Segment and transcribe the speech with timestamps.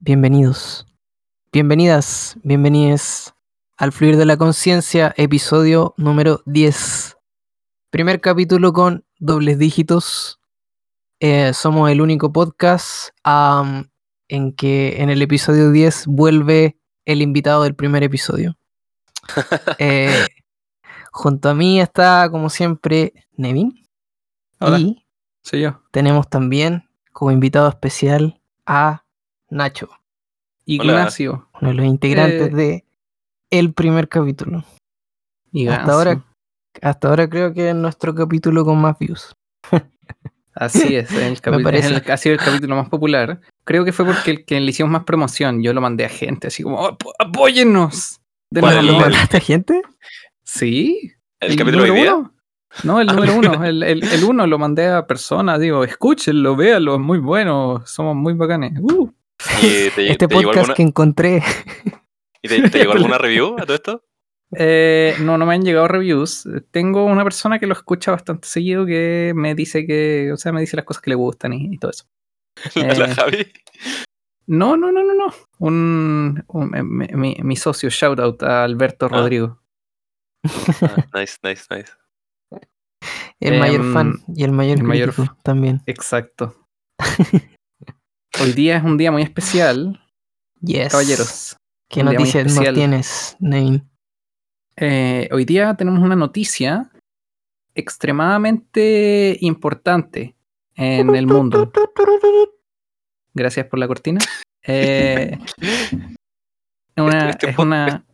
[0.00, 0.86] bienvenidos,
[1.52, 3.34] bienvenidas, bienvenides
[3.76, 7.18] al Fluir de la Conciencia, episodio número 10.
[7.90, 10.40] Primer capítulo con dobles dígitos.
[11.20, 13.10] Eh, somos el único podcast
[14.28, 18.56] en que en el episodio 10 vuelve el invitado del primer episodio.
[19.78, 20.26] Eh,
[21.12, 23.86] junto a mí está, como siempre, Nevin.
[24.60, 24.78] Hola.
[24.78, 25.06] Y
[25.42, 25.82] Soy yo.
[25.90, 29.04] tenemos también como invitado especial a
[29.50, 29.88] Nacho,
[30.64, 31.48] Ignacio.
[31.60, 32.54] uno de los integrantes Eh.
[32.54, 32.84] de
[33.50, 34.64] el primer capítulo.
[35.52, 35.80] Ignacio.
[35.80, 36.24] Hasta ahora,
[36.82, 39.34] hasta ahora creo que es nuestro capítulo con más views.
[40.54, 43.40] Así es, el es el- ha sido el capítulo más popular.
[43.64, 45.62] Creo que fue porque el que le hicimos más promoción.
[45.62, 48.20] Yo lo mandé a gente, así como, "Apo- apóyennos.
[48.52, 48.86] Denos ¿Cuál?
[48.86, 49.04] ¿Lo amor".
[49.06, 49.82] El- mandaste a gente?
[50.44, 51.12] Sí.
[51.40, 52.34] ¿El capítulo de uno.
[52.84, 53.64] No, el número uno.
[53.64, 55.58] El, el, el uno lo mandé a personas.
[55.60, 57.82] Digo, escúchenlo, véanlo, es muy bueno.
[57.86, 58.72] Somos muy bacanes.
[58.80, 59.10] Uh.
[59.62, 61.42] ¿Y te, Este te podcast alguna, que encontré.
[62.42, 64.04] ¿y te, te llegó alguna review a todo esto?
[64.56, 66.48] Eh, no, no me han llegado reviews.
[66.72, 70.60] Tengo una persona que lo escucha bastante seguido que me dice que, o sea, me
[70.60, 72.04] dice las cosas que le gustan y, y todo eso.
[72.74, 73.14] La, la Eh.
[73.14, 73.52] Javi.
[74.46, 75.32] No, no, no, no, no.
[75.60, 79.08] Un, un- eh, mi, mi- mi socio, shout out a Alberto Ah.
[79.10, 79.62] Rodrigo.
[80.82, 81.92] Ah, nice, nice, nice.
[83.38, 85.80] El mayor Em, fan y el mayor el mayor también.
[85.86, 86.66] Exacto.
[88.38, 90.00] Hoy día es un día muy especial,
[90.62, 90.92] Yes.
[90.92, 91.56] caballeros.
[91.88, 92.74] ¿Qué un día muy noticias nos especial.
[92.74, 93.90] tienes, Nein?
[94.76, 96.90] Eh, hoy día tenemos una noticia
[97.74, 100.36] extremadamente importante
[100.76, 101.70] en el mundo.
[103.34, 104.20] Gracias por la cortina.
[104.62, 105.38] Eh,
[106.96, 108.04] una- Este es, una,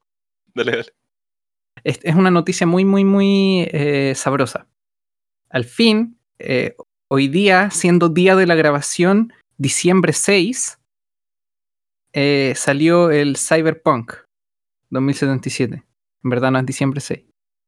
[0.55, 0.86] Dale, dale.
[1.84, 4.67] es, es una noticia muy, muy, muy eh, sabrosa.
[5.51, 6.75] Al fin, eh,
[7.08, 10.78] hoy día, siendo día de la grabación, diciembre 6,
[12.12, 14.12] eh, salió el Cyberpunk
[14.90, 15.84] 2077.
[16.24, 17.24] En verdad no es diciembre 6.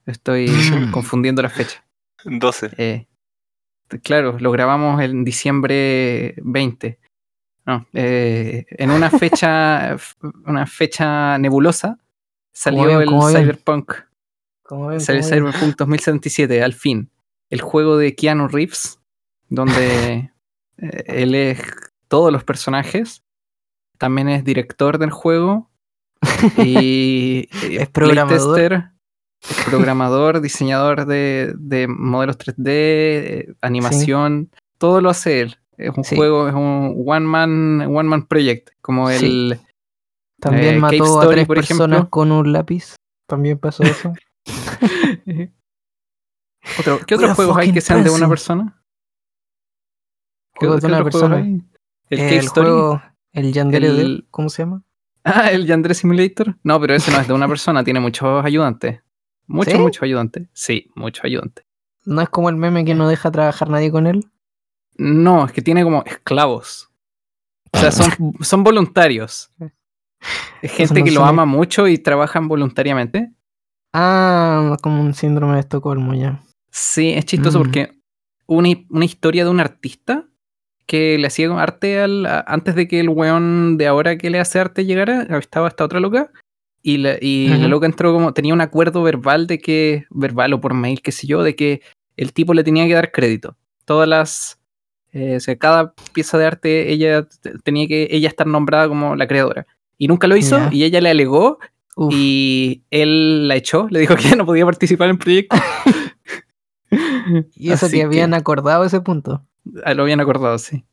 [0.07, 0.91] Estoy Mm.
[0.91, 1.85] confundiendo la fecha.
[2.25, 2.71] 12.
[2.79, 3.07] Eh,
[4.03, 6.99] claro, lo grabamos en diciembre 20.
[7.67, 9.97] No, eh, en una fecha,
[10.47, 11.99] una fecha nebulosa
[12.53, 13.09] salió el.
[13.09, 13.93] Cyberpunk.
[14.63, 15.53] ¿Cómo ven, Salió el cómo?
[15.53, 17.11] Cyberpunk 2077, al fin.
[17.51, 19.01] El juego de Keanu Reeves,
[19.49, 20.31] donde
[20.79, 21.61] él es
[22.09, 23.23] todos los personajes.
[23.99, 25.71] También es director del juego.
[26.59, 28.55] Y Es programador.
[28.55, 28.91] playtester,
[29.41, 34.51] es programador, diseñador de, de modelos 3D, eh, animación.
[34.79, 35.57] Todo lo hace él.
[35.77, 36.17] Es un Sí.
[36.17, 38.71] juego, es un one man, one man project.
[38.81, 39.27] Como Sí.
[39.27, 39.61] el.
[40.41, 42.11] También eh, mató a Story, tres por personas ejemplo.
[42.11, 42.95] con un lápiz.
[43.29, 44.13] También pasó eso.
[47.07, 48.59] ¿Qué otros a juegos hay que sean de una person.
[48.59, 48.78] persona?
[50.59, 51.63] ¿Qué, Juegos de qué una otros juegos persona.
[52.11, 52.69] El Story.
[52.69, 53.03] juego,
[53.33, 54.83] el Yandere El- ¿cómo se llama?
[55.25, 56.57] Ah, el Yandere Simulator.
[56.63, 59.01] No, pero ese no es de una persona, tiene muchos ayudantes.
[59.47, 59.79] Muchos, ¿Sí?
[59.79, 60.49] muchos ayudantes.
[60.53, 61.65] Sí, muchos ayudantes.
[62.05, 64.27] ¿No es como el meme que no deja trabajar nadie con él?
[64.97, 66.91] No, es que tiene como esclavos.
[67.73, 69.51] O sea, son, son voluntarios.
[70.63, 73.31] Es gente no que lo ama mucho y trabajan voluntariamente.
[73.93, 76.43] Ah, como un síndrome de Estocolmo ya.
[76.71, 77.63] Sí, es chistoso Mm.
[77.63, 77.93] porque
[78.47, 80.27] una, una historia de un artista
[80.89, 84.41] que le hacía arte al, a- antes de que el weón de ahora que le
[84.41, 86.33] hace arte llegara, estaba esta otra loca.
[86.83, 87.69] Y, la, y la Ujú.
[87.69, 91.27] loca entró como, tenía un acuerdo verbal de que, verbal o por mail, qué sé
[91.27, 91.83] yo, de que
[92.17, 93.57] el tipo le tenía que dar crédito.
[93.85, 94.59] Todas las,
[95.13, 97.27] eh, o sea, cada pieza de arte, ella
[97.65, 99.67] tenía que, ella estar nombrada como la creadora.
[99.99, 100.69] Y nunca lo hizo, Ya.
[100.73, 101.59] y ella le alegó,
[101.97, 105.57] Uf, y él la echó, le dijo que ya no podía participar en el proyecto.
[107.57, 109.45] y eso así que habían que- acordado ese punto.
[109.85, 110.85] Ah, Lo habían acordado, sí.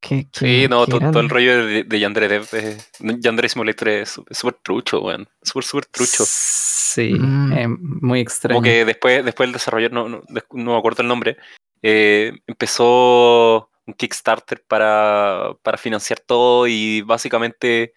[0.00, 2.78] Qué- Sí, no, qué todo, el rollo de, de Yandere Dev, eh,
[3.18, 5.28] Yandere Simulator es súper trucho, weón.
[5.42, 6.24] Súper, súper trucho.
[6.26, 7.52] Sí, Mm.
[7.52, 8.54] eh, muy extraño.
[8.60, 10.22] Como que después, después el desarrollador, no, no,
[10.52, 11.36] no me acuerdo el nombre,
[11.82, 17.92] eh, empezó un Kickstarter para, para financiar todo y básicamente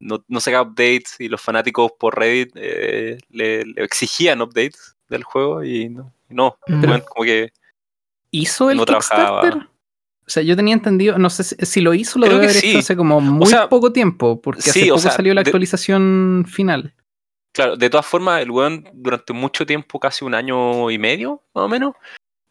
[0.00, 5.24] no, no sacaba updates y los fanáticos por Reddit eh, le, le exigían updates del
[5.24, 7.00] juego y no, no Mm.
[7.08, 7.52] como que
[8.30, 9.40] ¿Hizo el no trabajaba.
[9.42, 9.68] Kickstarter?
[9.68, 9.71] O
[10.32, 12.60] sea, yo tenía entendido, no sé si, si lo hizo, lo Creo debe que haber
[12.62, 12.70] sí.
[12.70, 15.42] hecho hace como muy sea, poco tiempo, porque sí, hace o poco sea, salió la
[15.42, 16.94] de- actualización final.
[17.54, 21.64] Claro, de todas formas, el weón durante mucho tiempo, casi un año y medio, más
[21.64, 21.94] o menos,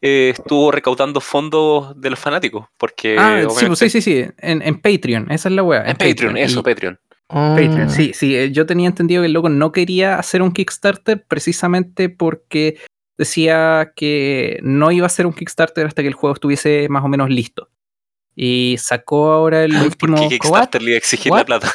[0.00, 2.66] eh, estuvo recaudando fondos de los fanáticos.
[2.78, 5.84] Porque ah, sí, pues, sí, sí, sí, en, en Patreon, esa es la wea.
[5.86, 6.98] En Patreon, eso, y- Patreon.
[7.28, 8.36] Ah, Patreon, sí, sí.
[8.36, 12.76] eh, Yo tenía entendido que el loco no quería hacer un Kickstarter precisamente porque
[13.16, 17.08] decía que no iba a hacer un Kickstarter hasta que el juego estuviese más o
[17.08, 17.68] menos listo.
[18.34, 20.16] Y sacó ahora el ¿Por último.
[20.28, 21.38] qué Kickstarter le iba a exigir What?
[21.40, 21.70] la plata?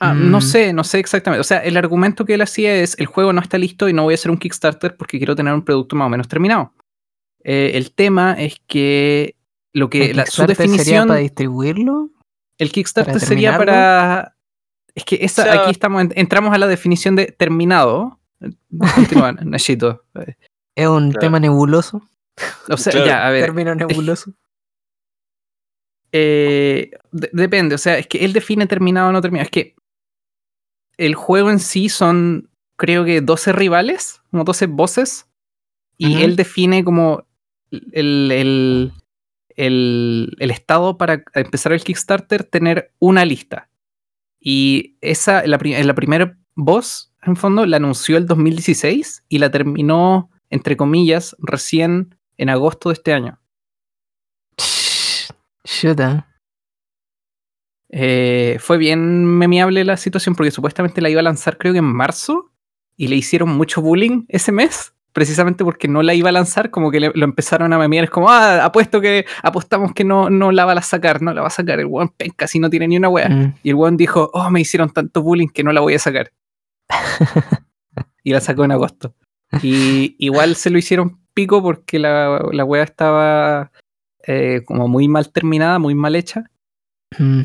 [0.00, 0.42] Ah, No Mm.
[0.42, 1.40] sé, no sé exactamente.
[1.40, 4.02] O sea, el argumento que él hacía es: el juego no está listo y no
[4.04, 6.72] voy a hacer un Kickstarter porque quiero tener un producto más o menos terminado.
[7.44, 9.36] Eh, el tema es que
[9.72, 11.08] lo que ¿El la, su Kickstarter sería definición.
[11.08, 12.10] para distribuirlo?
[12.58, 14.36] El Kickstarter para sería para.
[14.94, 18.18] Es que esa, O sea- aquí estamos, en- entramos a la definición de terminado.
[18.76, 20.02] Continúa, Nachito.
[20.74, 21.20] Es un Claro.
[21.20, 22.02] tema nebuloso.
[22.68, 23.06] O sea, Claro.
[23.06, 23.44] ya, a ver.
[23.44, 24.32] Término nebuloso.
[26.12, 29.44] eh, de- depende, o sea, es que él define terminado o no terminado.
[29.44, 29.74] Es que
[30.96, 35.26] el juego en sí son, creo que 12 rivales, como 12 voces,
[35.96, 37.26] y él define como
[37.70, 38.92] el, el,
[39.54, 43.68] el, el estado para empezar el Kickstarter, tener una lista.
[44.40, 50.30] Y esa, la, la primera voz, en fondo, la anunció el 2016 y la terminó,
[50.48, 53.38] entre comillas, recién en agosto de este año.
[55.64, 56.26] Chuta.
[57.90, 61.84] Eh, fue bien memeable la situación porque supuestamente la iba a lanzar creo que en
[61.84, 62.52] marzo
[62.96, 66.90] y le hicieron mucho bullying ese mes, precisamente porque no la iba a lanzar, como
[66.90, 70.52] que le- lo empezaron a memear, es como, ah, apuesto que, apostamos que no, no
[70.52, 72.88] la va a sacar, no la va a sacar, el weón penca si no tiene
[72.88, 73.28] ni una wea.
[73.28, 73.54] Mm.
[73.62, 76.32] Y el weón dijo, oh, me hicieron tanto bullying que no la voy a sacar.
[78.24, 79.14] y la sacó en agosto.
[79.62, 83.70] Y igual se lo hicieron pico porque la, la wea estaba
[84.26, 86.50] eh, como muy mal terminada, muy mal hecha.
[87.18, 87.42] Mm.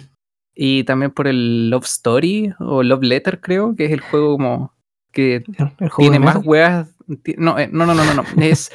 [0.55, 4.73] Y también por el Love Story o Love Letter, creo, que es el juego como
[5.11, 6.89] que El juego tiene más weas.
[7.37, 8.13] No, eh, no, no, no, no.
[8.15, 8.23] no.
[8.43, 8.71] Es,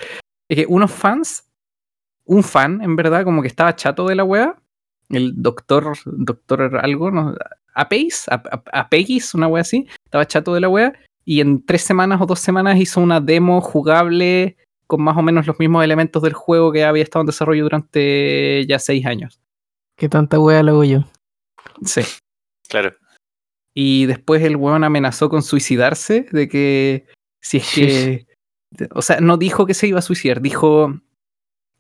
[0.48, 1.44] es que unos fans,
[2.24, 4.56] un fan, en verdad, como que estaba chato de la wea.
[5.08, 7.34] El doctor, doctor algo, no,
[7.74, 10.92] Apeis, Ap- Ap- Apegis, una wea así, estaba chato de la wea.
[11.24, 14.56] Y en tres semanas o dos semanas hizo una demo jugable
[14.90, 18.66] con más o menos los mismos elementos del juego que había estado en desarrollo durante
[18.66, 19.40] ya seis años.
[19.96, 21.04] ¿Qué tanta wea lo hago yo?
[21.84, 22.00] Sí.
[22.68, 22.96] Claro.
[23.72, 27.06] Y después el weón amenazó con suicidarse, de que
[27.40, 28.26] si es que...
[28.90, 30.92] O sea, no dijo que se iba a suicidar, dijo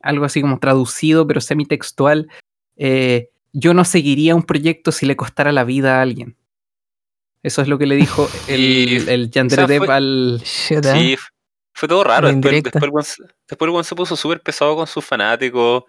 [0.00, 2.28] algo así como traducido, pero semitextual.
[2.76, 6.36] eh, yo no seguiría un proyecto si le costara la vida a alguien.
[7.42, 10.40] Eso es lo que le dijo el, el Yandere o sea, Dev fue- al...
[10.44, 10.94] Chuta.
[10.94, 11.16] Sí,
[11.72, 12.28] fue todo raro.
[12.42, 12.52] Después,
[12.82, 15.84] después, se- después el weón se puso súper pesado con sus fanáticos.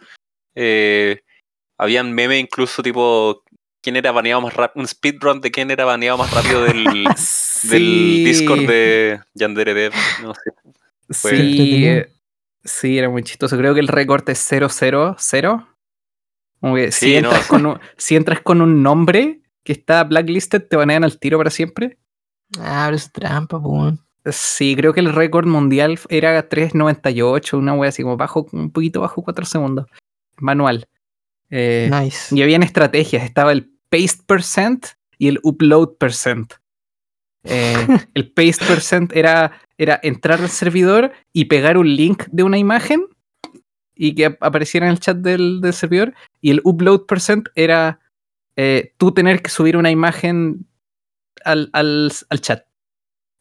[0.55, 1.21] Eh,
[1.77, 3.43] habían memes incluso tipo
[3.81, 6.83] quién era baneado más rápido, un speedrun de quién era baneado más rápido del,
[7.63, 9.93] del Discord de Yandere Dev.
[10.21, 10.51] No sé.
[11.09, 12.01] fue- Sí,
[12.63, 13.57] sí, era muy chistoso.
[13.57, 14.69] Creo que el récord es 000.
[16.59, 20.67] Como que si, Sí, entras con un, si entras con un nombre que está blacklisted,
[20.67, 21.97] te banean al tiro para siempre.
[22.59, 23.99] Ah, pero es trampa, weón.
[24.25, 29.01] Sí, creo que el récord mundial era 3.98, una wea así como bajo, un poquito
[29.01, 29.87] bajo 4 segundos.
[30.37, 30.85] Manual.
[31.49, 32.33] Eh, Nice.
[32.35, 34.85] y habían estrategias, estaba el paste percent
[35.17, 36.53] y el upload percent.
[37.43, 37.73] Eh,
[38.13, 43.05] el paste percent era, era entrar al servidor y pegar un link de una imagen
[43.95, 46.13] y que ap- apareciera en el chat del, del servidor.
[46.41, 47.99] Y el upload percent era
[48.55, 50.67] eh, tú tener que subir una imagen
[51.43, 52.65] al, al- al chat.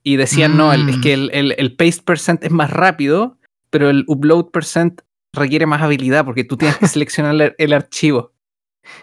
[0.03, 1.01] Y decían, no, el- es Mm.
[1.03, 3.37] que el, el, el paste percent es más rápido,
[3.71, 5.03] pero el upload percent
[5.33, 8.33] requiere más habilidad porque tú tienes que seleccionar el, el archivo.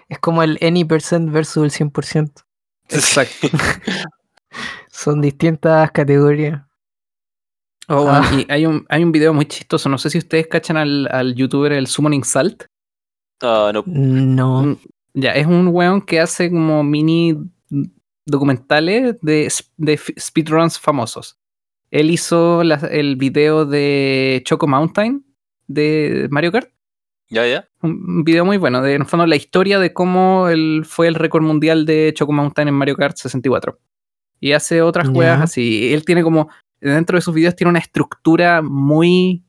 [0.09, 2.43] Es como el any percent versus el 100%.
[2.89, 3.48] Exacto.
[4.91, 6.63] Son distintas categorías.
[7.89, 8.31] Oh, bueno, Ah.
[8.36, 9.88] y hay un, hay un video muy chistoso.
[9.88, 12.65] No sé si ustedes cachan al, al youtuber el Summoning Salt.
[13.41, 13.83] Ah, no.
[13.86, 14.63] No.
[14.63, 14.77] Mm,
[15.13, 17.38] Ya, es un weón que hace como mini
[18.27, 19.50] documentales de,
[20.19, 21.38] speedruns famosos.
[21.89, 25.25] Él hizo la- el video de Choco Mountain
[25.67, 26.69] de Mario Kart.
[27.29, 27.67] Ya, ya.
[27.81, 31.15] Un video muy bueno, de en el fondo la historia de cómo él fue el
[31.15, 33.79] récord mundial de Choco Mountain en Mario Kart 64.
[34.39, 35.93] Y hace otras juegas así.
[35.93, 39.43] Él tiene como, dentro de sus videos tiene una estructura muy,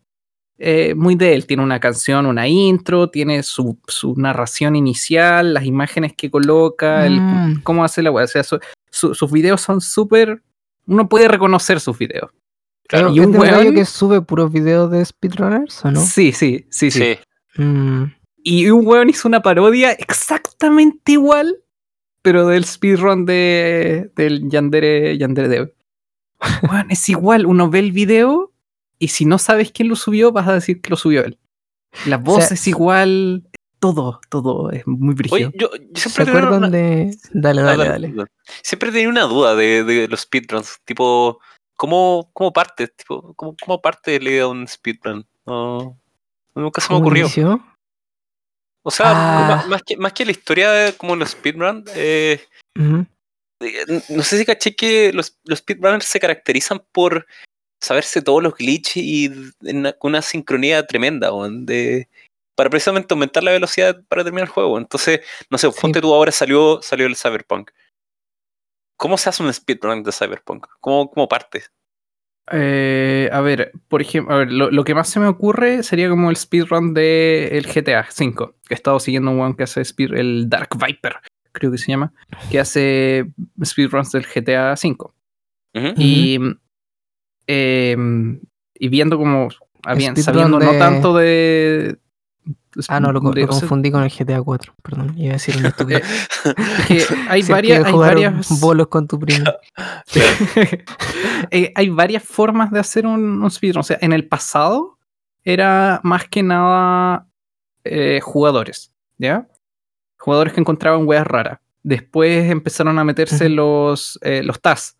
[0.58, 1.46] eh, muy de él.
[1.46, 7.20] Tiene una canción, una intro, tiene su, su narración inicial, las imágenes que coloca, el-
[7.20, 7.60] Mm.
[7.62, 8.24] cómo hace la wea.
[8.24, 8.58] O sea, su-
[8.90, 10.42] su- sus videos son súper...
[10.86, 12.30] Uno puede reconocer sus videos.
[12.88, 16.00] Pero, y ¿Es un weón- que sube puros videos de speedrunners o no?
[16.00, 17.18] Sí, sí, sí, sí.
[17.54, 17.62] Sí.
[17.62, 18.04] Mm.
[18.42, 21.56] Y un weón hizo una parodia exactamente igual,
[22.22, 25.74] pero del speedrun de, del Yandere, Yandere Dev.
[26.62, 28.47] Weón, es igual, uno ve el video
[28.98, 31.38] y si no sabes quién lo subió, vas a decir que lo subió él.
[32.06, 33.48] La voz sea, es igual,
[33.80, 35.14] todo, todo es muy.
[35.30, 37.16] Oye, yo, yo ¿Se siempre he tenido acuerdan una- de...?
[37.32, 38.08] Dale, Ah, dale, dale, dale.
[38.14, 38.30] dale.
[38.62, 40.78] Siempre he tenido una duda de, de los speedruns.
[40.84, 41.40] Tipo,
[41.76, 42.88] ¿cómo, cómo parte?
[42.88, 45.26] Tipo, ¿cómo, cómo parte la idea de un speedrun?
[45.46, 45.98] No,
[46.54, 47.24] nunca se me ¿Cómo ocurrió.
[47.24, 47.64] inició?
[48.84, 49.12] O sea,
[49.60, 49.64] Ah.
[49.68, 52.40] más, que, más que la historia de como los speedrun, eh,
[53.60, 57.26] eh, no sé si caché que los, los speedrunners se caracterizan por
[57.80, 59.30] saberse todos los glitches y
[59.62, 62.08] una- con una sincronía tremenda, weón, de,
[62.56, 64.78] para precisamente aumentar la velocidad para terminar el juego.
[64.78, 65.20] Entonces,
[65.50, 65.78] no sé, Sí.
[65.80, 67.70] ponte tú ahora salió, salió el Cyberpunk.
[68.96, 70.66] ¿Cómo se hace un speedrun de Cyberpunk?
[70.80, 71.70] ¿Cómo, cómo partes?
[72.50, 76.08] Eh, a ver, por ejemplo, a ver, lo, lo que más se me ocurre sería
[76.08, 79.82] como el speedrun del el GTA V, que he estado siguiendo un weón que hace
[79.82, 81.16] speed, el Dark Viper,
[81.52, 82.12] creo que se llama,
[82.50, 83.26] que hace
[83.62, 85.12] speedruns del GTA V.
[85.96, 86.38] Y,
[87.48, 88.40] em,
[88.74, 89.48] y viendo como,
[89.84, 91.98] habían, sabiendo no tanto de...
[92.86, 94.74] Ah, no, lo, de- confundí con el GTA 4.
[94.82, 96.04] Perdón, iba a decir una estupidez.
[96.88, 99.44] es que hay Si varias, hay varias, bolos con tu primo.
[101.50, 103.80] Eh, hay varias formas de hacer un, un speedrun.
[103.80, 104.98] O sea, en el pasado
[105.44, 107.26] era más que nada
[107.84, 109.48] eh, jugadores, ¿ya?
[110.18, 111.60] Jugadores que encontraban weas raras.
[111.82, 114.97] Después empezaron a meterse los, eh, los TAS.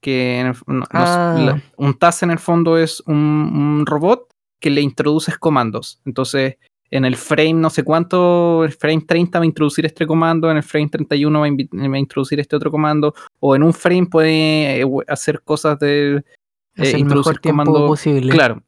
[0.00, 1.36] Que el- no- Ah.
[1.38, 4.28] la- un TAS en el fondo es un, un robot
[4.60, 6.00] que le introduces comandos.
[6.04, 6.56] Entonces,
[6.90, 10.56] en el frame no sé cuánto, el frame 30 va a introducir este comando, en
[10.56, 11.50] el frame 31 va a,
[11.88, 16.16] va a introducir este otro comando, o en un frame puede eh, hacer cosas de
[16.16, 16.22] eh,
[16.76, 18.32] el introducir mejor tiempo comando- posible.
[18.32, 18.62] Claro.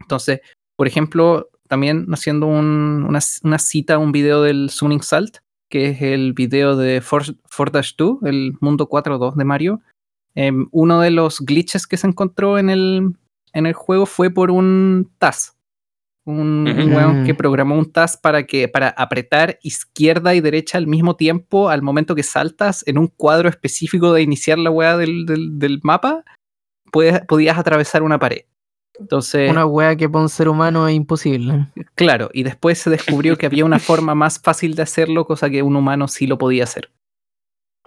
[0.00, 0.40] Entonces,
[0.76, 5.36] por ejemplo, también haciendo un- una, una cita a un video del Sunning Salt,
[5.70, 9.80] que es el video de 4-2, el mundo 4.2 de Mario.
[10.34, 13.12] Em, uno de los glitches que se encontró en el,
[13.52, 15.56] en el juego fue por un TAS.
[16.24, 17.36] Un, weón que Mm.
[17.36, 22.14] programó un TAS para que para apretar izquierda y derecha al mismo tiempo al momento
[22.14, 26.22] que saltas en un cuadro específico de iniciar la weá del, del- del mapa,
[26.92, 28.42] puedes- podías atravesar una pared.
[29.00, 31.66] Entonces, Una wea que para un ser humano es imposible.
[31.96, 35.62] claro, y después se descubrió que había una forma más fácil de hacerlo, cosa que
[35.64, 36.92] un humano sí lo podía hacer.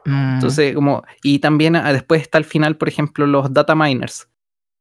[0.06, 0.36] Mm.
[0.36, 4.30] Entonces, como, y también ah, después está al final, por ejemplo, los data miners,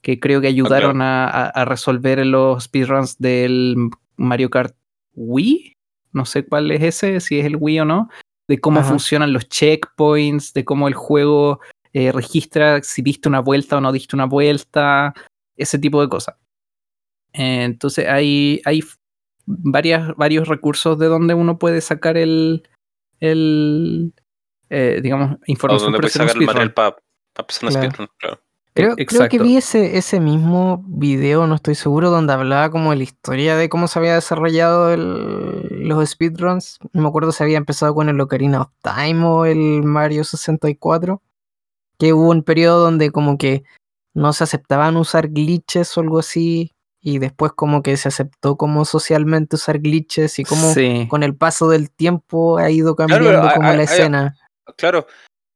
[0.02, 3.76] que creo que ayudaron a, a- a resolver los speedruns del
[4.16, 4.74] Mario Kart
[5.14, 5.72] Wii.
[6.12, 8.08] No sé cuál es ese, si es el Wii o no,
[8.48, 8.88] de cómo Ajá.
[8.90, 11.60] funcionan los checkpoints, de cómo el juego
[11.92, 15.14] eh, registra si diste una vuelta o no diste una vuelta,
[15.56, 16.36] ese tipo de cosas.
[17.32, 18.80] Eh, entonces hay, hay
[19.46, 22.68] varias, varios recursos de donde uno puede sacar el,
[23.20, 24.12] el
[24.74, 26.96] eh, digamos, O información donde para puedes sacar el material para
[27.38, 27.86] empezar un Claro.
[27.88, 28.40] speedrun, claro.
[28.76, 32.96] Creo, creo que vi ese, ese mismo video, no estoy seguro, donde hablaba como de
[32.96, 36.80] la historia de cómo se había desarrollado el- los speedruns.
[36.92, 41.22] No me acuerdo si había empezado con el Ocarina of Time o el Mario 64.
[41.98, 43.62] Que hubo un periodo donde como que
[44.12, 46.72] no se aceptaban usar glitches o algo así.
[47.00, 51.06] Y después como que se aceptó como socialmente usar glitches y como Sí.
[51.08, 54.36] con el paso del tiempo ha ido cambiando como hay- la hay- escena.
[54.76, 55.06] Claro,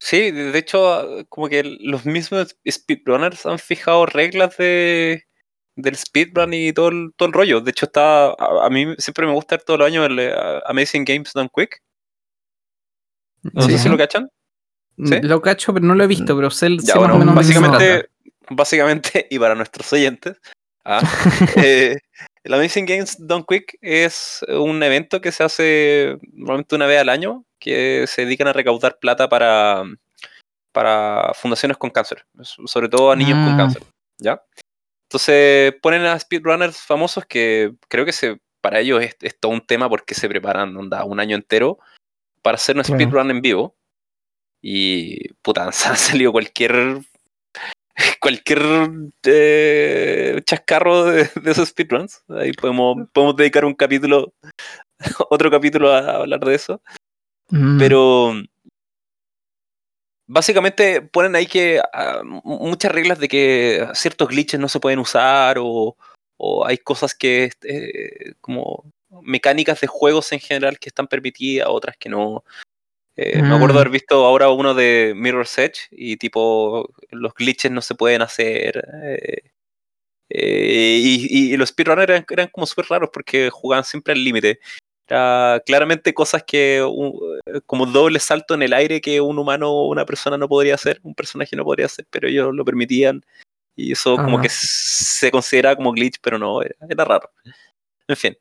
[0.01, 5.25] sí, de hecho, como que los mismos speedrunners han fijado reglas de
[5.79, 7.61] del speedrun y todo el, todo el rollo.
[7.61, 10.35] De hecho, está a, a mí siempre me gusta ver todos los años el eh,
[10.67, 11.81] Amazing Games Done Quick.
[13.43, 14.29] No sé si lo cachan.
[15.05, 15.21] ¿Sí?
[15.23, 17.35] Lo cacho, pero no lo he visto, pero sé, Ya, sé bueno, más o menos
[17.37, 18.11] básicamente,
[18.51, 20.41] básicamente, y para nuestros oyentes,
[20.85, 21.01] ah,
[21.57, 21.99] eh,
[22.43, 27.11] el Amazing Games Done Quick es un evento que se hace normalmente una vez al
[27.11, 29.85] año, que se dedican a recaudar plata para,
[30.73, 33.57] para fundaciones con cáncer, sobre todo a niños con Mm.
[33.57, 33.83] cáncer,
[34.19, 34.43] ¿ya?
[35.09, 39.63] Entonces ponen a speedrunners famosos que creo que se, para ellos es, es todo un
[39.63, 41.79] tema porque se preparan onda, un año entero
[42.43, 42.97] para hacer un Claro.
[42.97, 43.75] speedrun en vivo.
[44.61, 46.99] Y puta, se ha salido cualquier
[48.21, 48.61] cualquier
[49.25, 52.23] eh, chascarro de, de esos speedruns.
[52.29, 54.33] Ahí podemos, podemos dedicar un capítulo,
[55.31, 56.83] otro capítulo a hablar de eso.
[57.51, 57.79] Mm.
[57.79, 58.33] Pero
[60.27, 64.99] básicamente ponen ahí que ah, mu- muchas reglas de que ciertos glitches no se pueden
[64.99, 65.97] usar o,
[66.37, 68.85] o hay cosas que eh, como
[69.23, 72.45] mecánicas de juegos en general que están permitidas, otras que no.
[73.17, 73.79] Eh, Me acuerdo Mm.
[73.79, 78.87] haber visto ahora uno de Mirror's Edge y tipo los glitches no se pueden hacer.
[80.31, 84.61] eh, y, y los speedrunners eran, eran como súper raros porque jugaban siempre al límite.
[85.09, 87.19] Era claramente cosas que un-
[87.67, 91.01] como doble salto en el aire que un humano o una persona no podría hacer,
[91.03, 93.25] un personaje no podría hacer, pero ellos lo permitían.
[93.75, 97.31] Y eso como que se consideraba como glitch, pero no, era, era raro.
[98.07, 98.37] En fin.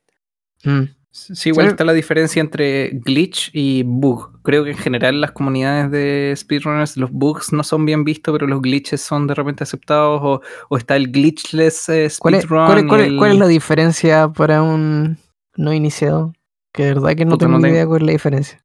[0.64, 0.82] Mm.
[1.10, 1.70] Sí, igual Sí.
[1.70, 4.40] está la diferencia entre glitch y bug.
[4.42, 8.32] Creo que en general en las comunidades de speedrunners los bugs no son bien vistos,
[8.32, 10.20] pero los glitches son de repente aceptados.
[10.22, 12.66] O, o está el glitchless eh, ¿Cuál, es, speedrun.
[12.66, 15.16] cuál es- cuál el- cuál es la diferencia para un
[15.56, 16.34] no iniciado?
[16.72, 18.64] Que de verdad que no Puta, tengo no ni tengo- idea cuál es la diferencia.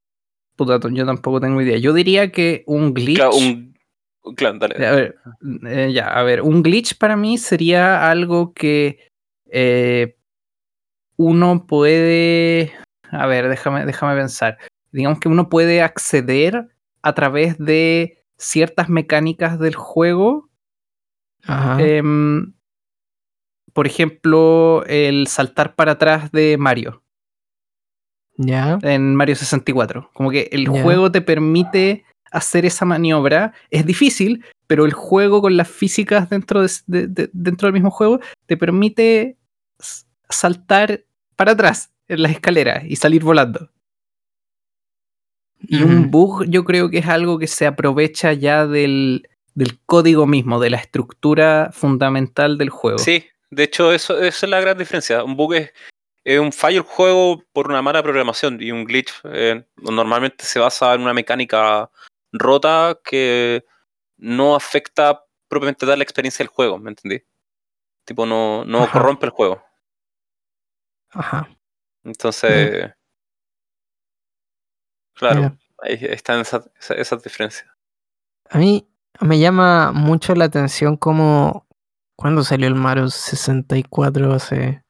[0.56, 1.78] Puta, yo tampoco tengo idea.
[1.78, 3.16] Yo diría que un glitch.
[3.18, 3.76] Claro, un,
[4.36, 4.86] claro, dale.
[4.86, 5.16] A ver,
[5.68, 9.00] eh, ya, a ver, un glitch para mí sería algo que
[9.52, 10.16] eh,
[11.18, 12.72] uno puede.
[13.12, 14.58] A ver, déjame, déjame pensar.
[14.92, 16.68] Digamos que uno puede acceder
[17.02, 20.50] a través de ciertas mecánicas del juego.
[21.46, 21.78] Ajá.
[21.82, 22.54] em,
[23.74, 27.03] por ejemplo, el saltar para atrás de Mario.
[28.38, 28.80] Ya.
[28.82, 30.10] en Mario 64.
[30.14, 30.82] Como que el Ya.
[30.84, 33.54] juego te permite hacer esa maniobra.
[33.70, 37.92] Es difícil, pero el juego con las físicas dentro, de- de- de- dentro del mismo
[37.92, 39.38] juego te permite
[40.30, 41.04] saltar
[41.36, 43.70] para atrás en las escaleras y salir volando.
[45.66, 50.28] Y un bug yo creo que es algo que se aprovecha ya del, del código
[50.28, 52.98] mismo, de la estructura fundamental del juego.
[52.98, 55.24] Sí, de hecho, eso, esa es la gran diferencia.
[55.24, 55.72] Un bug es,
[56.24, 60.60] es un fallo del juego por una mala programación y un glitch eh, normalmente se
[60.60, 61.90] basa en una mecánica
[62.32, 63.66] rota que
[64.18, 67.22] no afecta propiamente tal la experiencia del juego, ¿me entendí?
[68.06, 68.92] Tipo, no, no Ajá.
[68.92, 69.64] corrompe el juego.
[71.12, 71.48] Ajá.
[72.04, 72.92] Entonces,
[75.14, 75.58] claro, Mira.
[75.80, 77.70] ahí están esas, esas diferencias.
[78.50, 78.88] A mí
[79.20, 81.68] me llama mucho la atención como
[82.16, 84.83] cuando salió el Mario 64 hace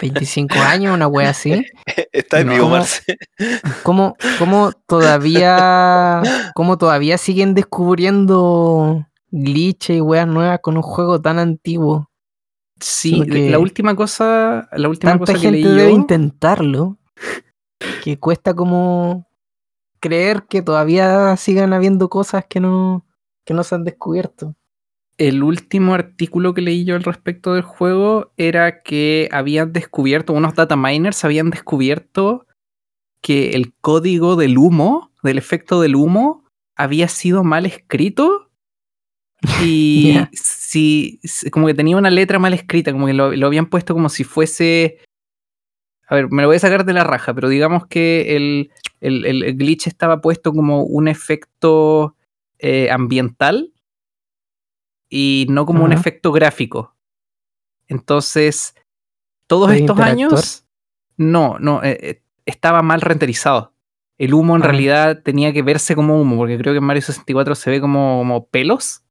[0.00, 1.64] 25 años, una wea así.
[2.12, 2.52] Está en No.
[2.54, 3.18] vivo, Marce.
[3.82, 6.22] ¿Cómo, cómo todavía
[6.54, 12.08] cómo todavía siguen descubriendo glitches y weas nuevas con un juego tan antiguo?
[12.80, 16.96] Sí, la última cosa, la última Tanta cosa que gente leí debe yo- intentarlo
[18.02, 19.26] que cuesta como
[20.00, 23.04] creer que todavía sigan habiendo cosas que no,
[23.44, 24.54] que no se han descubierto.
[25.20, 30.54] El último artículo que leí yo al respecto del juego era que habían descubierto, unos
[30.54, 32.46] data miners habían descubierto
[33.22, 38.50] que el código del humo, del efecto del humo, había sido mal escrito.
[39.62, 43.92] Y si- como que tenía una letra mal escrita, como que lo, lo habían puesto
[43.94, 44.98] como si fuese.
[46.08, 49.24] A ver, me lo voy a sacar de la raja, pero digamos que el, el-
[49.26, 52.16] el glitch estaba puesto como un efecto
[52.58, 53.69] eh, ambiental
[55.10, 56.96] y no como un efecto gráfico.
[57.88, 58.74] Entonces,
[59.46, 60.64] todos ¿Puede estos años,
[61.16, 63.74] no, no, eh, eh, estaba mal renderizado.
[64.16, 64.66] El humo en Ah.
[64.66, 68.18] realidad tenía que verse como humo, porque creo que en Mario 64 se ve como,
[68.18, 69.02] como pelos.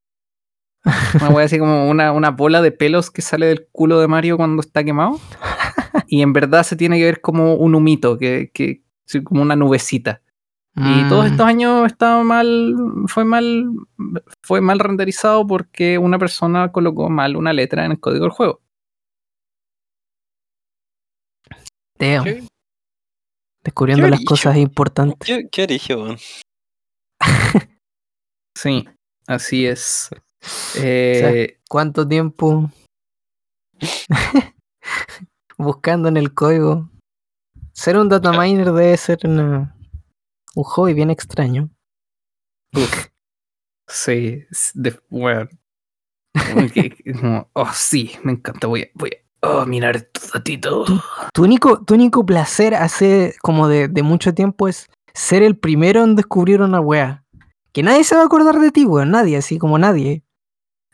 [1.22, 4.38] Una wea así como una, una bola de pelos que sale del culo de Mario
[4.38, 5.20] cuando está quemado.
[6.08, 8.82] Y en verdad se tiene que ver como un humito, que, que
[9.24, 10.22] como una nubecita.
[10.76, 12.76] Y todos Mm, estos años estaba mal,
[13.08, 13.66] fue mal,
[14.42, 18.62] fue mal renderizado porque una persona colocó mal una letra en el código del juego.
[21.98, 22.44] ¿Qué,
[23.62, 25.28] descubriendo qué las cosas importantes.
[25.28, 26.18] qué, qué origen?
[28.58, 28.86] Sí,
[29.26, 30.10] así es.
[30.76, 32.70] Eh, ¿Cuánto tiempo
[35.58, 36.90] buscando en el código?
[37.72, 39.78] Ser un data miner debe ser una,
[40.60, 41.70] un hobby bien extraño.
[43.88, 44.44] sí,
[44.74, 45.50] de, bueno,
[47.20, 50.90] como oh sí, me encanta, voy a, voy a oh, mirar estos datitos.
[51.34, 56.04] Tu único, tu único placer hace como de, de mucho tiempo es ser el primero
[56.04, 57.24] en descubrir una wea.
[57.72, 59.12] Que nadie se va a acordar de ti, weón.
[59.12, 60.24] Nadie, así como nadie.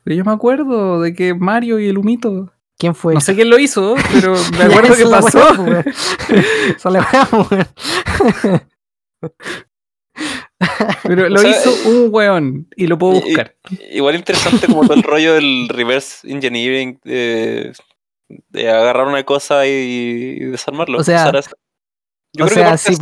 [0.03, 2.51] Pero yo me acuerdo de que Mario y el humito.
[2.77, 3.13] ¿Quién fue?
[3.13, 5.39] No sé quién lo hizo, pero me acuerdo que pasó.
[5.39, 5.85] wea, po, weón.
[6.75, 8.61] Esa es la wea, weón.
[11.03, 13.55] Pero lo O sea, hizo un weón y lo puedo buscar.
[13.91, 17.73] Igual interesante como todo el rollo del reverse engineering de,
[18.27, 20.99] de agarrar una cosa y, y desarmarlo.
[20.99, 21.31] O sea,
[22.33, 22.97] yo o creo que parte, sí,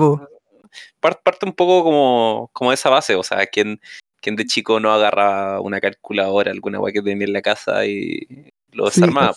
[0.99, 3.15] parte un poco como, como de esa base.
[3.15, 3.79] O sea, quien,
[4.21, 8.51] quien de chico no agarra una calculadora, alguna weá que tenía en la casa y
[8.71, 9.35] lo desarmaba.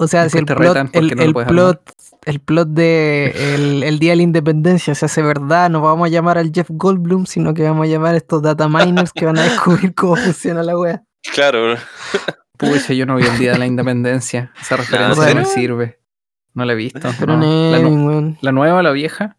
[0.00, 1.82] O sea, si el plot, el, no plot,
[2.24, 6.08] el plot de el, el Día de la Independencia se hace verdad, no vamos a
[6.08, 9.38] llamar al Jeff Goldblum, sino que vamos a llamar a estos data miners que van
[9.38, 11.02] a descubrir cómo funciona la wea.
[11.34, 11.74] Claro,
[12.56, 14.52] Pucha, yo no vi el día de la independencia.
[14.60, 15.98] Esa referencia no me sirve.
[16.54, 17.00] No la he visto.
[17.18, 17.70] Pero no.
[17.72, 19.36] la, nu- la nueva o la vieja?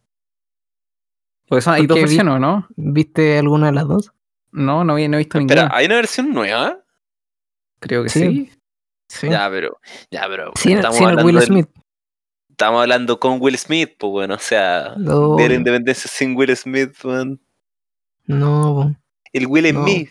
[1.47, 2.67] Porque son, hay ¿Por dos qué vi- versiones, ¿no?
[2.75, 4.11] ¿viste alguna de las dos?
[4.51, 5.77] No, no, vi- no he visto Espera, ninguna.
[5.77, 6.79] ¿hay una versión nueva?
[7.79, 8.19] Creo que Sí.
[8.19, 8.51] sí.
[9.09, 9.29] Sí.
[9.29, 9.79] Ya, pero,
[10.11, 11.67] ya, pero Sí, estamos el hablando Will del- Smith.
[12.49, 16.55] estamos hablando con Will Smith, pues bueno, o sea, No, de la independencia sin Will
[16.55, 17.41] Smith, weón.
[18.25, 18.95] no.
[19.33, 19.83] El Will No.
[19.83, 20.09] Smith.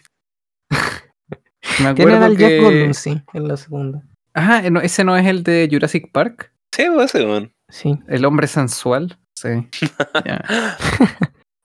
[1.81, 2.95] Me acuerdo al Jeff Goldblum, que...
[2.95, 4.03] sí, en la segunda.
[4.35, 6.53] Ajá, no, ese no es el de Jurassic Park.
[6.75, 7.53] Sí, pues ese, weón.
[7.69, 7.99] Sí.
[8.09, 9.19] El hombre sensual.
[9.35, 9.49] Sí.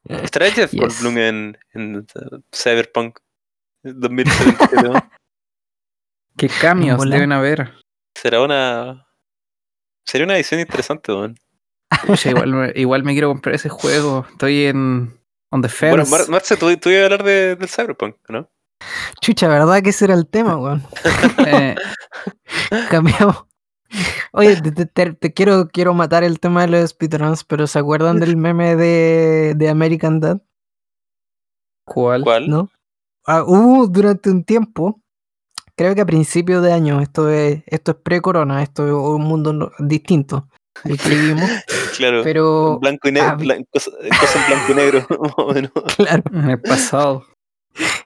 [0.05, 0.73] ¿Estará Jeff.
[0.73, 2.05] Goldblum en, en uh,
[2.53, 3.17] Cyberpunk
[3.83, 4.99] 2077?
[6.37, 7.15] ¿Qué cambios Hola.
[7.15, 7.73] deben haber?
[8.15, 9.07] Será una.
[10.05, 11.37] Sería una edición interesante, weón.
[12.25, 14.25] Igual, me- igual me quiero comprar ese juego.
[14.31, 15.19] Estoy en.
[15.51, 15.95] On the fence.
[15.95, 18.49] Bueno, Mar- Marce, tú, tú ibas a hablar de, del Cyberpunk, ¿no?
[19.21, 20.83] Chucha, ¿verdad que ese era el tema, weón?
[21.47, 21.75] Eh,
[22.89, 23.45] Cambiamos.
[24.31, 27.77] Oye, te, te- te- te quiero, quiero matar el tema de los speedruns, pero ¿se
[27.77, 30.41] acuerdan del meme de, de American Dad?
[31.85, 32.23] ¿Cuál?
[32.23, 32.49] ¿Cuál?
[32.49, 32.69] ¿No?
[33.27, 34.99] Ah, hubo durante un tiempo,
[35.75, 39.53] creo que a principios de año, esto es, esto es pre-corona, esto es un mundo
[39.53, 40.47] no- distinto
[40.83, 41.49] el que vivimos,
[41.97, 42.21] Claro.
[42.23, 43.29] pero blanco y negro.
[43.29, 43.37] ah,
[43.71, 45.71] cosas en blanco y negro, más o menos.
[45.97, 47.25] claro, En el pasado.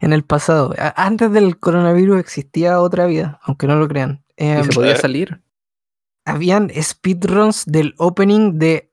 [0.02, 4.24] en el pasado, antes del coronavirus existía otra vida, aunque no lo crean.
[4.38, 5.42] ¿Y Em, se podía salir?
[6.26, 8.92] habían speedruns del opening de,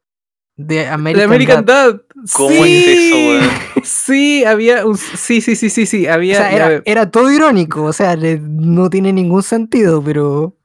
[0.57, 1.93] de American, The American Dad.
[1.95, 2.01] Dad.
[2.33, 3.51] ¿Cómo sí, es eso, weón?
[3.83, 4.97] Sí, había un.
[4.97, 6.07] Sí, sí, sí, sí, sí.
[6.07, 6.37] O Había.
[6.37, 10.57] sea, era, era todo irónico, o sea, no tiene ningún sentido, pero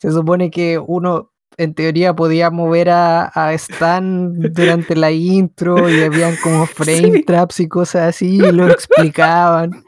[0.00, 6.02] se supone que uno en teoría podía mover a, a Stan durante la intro y
[6.02, 7.22] habían como frame Sí.
[7.24, 9.70] traps y cosas así y lo explicaban.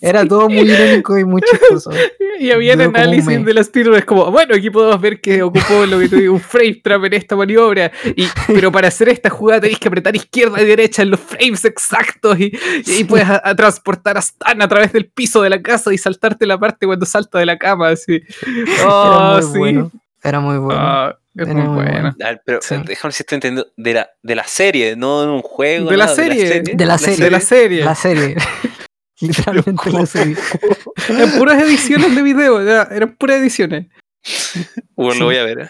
[0.00, 0.28] Era Sí.
[0.28, 1.90] todo muy irónico y muy chistoso.
[2.40, 5.98] Y había un análisis de las speedruns como, bueno, aquí podemos ver que ocupó lo
[5.98, 7.92] que dices, un frame trap en esta maniobra.
[8.16, 11.64] Y, pero para hacer esta jugada tenéis que apretar izquierda y derecha en los frames
[11.66, 12.40] exactos.
[12.40, 12.50] Y,
[12.86, 15.92] y ahí puedes a, a transportar a Stan a través del piso de la casa
[15.94, 17.90] y saltarte la parte cuando salta de la cama.
[17.90, 18.22] Así.
[18.80, 19.58] Era Oh, muy sí.
[19.58, 19.90] bueno.
[20.22, 20.80] Era muy bueno.
[20.80, 22.14] Ah, es Era muy muy bueno.
[22.18, 22.38] bueno.
[22.44, 22.74] Pero Sí.
[22.74, 23.72] eh, déjame ver si estoy entendiendo.
[23.76, 25.90] De la, de la serie, no de un juego.
[25.90, 26.62] De la nada, serie.
[26.62, 27.24] De la serie.
[27.24, 27.84] De la serie.
[27.84, 28.36] La serie.
[29.20, 30.36] Literalmente la serie.
[31.08, 32.64] Eran puras ediciones de video.
[32.64, 33.86] ya, Eran puras ediciones.
[34.96, 35.18] Bueno, Sí.
[35.20, 35.58] lo voy a ver.
[35.60, 35.68] ¿eh?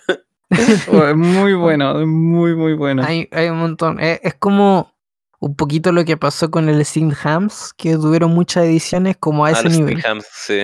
[0.89, 2.01] Oh, es muy bueno.
[2.01, 3.03] es Muy, muy bueno.
[3.05, 4.01] Hay, hay un montón.
[4.01, 4.93] Es, es como
[5.41, 9.49] un poquito lo que pasó con el Steam Hams, que tuvieron muchas ediciones como a
[9.49, 9.99] Ah, ese nivel.
[9.99, 10.63] Steam Hams, sí.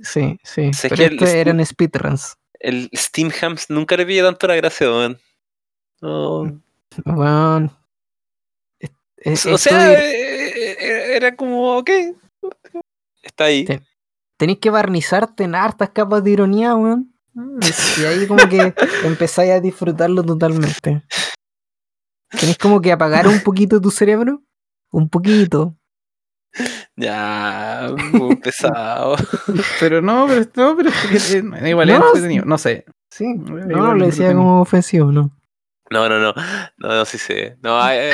[0.00, 0.70] Sí, sí.
[0.82, 2.36] Pero que el estos Steam- eran speedruns.
[2.66, 5.18] El Steam Hams nunca le pillé tanto la gracia, weón.
[6.02, 6.60] No.
[7.04, 7.70] Bueno.
[8.82, 11.90] O esto sea, de- eh, eh, era como, ok.
[13.22, 13.66] Está ahí.
[13.66, 13.78] Sí.
[14.36, 17.12] tenéis que barnizarte en hartas capas de ironía, weón.
[18.00, 18.74] Y ahí como que
[19.04, 21.02] empezáis a disfrutarlo totalmente.
[22.30, 24.42] Tenéis como que apagar un poquito tu cerebro.
[24.90, 25.75] Un poquito.
[26.96, 29.16] Ya, muy pesado.
[29.80, 32.44] Pero no, pero, no, pero es que, eh, igual es No, entretenido.
[32.46, 32.84] No sé.
[33.10, 33.24] Sí.
[33.24, 35.30] Igual No, lo decía como ofensivo, ¿no?
[35.90, 36.32] No, no, no.
[36.78, 37.56] No, no, sí sé.
[37.62, 38.12] No, hay, hay-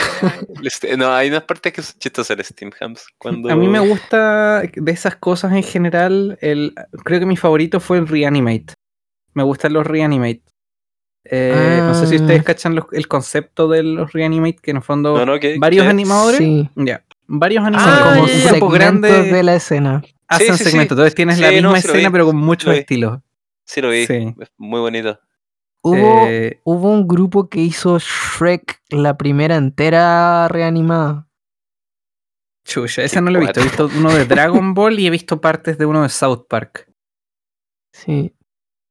[0.65, 3.07] este, no, hay unas partes que son chistosas el Steam Hams.
[3.19, 3.51] Cuando...
[3.51, 6.37] A mí me gusta de esas cosas en general.
[6.43, 6.75] El,
[7.05, 8.75] creo que mi favorito fue el Reanimate.
[9.35, 10.43] Me gustan los Reanimate.
[11.25, 12.21] Eh, No sé si Ah.
[12.21, 15.57] ustedes cachan los- el concepto de los Reanimate, que en el fondo No, no, que,
[15.59, 16.39] varios animadores.
[16.39, 16.69] Sí.
[16.75, 17.05] Ya.
[17.35, 20.03] Varios como Ah, campo segmentos grande de la escena.
[20.29, 20.71] hacen Sí, sí, sí.
[20.71, 20.97] segmentos.
[20.97, 22.81] Entonces tienes la no, misma escena, vi, pero con lo muchos vi.
[22.81, 23.21] estilos.
[23.65, 24.07] Sí, lo vi.
[24.59, 25.19] Muy bonito.
[25.83, 31.27] Hubo, Eh, hubo un grupo que hizo Shrek la primera entera reanimada.
[32.65, 33.61] chucha, esa no lo he visto.
[33.61, 36.89] He visto uno de Dragon Ball y he visto partes de uno de South Park.
[37.93, 38.33] Sí.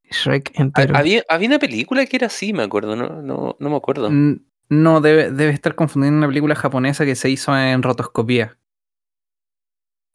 [0.10, 0.98] Shrek entero.
[0.98, 2.96] Había, había una película que era así, me acuerdo.
[2.98, 4.08] No, no, no me acuerdo.
[4.08, 4.40] N-
[4.72, 8.58] No, debe, debe estar confundiendo una película japonesa que se hizo en rotoscopía.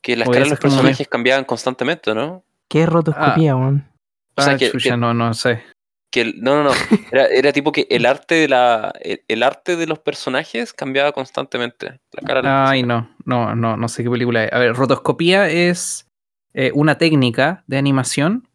[0.03, 2.42] Que las o caras de los es personajes cambiaban constantemente, ¿no?
[2.66, 3.87] ¿Qué es rotoscopía, weón?
[4.35, 5.62] O sea, ah, que- chucha, que- no, no sé.
[6.11, 6.71] Que el- no, no, no.
[7.12, 8.95] Era, era tipo que el arte de la.
[9.03, 12.01] El, el arte de los personajes cambiaba constantemente.
[12.12, 14.53] La cara de Ay, no, no, no, no sé qué película es.
[14.55, 16.09] A ver, rotoscopía es
[16.55, 18.49] eh, una técnica de animación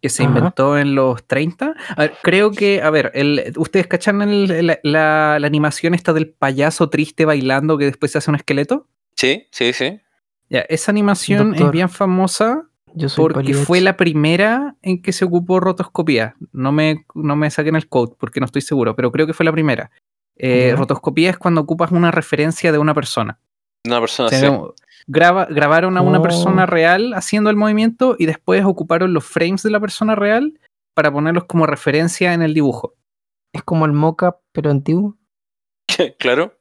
[0.00, 0.30] que se Ajá.
[0.36, 1.74] inventó en los 30.
[1.96, 6.12] A ver, creo que, a ver, el, ¿ustedes cachan el- la, la- la animación esta
[6.12, 8.86] del payaso triste bailando que después se hace un esqueleto?
[9.14, 10.00] Sí, sí, sí.
[10.50, 15.24] Ya, esa animación es bien famosa Yo soy porque fue la primera en que se
[15.24, 16.36] ocupó rotoscopía.
[16.52, 19.44] No me, no me saquen el code porque no estoy seguro, pero creo que fue
[19.44, 19.90] la primera.
[20.36, 23.38] Eh, rotoscopía es cuando ocupas una referencia de una persona.
[23.84, 24.58] Una persona O sea, así.
[25.08, 26.22] Graba- grabaron a una Oh.
[26.22, 30.60] persona real haciendo el movimiento y después ocuparon los frames de la persona real
[30.94, 32.94] para ponerlos como referencia en el dibujo.
[33.52, 35.16] Es como el mocap, pero antiguo.
[36.18, 36.54] claro.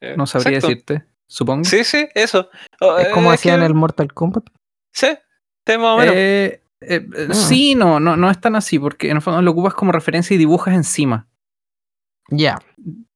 [0.00, 0.68] Eh, No sabría exacto.
[0.92, 1.64] decirte, supongo.
[1.64, 2.48] Sí, sí, eso.
[2.80, 4.44] Oh, Es eh, como que- hacían el Mortal Kombat.
[4.92, 6.14] Sí, o menos.
[6.14, 7.34] Eh, eh, eh, Ah.
[7.34, 10.34] Sí, no, no, no es tan así, porque en el fondo lo ocupas como referencia
[10.34, 11.28] y dibujas encima.
[12.28, 12.58] Ya.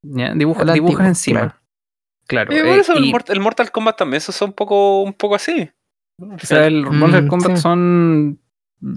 [0.02, 0.32] ¿ya?
[0.34, 1.40] Dibuja- El dibujas antiguo, encima.
[1.40, 1.54] claro.
[2.26, 2.52] Claro.
[2.52, 5.02] Eh, eh, por eso el, y- Mort- el Mortal Kombat también, eso es un poco,
[5.02, 5.70] un poco así.
[6.20, 7.62] O sea, el Mortal Mm, Kombat sí.
[7.62, 8.40] son,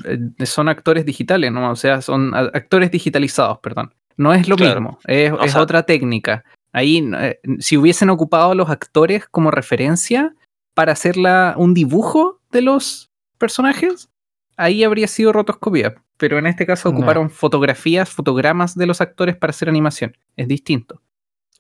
[0.06, 1.72] eh, son actores digitales, ¿no?
[1.72, 3.94] O sea, son actores digitalizados, perdón.
[4.18, 4.82] no es lo Claro.
[4.82, 6.44] mismo, es, O es sea- otra técnica.
[6.74, 10.36] Ahí, eh, si hubiesen ocupado a los actores como referencia
[10.74, 14.10] para hacer la- un dibujo de los personajes,
[14.58, 15.96] ahí habría sido rotoscopía.
[16.18, 20.18] Pero en este caso ocuparon fotografías, fotogramas de los actores para hacer animación.
[20.36, 21.02] Es distinto.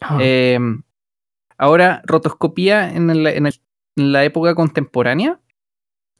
[0.01, 0.59] Ah, Eh,
[1.59, 3.61] ahora, rotoscopía en, el- en el-
[3.97, 5.39] en la época contemporánea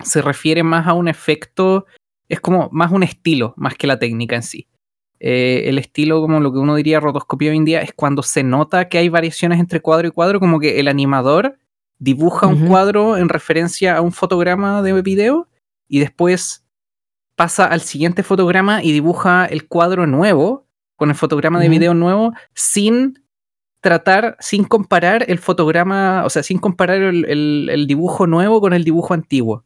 [0.04, 1.86] se refiere más a un efecto,
[2.28, 4.68] es como más un estilo, más que la técnica en sí.
[5.20, 8.44] Eh, el estilo, como lo que uno diría rotoscopía hoy en día, es cuando se
[8.44, 11.58] nota que hay variaciones entre cuadro y cuadro, como que el animador
[11.98, 15.50] dibuja un cuadro en referencia a un fotograma de video
[15.90, 16.64] y después
[17.36, 22.34] pasa al siguiente fotograma y dibuja el cuadro nuevo con el fotograma de video nuevo
[22.54, 23.22] sin
[23.82, 28.74] tratar, sin comparar el fotograma, o sea, sin comparar el, el- el dibujo nuevo con
[28.74, 29.64] el dibujo antiguo.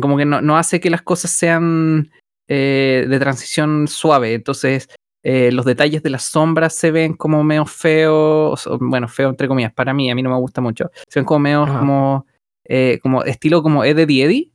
[0.00, 2.10] Como que no, no hace que las cosas sean
[2.46, 4.34] eh, de transición suave.
[4.34, 4.88] Entonces,
[5.22, 9.48] eh, los detalles de las sombras se ven como medio feos, o- bueno, feo entre
[9.48, 10.90] comillas, para mí, a mí no me gusta mucho.
[11.08, 11.78] Se ven como medio Ajá.
[11.80, 12.26] como,
[12.64, 14.52] eh, como estilo como Eddie Eddie.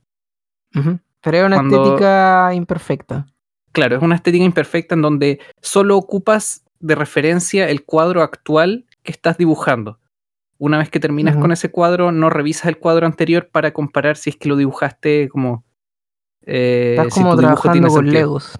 [1.20, 3.26] Pero es una cuando- estética imperfecta.
[3.72, 9.12] Claro, es una estética imperfecta en donde solo ocupas de referencia el cuadro actual que
[9.12, 9.98] estás dibujando.
[10.58, 14.30] Una vez que terminas con ese cuadro, no revisas el cuadro anterior para comparar si
[14.30, 15.64] es que lo dibujaste como.
[16.42, 18.20] eh, Estás si como tu dibujo trabajando tiene con sentido.
[18.20, 18.58] Legos.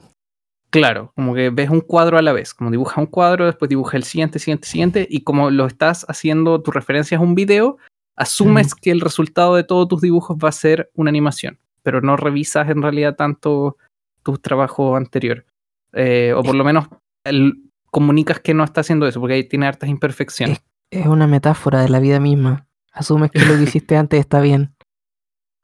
[0.71, 2.53] Claro, como que ves un cuadro a la vez.
[2.53, 5.07] Como dibujas un cuadro, después dibujas el siguiente, siguiente, siguiente.
[5.09, 7.77] Y como lo estás haciendo, tu referencia es un video,
[8.17, 11.59] asumes que el resultado de todos tus dibujos va a ser una animación.
[11.83, 13.77] Pero no revisas en realidad tanto
[14.25, 15.45] tu trabajo anterior.
[15.93, 16.89] Eh, o por lo menos
[17.25, 17.61] el-
[17.95, 20.61] comunicas que no está haciendo eso, porque ahí tiene hartas imperfecciones.
[20.91, 22.67] Es una metáfora de la vida misma.
[22.93, 24.75] Asumes que lo que hiciste antes está bien.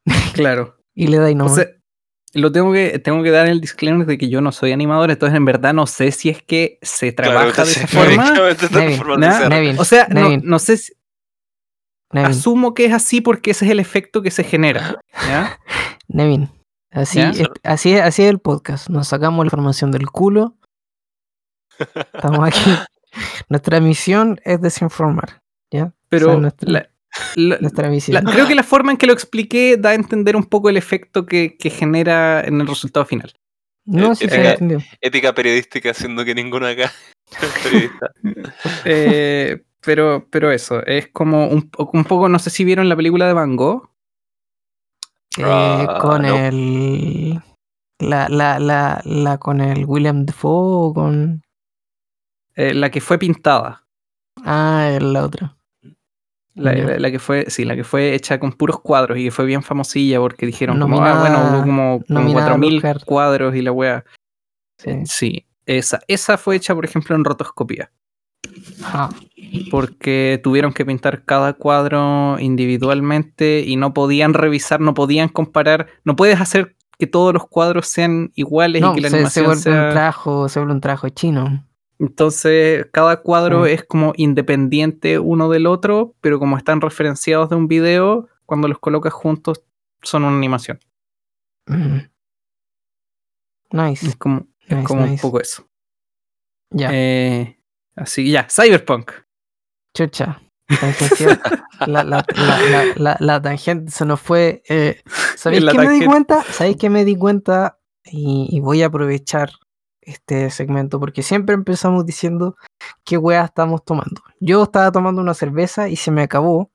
[0.35, 0.77] Claro.
[0.95, 1.55] Y le dais O nomás.
[1.57, 1.67] sea,
[2.35, 5.37] lo tengo que, tengo que dar el disclaimer de que yo no soy animador, entonces
[5.37, 8.27] en verdad no sé si es que se trabaja de esa forma.
[8.57, 9.49] ser.
[9.51, 10.43] Nevin, O sea, no, Nevin.
[10.45, 10.93] no sé si,
[12.13, 15.01] Nevin, asumo que es así porque ese es el efecto que se genera.
[15.29, 15.59] ¿ya?
[16.09, 16.49] Nevin.
[16.93, 17.31] Así, ¿Ya?
[17.31, 18.89] es, así, es- así es el podcast.
[18.89, 20.57] Nos sacamos la información del culo.
[22.15, 22.61] Estamos aquí.
[23.49, 25.41] Nuestra misión es desinformar.
[25.73, 25.93] ¿Ya?
[26.09, 26.91] Pero es nuestra, la-
[27.37, 28.23] la- nuestra misión.
[28.25, 30.77] la- creo que la forma en que lo expliqué da a entender un poco el
[30.77, 33.33] efecto que, que genera en el resultado final.
[33.85, 34.79] no, eh, sí eh, se entendió.
[35.01, 36.91] Ética periodística, siendo que ninguno acá
[37.31, 38.11] es periodista.
[38.85, 43.27] Eh, pero, pero eso, es como un, un poco, no sé si vieron la película
[43.27, 43.91] de Van Gogh.
[45.39, 46.37] Eh, Ah, con no.
[46.37, 47.41] el.
[48.01, 51.43] La, la, la, la con el William Defoe o con.
[52.57, 53.85] Eh, la que fue pintada.
[54.45, 55.57] Ah, el- la otra.
[56.55, 59.31] La, la- la que fue, sí, la que fue hecha con puros cuadros y que
[59.31, 62.77] fue bien famosilla porque dijeron como, ah, Nominada- bueno, hubo como, como nominada al 4.000
[62.77, 63.05] Oscar.
[63.05, 64.05] cuadros y la wea.
[64.79, 64.91] Sí.
[65.07, 66.01] Sí, esa.
[66.09, 67.91] Esa fue hecha, por ejemplo, en rotoscopía.
[68.83, 69.11] Ah,
[69.71, 76.17] porque tuvieron que pintar cada cuadro individualmente y no podían revisar, no podían comparar, no
[76.17, 79.47] puedes hacer que todos los cuadros sean iguales no, y que la se, se animación
[79.47, 79.87] vuelve sea...
[79.87, 81.67] un trabajo, se vuelve un trabajo chino.
[82.01, 83.73] Entonces, cada cuadro Sí.
[83.73, 88.79] es como independiente uno del otro, pero como están referenciados de un video, cuando los
[88.79, 89.63] colocas juntos
[90.03, 90.81] son una animación.
[91.67, 91.99] Mm.
[93.73, 94.07] Nice.
[94.09, 95.67] Es como, es Nice, como un poco eso.
[96.73, 97.59] Ya, Eh,
[97.97, 99.13] así, ya, Cyberpunk.
[99.97, 100.41] chucha.
[101.87, 104.63] La, la, la, la, la, la tangente se nos fue.
[104.69, 105.01] Eh,
[105.37, 106.43] ¿Sabéis qué me di cuenta?
[106.45, 107.79] ¿Sabéis qué me di cuenta?
[108.05, 109.51] Y, y voy a aprovechar
[110.03, 112.57] este segmento porque siempre empezamos diciendo
[113.05, 114.23] qué weá estamos tomando.
[114.41, 116.71] Yo estaba tomando una cerveza y se me acabó,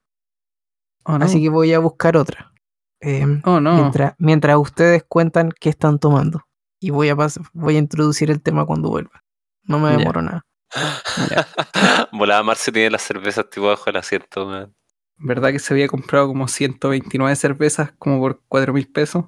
[1.07, 1.25] Oh, no.
[1.25, 2.51] así que voy a buscar otra.
[2.99, 3.75] Em, Oh, no.
[3.75, 6.41] mientras, mientras ustedes cuentan qué están tomando.
[6.79, 7.15] Y voy a,
[7.53, 9.21] voy a introducir el tema cuando vuelva.
[9.63, 10.45] No me demoro nada.
[12.11, 14.73] Volada Marce tiene las cervezas tipo bajo el asiento, man.
[15.17, 19.25] ¿Verdad que se había comprado como 129 cervezas como por 4 mil pesos?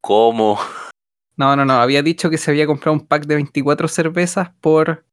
[0.00, 0.58] ¿Cómo?
[1.38, 1.74] No, no, no.
[1.74, 5.06] Había dicho que se había comprado un pack de 24 cervezas por.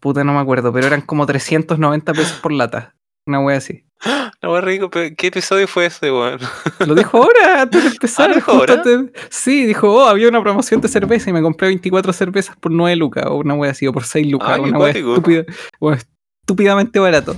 [0.00, 2.94] Puta, no me acuerdo, pero eran como 390 pesos por lata.
[3.26, 3.84] Una wea así.
[4.42, 6.38] No, muy rico, pero ¿qué episodio fue ese, weón?
[6.86, 8.30] Lo dijo ahora, antes de empezar.
[8.30, 8.82] ¿Ah, dijo justo ahora?
[8.90, 12.72] antes- Sí, dijo, oh, había una promoción de cerveza y me compré 24 cervezas por
[12.72, 15.44] 9 lucas, o una wea así, o por 6 lucas, Ah, una wea estúpida,
[15.78, 15.98] wea
[16.42, 17.36] estúpidamente barato.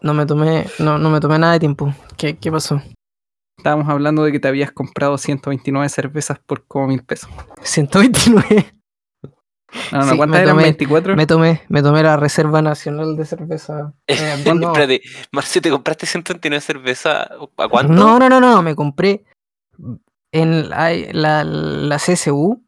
[0.00, 1.92] No me tomé, no, no me tomé nada de tiempo.
[2.16, 2.80] ¿Qué, qué pasó?
[3.56, 7.30] Estábamos hablando de que te habías comprado 129 cervezas por como mil pesos.
[7.62, 8.72] 129.
[9.90, 10.56] No, no, Sí, ¿cuántas me eran?
[10.56, 11.16] tomé- ¿24?
[11.16, 13.92] Me tomé, me tomé la Reserva Nacional de Cerveza.
[14.06, 15.00] Eh, no, Espérate,
[15.32, 17.22] Marce, ¿te compraste 129 cerveza?
[17.56, 17.92] ¿A cuánto?
[17.92, 19.24] no, no, no, no, me compré
[20.32, 22.62] en la, la, la CSU.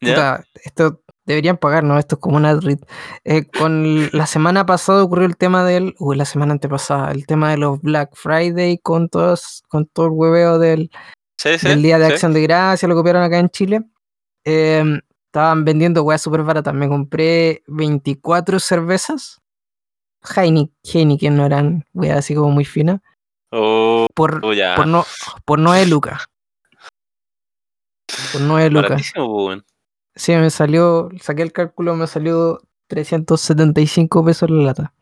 [0.00, 0.14] ¿Ya?
[0.14, 2.78] Puta, esto deberían pagarnos, esto es como un ad-read.
[3.24, 7.50] Eh, con la semana pasada ocurrió el tema del, uy, la semana antepasada, el tema
[7.50, 10.90] de los Black Friday con todos, con todo el hueveo del,
[11.38, 11.68] Sí, sí.
[11.68, 12.12] del Día de sí.
[12.12, 13.82] Acción de Gracia, lo copiaron acá en Chile.
[14.44, 16.74] Em, estaban vendiendo weas súper baratas.
[16.74, 19.40] Me compré 24 cervezas.
[20.22, 23.00] Heine- Heineken no eran weas así como muy finas.
[23.50, 24.74] Oh, Por, oh, ya.
[24.76, 25.04] por, no,
[25.44, 26.24] por 9 lucas.
[28.32, 29.12] Por 9 lucas.
[30.16, 34.92] Sí, me salió, saqué el cálculo, me salió 375 pesos la lata.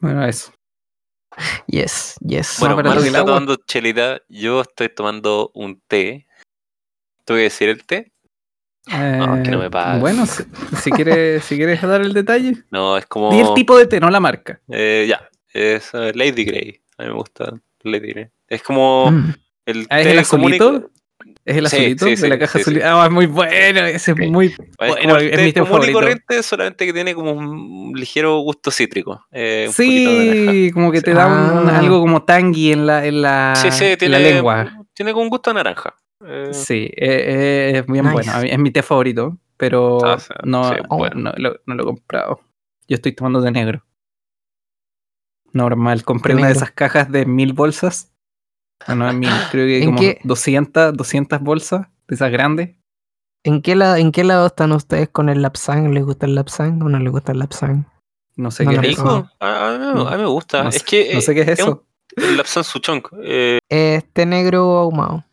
[0.00, 0.52] Bueno, eso.
[1.66, 2.56] Yes, yes.
[2.60, 6.26] Bueno, barato Marco que está tomando chelita, yo estoy tomando un té.
[7.24, 8.12] ¿Tú voy a decir el té?
[8.90, 10.00] No, es que no me Eh, pagas.
[10.00, 10.44] Bueno, si,
[10.82, 12.64] si quieres, si quieres dar el detalle.
[12.70, 13.30] No, es como.
[13.32, 14.60] Di el tipo de té, no la marca.
[14.68, 16.80] Eh, ya, es eh, Lady Grey.
[16.96, 18.28] A mí me gusta Lady Grey.
[18.48, 19.34] Es como Mm.
[19.66, 20.90] el Ah, ¿es té el común y- azulito?
[21.48, 23.02] ¿Es el Sí, azulito sí, de la caja sí, azulita?
[23.02, 25.98] Ah, es muy bueno, ese es muy Es bueno, es mi té común y favorito.
[25.98, 29.24] corriente, solamente que tiene como un ligero gusto cítrico.
[29.32, 29.72] eh, un de.
[30.66, 31.78] Sí, como que te da un- Ah.
[31.78, 34.72] algo como tangy en la, en la, Sí, sí, en tiene, la lengua.
[34.92, 35.94] tiene como un gusto a naranja.
[36.26, 38.12] Eh, Sí, eh, eh, es bien Nice.
[38.12, 38.32] bueno.
[38.42, 41.16] Es mi té favorito, pero Ah, no, sí, no, bueno.
[41.16, 42.40] no lo, no lo he comprado.
[42.88, 43.84] Yo estoy tomando té negro.
[45.52, 48.12] Normal, compré una de esas cajas de mil bolsas.
[48.86, 50.20] No, no, mil, creo que ¿En como qué?
[50.24, 52.76] 200, 200 bolsas de esas grandes.
[53.44, 55.92] ¿En qué, la- ¿En qué lado están ustedes con el Lapsang?
[55.94, 57.86] ¿Les gusta el Lapsang o no les gusta el Lapsang?
[58.36, 59.28] No sé No qué es eso.
[59.40, 60.08] A, a mí, me- No.
[60.08, 60.62] a mí me gusta.
[60.64, 61.86] No es sé- que no eh, sé qué es un- eso.
[62.16, 63.02] el Lapsang Souchong.
[63.22, 65.24] Eh, Este negro ahumado.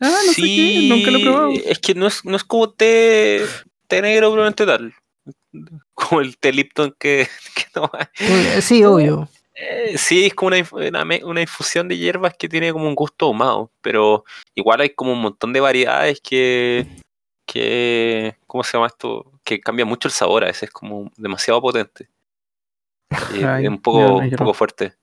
[0.00, 1.50] Ah, no sé qué, nunca lo he probado.
[1.64, 3.40] Es que no es, no es como té,
[3.86, 4.92] té negro probablemente tal.
[5.94, 8.06] Como el té Lipton que, que no hay.
[8.18, 9.28] Eh, Sí, obvio.
[9.58, 13.72] Eh, sí, es como una, una, infusión de hierbas que tiene como un gusto ahumado,
[13.80, 16.86] pero igual hay como un montón de variedades que,
[17.46, 19.32] que ¿cómo se llama esto?
[19.44, 22.10] Que cambia mucho el sabor, a veces es como demasiado potente.
[23.48, 24.94] Ay, es un poco, ya, un poco fuerte.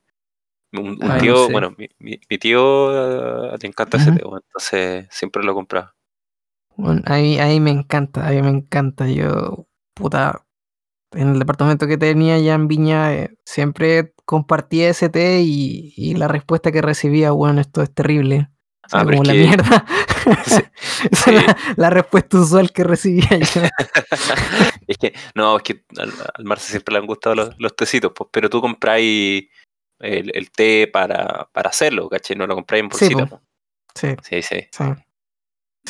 [0.71, 1.51] Un, un Ay, no tío, sé.
[1.51, 5.95] bueno, mi, mi- mi tío eh, le encanta ese bueno, entonces siempre lo compraba.
[6.75, 9.07] Bueno, ahí, ahí me encanta, ahí me encanta.
[9.07, 10.45] Yo, puta,
[11.11, 16.15] en el departamento que tenía allá en Viña, eh, siempre compartía ese té y, y
[16.15, 18.49] la respuesta que recibía, bueno, esto es terrible.
[18.85, 19.85] O sea, Ah, pero como la que- mierda.
[20.45, 20.61] Sí,
[21.11, 21.45] Esa era sí.
[21.47, 23.61] la, la respuesta usual que recibía yo.
[24.87, 28.13] es que, no, es que al, al Marce siempre le han gustado los, los tecitos,
[28.15, 29.49] pues, pero tú compráis
[29.99, 32.37] el, el té para, para hacerlo, ¿cachai?
[32.37, 33.41] No lo compráis en bolsita.
[33.95, 34.67] Sí, Sí, sí.
[34.71, 34.83] sí.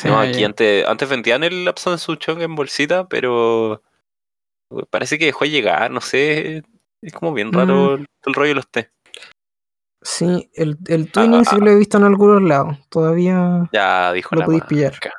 [0.08, 3.82] No, aquí antes, antes vendían el Lapsang Souchong en bolsita, pero
[4.90, 6.64] parece que dejó de llegar, no sé.
[7.04, 7.94] Es como bien raro Mm.
[8.00, 8.90] el, el rollo de los té.
[10.02, 11.64] Sí, el, el Twinning sí ah.
[11.64, 12.76] lo he visto en algunos lados.
[12.90, 14.92] Todavía Ya dijo Lo la podéis pillar.
[14.92, 15.12] marca.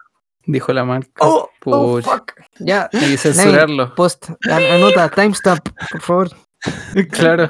[0.48, 1.12] Dijo la marca.
[1.22, 2.34] Oh, oh, fuck.
[2.60, 3.96] Ya, Y censurarlo.
[3.96, 6.30] post, an- anota, timestamp, por favor.
[7.12, 7.50] Claro.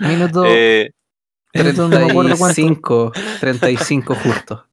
[0.00, 0.44] Minuto.
[0.46, 0.90] Eh,
[1.54, 2.54] minuto no me acuerdo cuánto.
[2.54, 4.66] 35, 35 justo.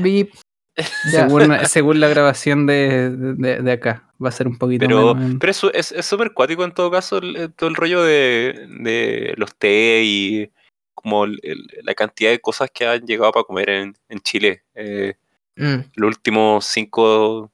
[0.00, 0.30] Beep.
[0.76, 1.28] Ya.
[1.28, 4.12] Según, según la grabación de, de, de acá.
[4.22, 6.72] Va a ser un poquito pero menos en- pero eso es es súper cuático en
[6.72, 10.50] todo caso, el- el- todo el rollo de, de los té y
[10.94, 14.64] como el- el- la cantidad de cosas que han llegado para comer en, en Chile.
[14.74, 15.14] Eh,
[15.56, 17.50] Mm, los últimos cinco,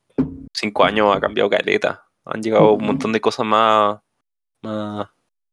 [0.52, 2.04] cinco años ha cambiado caleta.
[2.24, 3.98] Han llegado un montón de cosas más,
[4.62, 5.08] más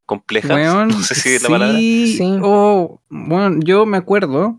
[0.06, 0.50] complejas.
[0.54, 1.76] Weón, no sé si es la palabra.
[1.76, 2.38] sí, Sí.
[2.42, 4.58] oh, bueno, yo me acuerdo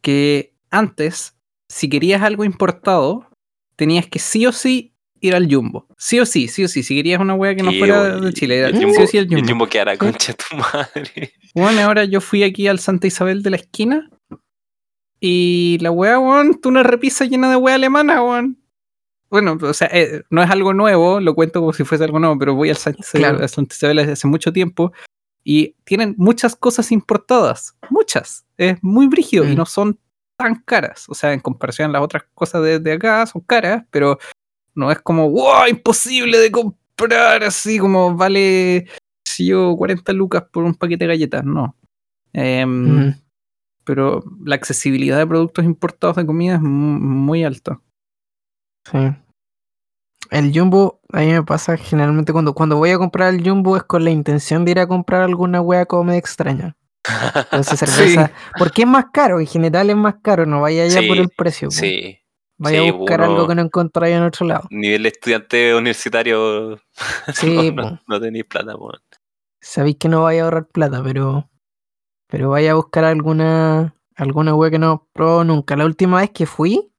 [0.00, 1.35] que antes,
[1.68, 3.28] si querías algo importado,
[3.76, 5.86] tenías que sí o sí ir al Jumbo.
[5.96, 6.82] Sí o sí, sí o sí.
[6.82, 9.02] Si querías una wea que no fuera de y- Chile, y era el sí Jumbo-
[9.02, 9.48] o sí al y el Jumbo.
[9.48, 11.32] Jumbo que era concha de tu madre.
[11.54, 14.10] Bueno, ahora yo fui aquí al Santa Isabel de la esquina
[15.20, 18.58] y la wea, weón, tú una repisa llena de wea alemana, weón.
[19.30, 22.38] Bueno, o sea, eh, no es algo nuevo, lo cuento como si fuese algo nuevo,
[22.38, 23.44] pero voy al Santa Isabel, Claro.
[23.44, 24.92] a Santa Isabel desde hace mucho tiempo
[25.42, 28.46] y tienen muchas cosas importadas, muchas.
[28.56, 29.56] Es muy brígido y Mm.
[29.56, 29.98] no son
[30.36, 31.06] tan caras.
[31.08, 34.18] O sea, en comparación a las otras cosas de, de acá, son caras, pero
[34.74, 38.86] no es como, wow, imposible de comprar, así como vale,
[39.24, 41.74] si yo, 40 lucas por un paquete de galletas, no.
[42.32, 43.14] Em, mm.
[43.84, 47.80] Pero la accesibilidad de productos importados de comida es mu- muy alta.
[48.90, 48.98] Sí.
[50.32, 53.84] El Jumbo, a mí me pasa generalmente cuando, cuando voy a comprar el Jumbo es
[53.84, 56.76] con la intención de ir a comprar alguna wea como extraña.
[57.52, 58.32] Entonces cerveza.
[58.58, 61.28] Porque es más caro, en general es más caro, no vaya allá por Sí, el
[61.30, 61.70] precio.
[61.70, 62.18] sí.
[62.58, 64.66] Vaya sí, a buscar uno- algo que no encontráis en otro lado.
[64.70, 66.80] Nivel estudiante universitario.
[67.34, 68.02] Sí, no, no, po.
[68.08, 68.92] no tenéis plata, po.
[69.60, 71.50] Sabéis que no vaya a ahorrar plata, pero.
[72.28, 73.94] Pero vaya a buscar alguna.
[74.16, 75.76] alguna wea que no probado nunca.
[75.76, 76.90] La última vez que fui,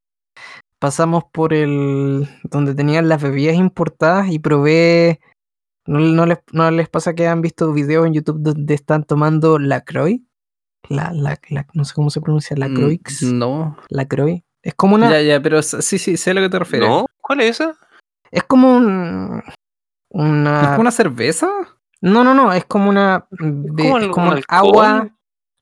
[0.79, 5.19] pasamos por el donde tenían las bebidas importadas y probé.
[5.87, 9.57] ¿No, no les, no les pasa que han visto videos en YouTube donde están tomando
[9.59, 10.21] la Croix?
[10.89, 13.23] La, la, la- no sé cómo se pronuncia, la Mm, Croix.
[13.23, 13.77] No.
[13.89, 14.43] La Croix.
[14.61, 15.09] Es como una.
[15.09, 16.89] Ya, ya, pero sí, sí, sé a lo que te refieres.
[16.89, 17.05] ¿No?
[17.21, 17.75] ¿Cuál es esa?
[18.31, 19.41] Es como un.
[19.45, 19.53] ¿Es
[20.09, 20.61] Una.
[20.69, 21.49] como una cerveza?
[22.01, 23.27] No, no, no, es como una.
[23.31, 24.43] es como con un alcohol.
[24.47, 25.09] agua.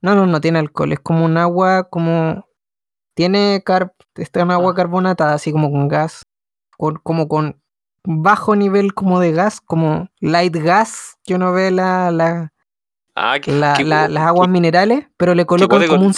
[0.02, 0.92] No, no, no tiene alcohol.
[0.94, 2.48] Es como un agua, como.
[3.16, 3.94] Tiene car...
[4.16, 4.76] Está en agua Ah.
[4.76, 6.24] carbonatada, así como con gas.
[6.78, 7.62] Con, como con
[8.06, 12.52] bajo nivel como de gas, como light gas, que uno ve la, la,
[13.16, 16.14] Ah, la- la- las aguas minerales, pero le colocan como un,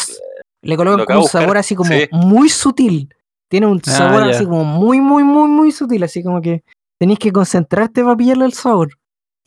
[0.63, 2.07] le colocan un sabor así como sí.
[2.11, 3.13] muy sutil.
[3.49, 4.31] Tiene un Ah, sabor ya.
[4.31, 6.63] así como muy, muy, muy, muy sutil, así como que
[6.99, 8.89] tenéis que concentrarte para pillarle el sabor.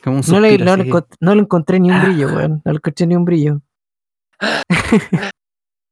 [0.02, 2.02] Como un No le, no, le, que- encont- no le encontré ni un Ah.
[2.04, 2.62] brillo, weón.
[2.64, 3.60] No le encontré ni un brillo.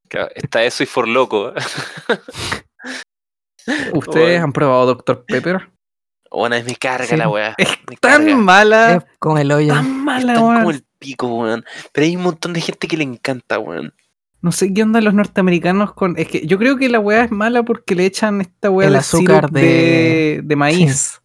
[0.08, 1.52] Claro, Está eso y For Loco.
[3.92, 5.24] ¿Ustedes han probado Dr.
[5.26, 5.70] Pepper?
[6.30, 7.16] Una vez me carga Sí.
[7.16, 7.54] la weá.
[7.58, 7.68] Es
[8.00, 8.36] tan carga.
[8.36, 8.94] mala.
[8.96, 9.72] Es como el hoyo.
[9.74, 10.74] Tan mala, Están como weón.
[10.74, 11.64] el pico, weón.
[11.92, 13.94] Pero hay un montón de gente que le encanta, weón.
[14.40, 16.14] No sé qué onda los norteamericanos con.
[16.16, 18.92] Es que yo creo que la weá es mala porque le echan esta weá El
[18.92, 21.20] de azúcar de, de- de maíz.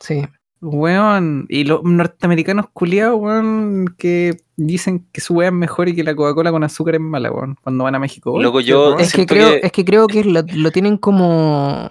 [0.00, 0.22] Sí.
[0.62, 1.46] Weón.
[1.50, 6.14] Y los norteamericanos culiados, weón, que dicen que su weá es mejor y que la
[6.16, 7.56] Coca-Cola con azúcar es mala, weón.
[7.62, 8.40] Cuando van a México.
[8.40, 8.98] Loco, yo-.
[8.98, 11.90] Es que creo, que- es que creo que lo, lo tienen como.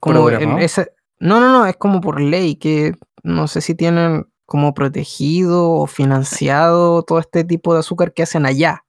[0.00, 0.86] como en esa-
[1.20, 5.86] no, no, no, es como por ley, que no sé si tienen como protegido o
[5.86, 8.84] financiado todo este tipo de azúcar que hacen allá.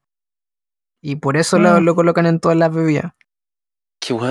[1.01, 3.13] Y por eso lo, lo colocan en todas las bebidas.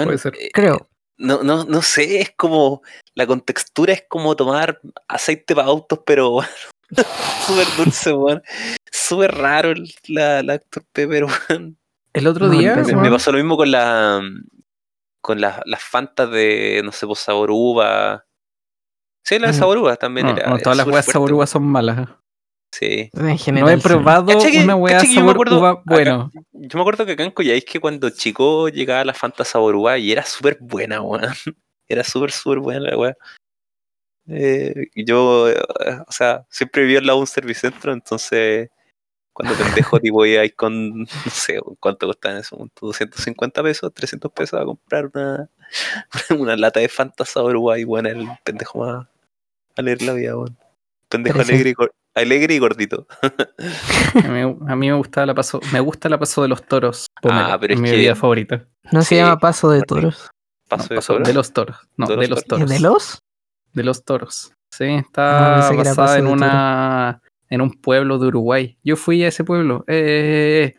[0.06, 0.34] Puede ser.
[0.38, 0.88] eh, Creo.
[1.16, 2.82] No, no, no sé, es como.
[3.14, 6.40] La contextura es como tomar aceite para autos, pero
[7.46, 8.42] súper dulce, weón.
[8.90, 10.84] Súper raro el- la, la Dr.
[10.92, 11.78] Pepper, weón.
[12.12, 14.20] El otro No, día, Me, pasó lo mismo con la.
[15.24, 18.26] Con las, las fantas de, no sé, pues sabor uva.
[19.24, 19.56] Sí, la de Mm.
[19.58, 20.48] sabor uva también no, era.
[20.50, 22.10] no, era todas las weas sabor uva son malas.
[22.72, 23.08] Sí.
[23.14, 23.70] En general.
[23.70, 26.30] No he probado una wea yo me sabor acuerdo uva acá- bueno.
[26.52, 29.96] Yo me acuerdo que acá en Coyhaique que cuando chico llegaba la Fanta Sabor Uva
[29.96, 31.22] y era súper buena, weón.
[31.88, 33.14] Era súper, súper buena la weá.
[34.26, 35.56] Eh, y yo, eh,
[36.06, 38.68] o sea, siempre vivía al lado de un servicentro, entonces
[39.34, 43.92] cuando pendejo tipo iba ahí con, no sé, cuánto costaba en ese momento, 250 pesos,
[43.92, 45.48] 300 pesos a comprar una,
[46.38, 49.06] una lata de Fanta Sabor Uva y bueno, el pendejo más
[49.76, 50.56] alegre de la vida, weón.
[51.08, 51.50] Pendejo 300.
[51.54, 53.06] alegre y, alegre y gordito.
[54.24, 57.06] A mí, a mí me gustaba la paso, me gusta la paso de los toros.
[57.20, 58.64] pomelo, Ah, pero es mi que- bebida favorita.
[58.92, 59.16] No se Sí.
[59.16, 60.30] llama paso de toros.
[60.68, 61.24] Paso No, de paso toro.
[61.26, 61.76] de los toros.
[61.96, 62.70] No, ¿De de los los ¿Es toros.
[62.70, 63.18] de los?
[63.72, 64.52] De los toros.
[64.70, 64.84] Sí,
[65.16, 67.20] Ah, está que era basada en una
[67.50, 68.78] en un pueblo de Uruguay.
[68.84, 69.84] Yo fui a ese pueblo.
[69.86, 70.74] Eh,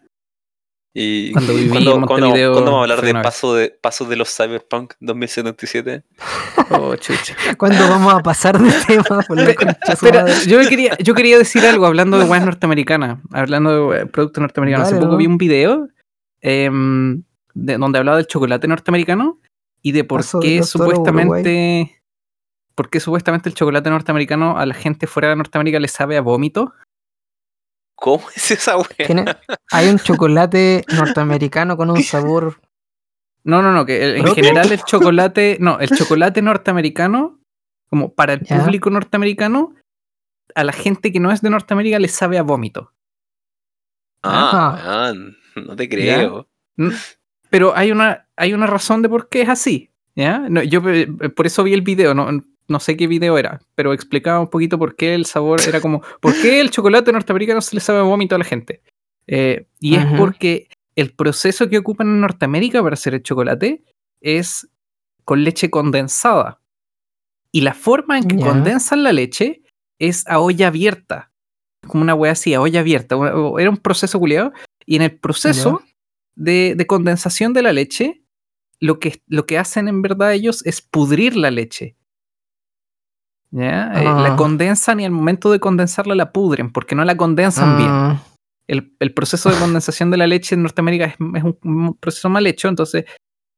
[0.94, 4.16] Y Cuando viví ¿cuándo, en cuándo- Montevideo cuándo vamos a hablar de paso pasos de
[4.16, 6.04] los Cyberpunk 2077?
[6.72, 7.36] oh, chucha.
[7.58, 9.26] ¿Cuándo vamos a pasar de tema?
[10.48, 14.88] Yo quería, yo quería decir algo hablando de weas norteamericanas, hablando de eh, productos norteamericanos.
[14.88, 15.18] Hace poco ¿no?
[15.18, 15.90] vi un video
[16.42, 19.40] em, de, donde hablaba del chocolate norteamericano
[19.82, 21.95] y de por Paso qué supuestamente
[22.76, 26.22] por qué supuestamente el chocolate norteamericano a la gente fuera de Norteamérica le sabe a
[26.22, 26.74] vómito.
[27.96, 28.88] ¿Cómo es esa wea?
[29.08, 29.26] Tiene-
[29.72, 32.60] hay un chocolate norteamericano con un sabor.
[33.44, 37.40] No, no, no, que el- en general el chocolate, no, el chocolate norteamericano,
[37.90, 38.60] como para el Ya.
[38.60, 39.74] público norteamericano,
[40.56, 42.92] a la gente que no es de Norteamérica le sabe a vómito.
[44.24, 46.48] Ah, weón, no te creo.
[47.50, 49.92] Pero hay una, hay una razón de por qué es así.
[50.16, 50.40] ¿ya?
[50.50, 52.30] No, yo eh, por eso vi el video, no,
[52.68, 56.02] no sé qué video era, pero explicaba un poquito por qué el sabor era como,
[56.22, 58.82] por qué el chocolate norteamericano se le sabe vómito a la gente.
[59.28, 63.84] Eh, y es porque el proceso que ocupan en Norteamérica para hacer el chocolate
[64.22, 64.68] es
[65.24, 66.62] con leche condensada.
[67.52, 69.62] Y la forma en que condensan la leche
[70.00, 71.32] es a olla abierta.
[71.88, 73.16] Como una wea así, a olla abierta.
[73.16, 74.52] Era un proceso culiado.
[74.86, 75.82] Y en el proceso
[76.36, 78.22] de, de condensación de la leche,
[78.80, 81.96] lo que, lo que hacen en verdad ellos es pudrir la leche.
[83.56, 83.92] ¿Ya?
[83.94, 84.36] Eh, la Ah.
[84.36, 87.90] condensan y al momento de condensarla la pudren, porque no la condensan bien.
[87.90, 88.22] Ah,
[88.68, 92.30] El, el proceso de condensación de la leche en Norteamérica es, es un, un proceso
[92.30, 93.06] mal hecho, entonces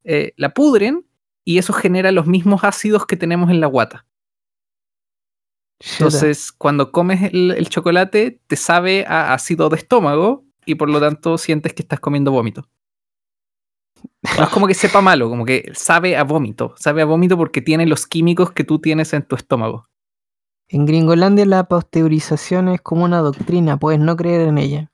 [0.03, 1.05] eh, la pudren
[1.45, 4.05] y eso genera los mismos ácidos que tenemos en la guata.
[5.93, 10.99] Entonces, cuando comes el, el chocolate, te sabe a ácido de estómago y por lo
[10.99, 12.67] tanto sientes que estás comiendo vómito.
[14.37, 16.73] No es como que sepa malo, como que sabe a vómito.
[16.77, 19.87] Sabe a vómito porque tiene los químicos que tú tienes en tu estómago.
[20.69, 24.91] En Gringolandia la pasteurización es como una doctrina, puedes no creer en ella.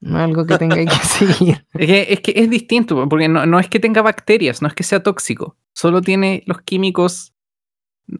[0.00, 1.66] No es algo que tengáis que seguir.
[1.74, 4.74] Es que es, que es distinto, porque no, no es que tenga bacterias, no es
[4.74, 5.56] que sea tóxico.
[5.74, 7.32] solo tiene los químicos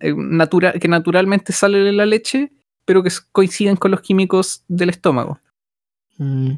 [0.00, 2.52] eh, natura- que naturalmente salen de la leche,
[2.84, 5.38] pero que coinciden con los químicos del estómago.
[6.16, 6.52] Mm.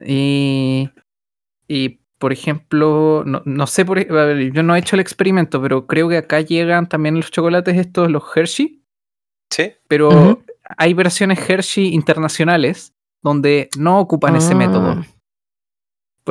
[0.00, 0.90] Y,
[1.66, 5.00] y, por ejemplo, no, no sé, por, ej- a ver, yo no he hecho el
[5.00, 8.82] experimento, pero creo que acá llegan también los chocolates estos, los Hershey,
[9.50, 9.72] Sí.
[9.88, 10.42] pero
[10.78, 14.56] hay versiones Hershey internacionales donde no ocupan ese Ah.
[14.56, 15.04] método.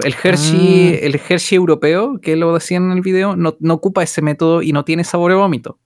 [0.03, 0.99] El Hershey, Ah.
[1.05, 4.71] el Hershey europeo, que lo decían en el video, no, no ocupa ese método y
[4.73, 5.79] no tiene sabor a vómito.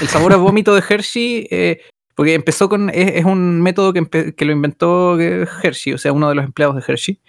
[0.00, 1.80] El sabor a vómito de Hershey, eh,
[2.14, 2.90] porque empezó con.
[2.90, 6.44] Es, es un método que, que lo inventó eh, Hershey, o sea, uno de los
[6.44, 7.20] empleados de Hershey.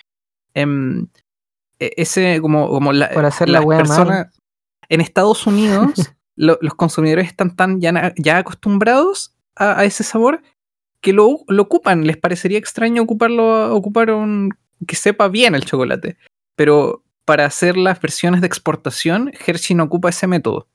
[0.53, 1.07] Em,
[1.97, 4.29] ese, como, como la, Por hacer la las mal.
[4.89, 5.93] En Estados Unidos,
[6.35, 10.41] lo- los consumidores están tan ya, ya acostumbrados a, a ese sabor
[11.01, 12.05] que lo, lo ocupan.
[12.05, 14.51] Les parecería extraño ocuparlo, ocupar un.
[14.87, 16.17] que sepa bien el chocolate.
[16.55, 20.67] Pero para hacer las versiones de exportación, Hershey no ocupa ese método.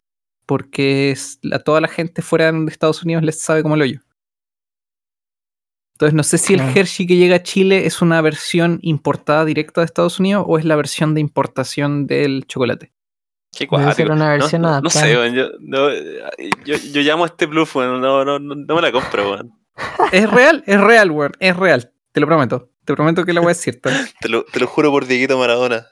[0.47, 4.01] Porque es- a toda la gente fuera de Estados Unidos les sabe como el hoyo.
[5.99, 9.81] Entonces no sé si el Hershey que llega a Chile es una versión importada directa
[9.81, 12.93] de Estados Unidos o es la versión de importación del chocolate.
[13.51, 15.89] Qué ser una No- versión no, sé, weón, yo, no,
[16.65, 19.53] yo, yo llamo a este bluff, weón, no, no, no, no me la compro, weón.
[20.13, 21.93] Es real, es real, weón, es real.
[22.13, 22.71] Te lo prometo.
[22.85, 23.81] Te prometo que la voy a decir.
[24.21, 25.85] Te lo, te lo juro por Dieguito Maradona.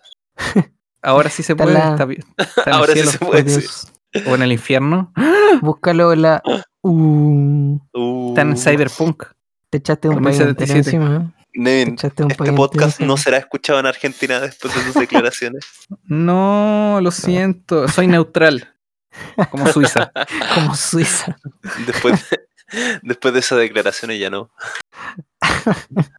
[1.03, 1.79] Ahora sí se Está puede.
[1.79, 3.89] la- Está, bien, está en el Ahora sí se puede, sí.
[4.29, 5.13] O en el infierno.
[5.63, 6.43] Búscalo en la.
[6.83, 9.25] Uh, Uh, Está en Cyberpunk.
[9.79, 10.79] Te echaste un país 2077.
[10.79, 11.33] entero encima.
[11.33, 11.47] ¿eh?
[11.59, 15.65] Nevin, este entero podcast no será escuchado en Argentina después de tus declaraciones.
[16.05, 17.89] No, lo siento.
[17.89, 18.75] Soy neutral.
[19.51, 20.13] Como Suiza.
[20.55, 21.37] Como Suiza.
[21.87, 22.41] Después de,
[23.03, 24.51] después de esas declaraciones ya no.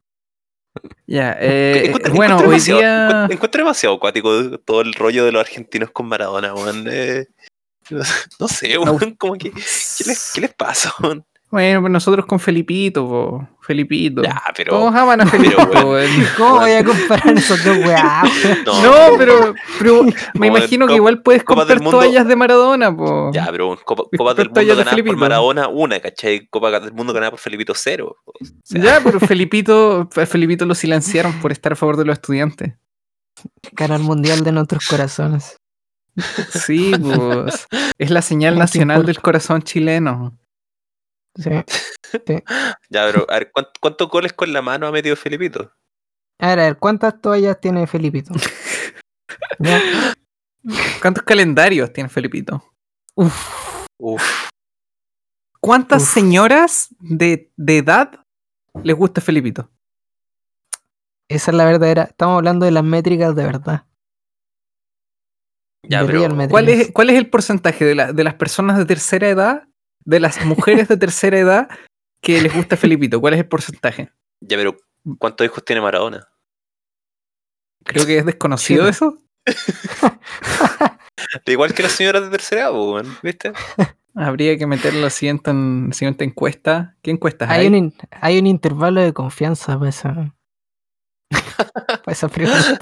[1.08, 3.08] Ya, eh, Encuentro- bueno, encuentro hoy demasiado- día.
[3.10, 6.86] encuent- Encuentro demasiado acuático todo el rollo de los argentinos con Maradona, weón.
[6.89, 7.28] eh,
[7.89, 8.01] no,
[8.39, 9.51] no sé, weón, como que.
[9.51, 11.26] ¿Qué les, qué les pasa, weón?
[11.58, 13.49] Bueno, pues nosotros con Felipito, po.
[13.62, 14.22] Felipito.
[14.22, 14.74] Ya, pero.
[14.74, 15.68] Todos aman a Felipito.
[16.38, 18.22] ¿Cómo voy a comparar esos dos weá?
[18.66, 20.03] No, No, pero, pero
[20.36, 23.32] me imagino que igual puedes comprar Mundo- toallas de Maradona, po.
[23.34, 24.03] Ya, pero Copa,
[24.36, 25.18] del Mundo de ganada por.
[25.18, 26.47] Maradona, una, ¿cachai?
[26.47, 28.18] Copa del Mundo ganada por Felipito, cero.
[28.26, 28.34] O
[28.64, 32.76] sea, Ya, pero Felipito, Felipito lo silenciaron por estar a favor de los estudiantes.
[33.76, 35.58] Canal mundial de nuestros corazones.
[36.51, 37.66] Sí, pues.
[37.97, 40.38] Es la señal nacional del corazón chileno.
[41.38, 41.50] Sí.
[42.90, 45.74] Ya, pero, a ver, ¿cuánto- ¿cuántos goles con la mano ha metido Felipito?
[46.40, 48.34] A ver, a ver, ¿cuántas toallas tiene Felipito?
[51.02, 52.64] ¿Cuántos calendarios tiene Felipito?
[53.16, 54.50] Uf, Uf,
[55.60, 56.10] ¿Cuántas Uf.
[56.10, 58.24] señoras de, de edad
[58.84, 59.70] les gusta Felipito?
[61.30, 62.04] esa es la verdadera.
[62.04, 63.86] Estamos hablando de las métricas de verdad.
[65.84, 66.48] ya, De pero.
[66.50, 69.68] ¿Cuál es, cuál es el porcentaje de, la- de las personas de tercera edad,
[70.08, 71.70] de las mujeres de tercera edad
[72.22, 73.22] que les gusta Felipito?
[73.22, 74.12] ¿Cuál es el porcentaje?
[74.41, 74.76] Ya, pero.
[75.20, 76.28] ¿Cuántos hijos tiene Maradona?
[77.86, 79.18] Creo que es desconocido eso.
[81.45, 83.53] Igual que las señoras de tercera edad, weón, ¿viste?
[84.16, 86.95] Habría que meter la siguiente, en- siguiente encuesta.
[87.01, 87.62] ¿Qué encuestas hay?
[87.62, 90.36] Hay un, in- hay un intervalo de confianza para esa,
[91.30, 92.80] para esa pregunta.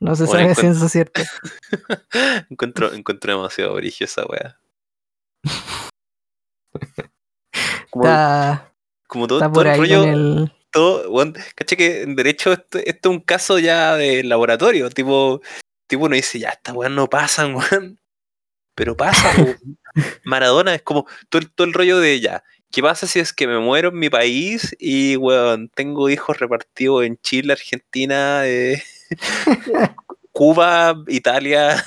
[0.00, 1.22] No se Bueno, sabe si eso es cierto.
[2.50, 4.58] Encuentro, encuentro demasiado brillo esa weá.
[7.90, 8.72] Como, Está,
[9.06, 10.52] como todo, está todo por el rollo, con el.
[10.70, 15.40] todo, weón, caché que en derecho esto, esto es un caso ya de laboratorio, tipo,
[15.86, 17.98] tipo uno dice, ya, estas weas no pasan, weón.
[18.74, 19.32] Pero pasa.
[20.24, 22.44] Maradona es como todo, el- todo el rollo de ya.
[22.70, 27.04] ¿Qué pasa si es que me muero en mi país y, weón, tengo hijos repartidos
[27.06, 28.82] en Chile, Argentina, eh,
[30.32, 31.82] Cuba, Italia?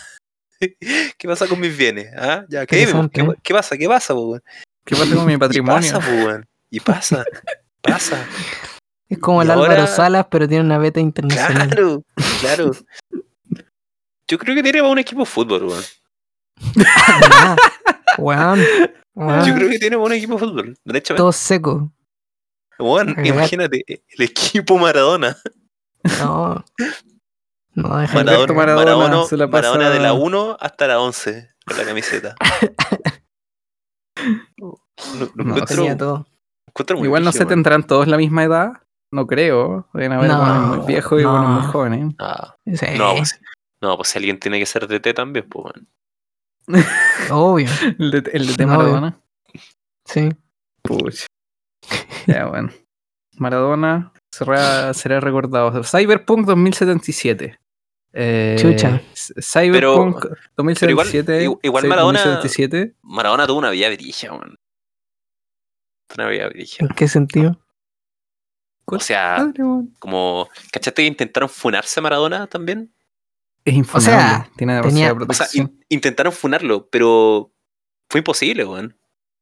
[1.18, 2.08] ¿Qué pasa con mis bienes?
[2.18, 2.46] ¿Ah?
[2.50, 3.78] Ya, ¿qué, ¿qué, qué pasa?
[3.78, 4.40] ¿Qué pasa, po?
[4.86, 5.94] ¿Qué pasa con mi Y patrimonio?
[5.94, 6.46] pasa, po, weón.
[6.70, 7.24] Y pasa,
[7.82, 8.26] pasa.
[9.10, 11.68] Es como Y el Álvaro Salas, pero tiene una beta internacional.
[11.70, 12.04] Claro,
[12.42, 12.72] claro.
[14.28, 15.84] Yo creo que tiene para un equipo de fútbol, weón.
[18.20, 18.60] Weón,
[19.48, 20.78] Yo creo que tiene para un equipo de fútbol,
[21.18, 21.92] todo seco.
[22.78, 25.36] Weón, imagínate, el equipo Maradona.
[26.20, 26.64] No.
[27.76, 31.00] No, deja Maradona, Alberto Maradona Maradona, se la pasa- Maradona de la 1 hasta la
[31.00, 32.36] 11 con la camiseta.
[34.58, 34.82] Lo,
[35.16, 36.28] lo No, encuentro, tenía todo.
[36.68, 37.50] encuentro muy Igual no sé, weón.
[37.50, 38.72] tendrán todos la misma edad.
[39.12, 39.88] No creo.
[39.94, 41.32] Deben haber No, buenos muy viejos y no.
[41.32, 42.16] buenos muy jóvenes.
[42.20, 43.40] Ah, Sí, no, pues,
[43.82, 45.88] no, pues si alguien tiene que ser DT también, pues, weón.
[47.32, 47.68] obvio.
[48.00, 48.66] El de, el de T.
[48.66, 49.20] No, Maradona.
[50.06, 50.30] Sí.
[50.84, 51.26] Puch.
[52.28, 52.70] Ya, bueno.
[53.38, 55.84] Maradona será, será recordado.
[55.84, 57.60] Cyberpunk 2077.
[58.14, 59.02] Eh, Chucha.
[59.14, 60.26] Cyberpunk
[60.58, 61.24] 2077.
[61.26, 62.96] pero igual- igual Maradona- 2077.
[63.02, 64.58] Maradona tuvo una vida brilla, weón.
[66.18, 66.78] Una vida brilla.
[66.80, 67.60] ¿En qué sentido?
[68.86, 69.64] O sea, Madre,
[70.00, 70.50] como.
[70.72, 72.92] ¿Cachaste que intentaron funarse a Maradona también?
[73.64, 74.12] Es infunable.
[74.18, 77.54] sea, tiene tenía- O sea, in- intentaron funarlo, pero
[78.10, 78.98] fue imposible, weón.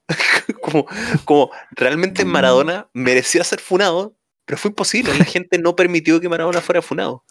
[0.61, 0.85] como,
[1.23, 4.16] como realmente Maradona merecía ser funado,
[4.47, 5.13] pero fue imposible.
[5.15, 7.23] La gente no permitió que Maradona fuera funado.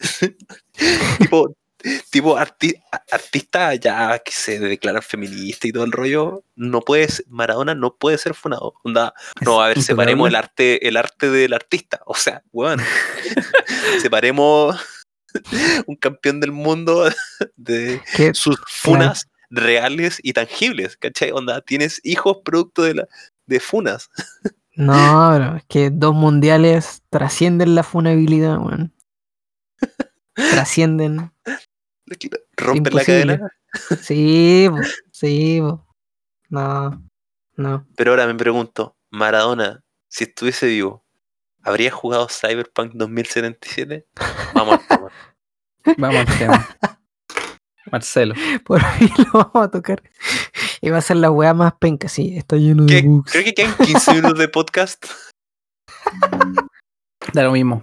[1.18, 1.56] tipo,
[2.10, 2.74] tipo arti-
[3.10, 7.94] artista ya que se declaran feminista y todo el rollo, no puede ser- Maradona no
[7.96, 8.74] puede ser funado.
[8.82, 12.00] Onda, no, a ver, separemos el arte, el arte del artista.
[12.06, 12.80] O sea, weón.
[14.02, 14.76] separemos
[15.86, 17.08] un campeón del mundo
[17.56, 21.30] de Que sus funas reales y tangibles, ¿cachai?
[21.32, 23.08] Onda, tienes hijos producto de, la,
[23.46, 24.10] de funas.
[24.78, 28.94] No, pero es que dos mundiales trascienden la funabilidad, weón.
[30.34, 31.32] Trascienden.
[32.56, 33.04] Rompen la Imposible.
[33.04, 33.52] cadena.
[34.00, 34.68] Sí,
[35.10, 35.84] sí, po.
[36.48, 37.02] No,
[37.56, 37.86] no.
[37.96, 41.04] Pero ahora me pregunto, Maradona, si estuviese vivo,
[41.64, 44.06] ¿habría jugado Cyberpunk 2077?
[44.54, 45.10] Vamos al tema.
[45.98, 46.68] Vamos al tema.
[47.90, 48.34] Marcelo.
[48.64, 50.02] Por fin lo vamos a tocar.
[50.80, 52.36] Y va a ser la weá más penca, sí.
[52.36, 53.32] Está lleno de bugs.
[53.32, 55.04] Creo que quedan 15 minutos de podcast.
[57.34, 57.82] Da lo mismo.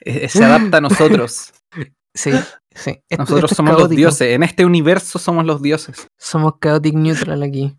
[0.00, 1.52] Eh, Se adapta a nosotros.
[2.16, 2.30] Sí,
[2.72, 3.00] sí.
[3.08, 4.34] Esto- Nosotros esto somos los dioses.
[4.34, 6.06] En este universo somos los dioses.
[6.16, 7.76] Somos chaotic neutral aquí.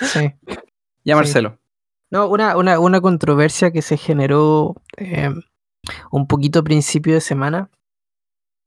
[0.00, 0.32] Sí.
[1.02, 1.14] Ya, Sí.
[1.16, 1.58] Marcelo.
[2.12, 5.34] No, una, una, una controversia que se generó eh,
[6.12, 7.68] un poquito a principio de semana.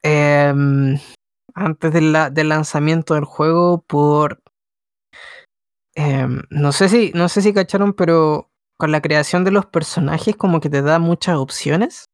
[0.04, 1.00] em,
[1.56, 4.42] antes de la- del lanzamiento del juego por.
[5.96, 7.12] em, no sé si.
[7.14, 11.00] No sé si cacharon, pero con la creación de los personajes, como que te da
[11.00, 12.06] muchas opciones.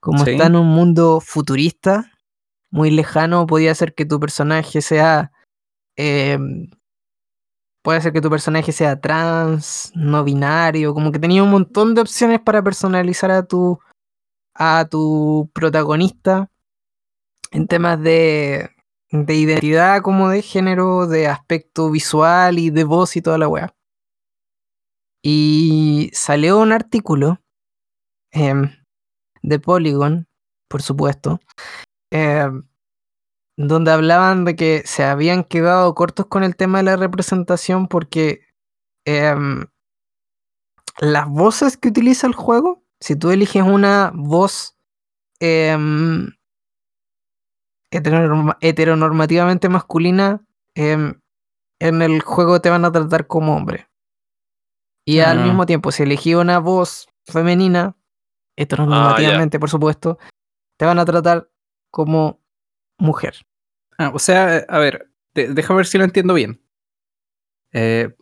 [0.00, 0.32] Como Sí.
[0.32, 2.10] está en un mundo futurista,
[2.70, 5.32] muy lejano, podía ser que tu personaje sea.
[5.96, 6.70] em,
[7.84, 12.00] Puede ser que tu personaje sea trans, no binario, como que tenía un montón de
[12.00, 13.78] opciones para personalizar a tu
[14.54, 16.50] a tu protagonista
[17.54, 18.68] en temas de,
[19.12, 23.74] de identidad como de género, de aspecto visual y de voz y toda la weá.
[25.22, 27.40] Y salió un artículo
[28.32, 28.70] em,
[29.42, 30.26] de Polygon,
[30.68, 31.38] por supuesto,
[32.10, 32.64] em,
[33.56, 38.40] donde hablaban de que se habían quedado cortos con el tema de la representación porque
[39.06, 39.66] em,
[40.98, 44.76] las voces que utiliza el juego, si tú eliges una voz
[47.98, 51.20] heteronorma- heteronormativamente masculina, em,
[51.80, 53.88] en el juego te van a tratar como hombre.
[55.06, 55.44] Y al Ah.
[55.44, 57.96] mismo tiempo, si elegí una voz femenina,
[58.56, 60.18] heteronormativamente, por supuesto,
[60.78, 61.50] te van a tratar
[61.90, 62.40] como
[62.98, 63.34] mujer.
[63.98, 66.60] Ah, o sea, a ver, déjame ver si lo entiendo bien.
[67.72, 68.14] Eh,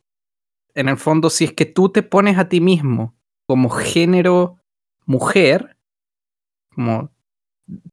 [0.74, 3.14] en el fondo, si es que tú te pones a ti mismo
[3.46, 4.56] como género
[5.04, 5.76] mujer,
[6.74, 7.10] como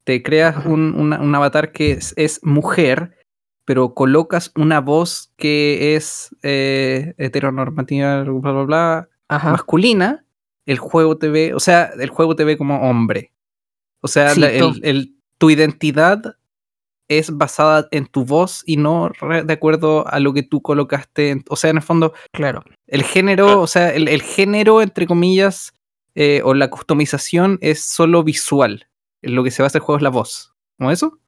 [0.04, 3.16] te creas un, una- un avatar que es, es mujer,
[3.66, 9.52] pero colocas una voz que es eh, heteronormativa, bla, bla, bla, Ajá.
[9.52, 10.26] masculina,
[10.66, 13.32] el juego te ve, o sea, el juego te ve como hombre.
[14.02, 16.22] O sea, Sí, la- el- tu identidad
[17.08, 19.12] es basada en tu voz y no
[19.46, 21.30] de acuerdo a lo que tú colocaste.
[21.32, 22.64] en- o sea, en el fondo, Claro.
[22.88, 25.74] el género, o sea, el, el género, entre comillas,
[26.16, 28.88] eh, o la customización es solo visual.
[29.22, 30.54] Lo que se basa el juego es la voz.
[30.78, 31.20] ¿Como eso?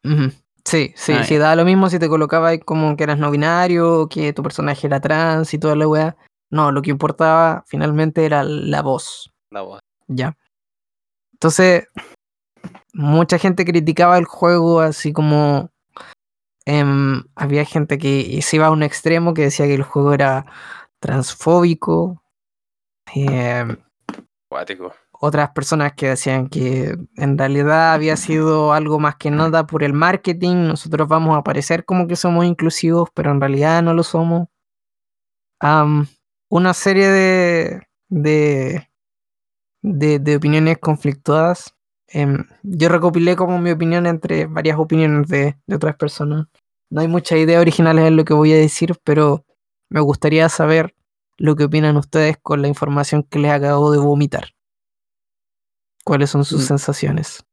[0.64, 3.32] Sí, sí, Ah, sí, daba lo mismo si te colocaba ahí como que eras no
[3.32, 6.16] binario, que tu personaje era trans y toda la weá.
[6.50, 9.32] No, lo que importaba finalmente era la voz.
[9.50, 9.80] La voz.
[10.08, 10.38] Ya.
[11.34, 11.88] Entonces,
[12.94, 15.70] mucha gente criticaba el juego así como.
[16.66, 20.46] em, había gente que se iba a un extremo que decía que el juego era
[21.00, 22.22] transfóbico.
[23.14, 23.76] em,
[24.50, 24.94] Cuático.
[25.24, 29.94] Otras personas que decían que en realidad había sido algo más que nada por el
[29.94, 30.68] marketing.
[30.68, 34.48] Nosotros vamos a parecer como que somos inclusivos, pero en realidad no lo somos.
[36.50, 38.90] Una serie de, de,
[39.84, 41.76] de, de opiniones conflictuadas.
[42.08, 46.48] Em, yo recopilé como mi opinión entre varias opiniones de, de otras personas.
[46.90, 49.46] No hay muchas ideas originales en lo que voy a decir, pero
[49.88, 50.96] me gustaría saber
[51.38, 54.46] lo que opinan ustedes con la información que les acabo de vomitar.
[56.04, 56.68] ¿Cuáles son sus Mm.
[56.68, 57.44] sensaciones?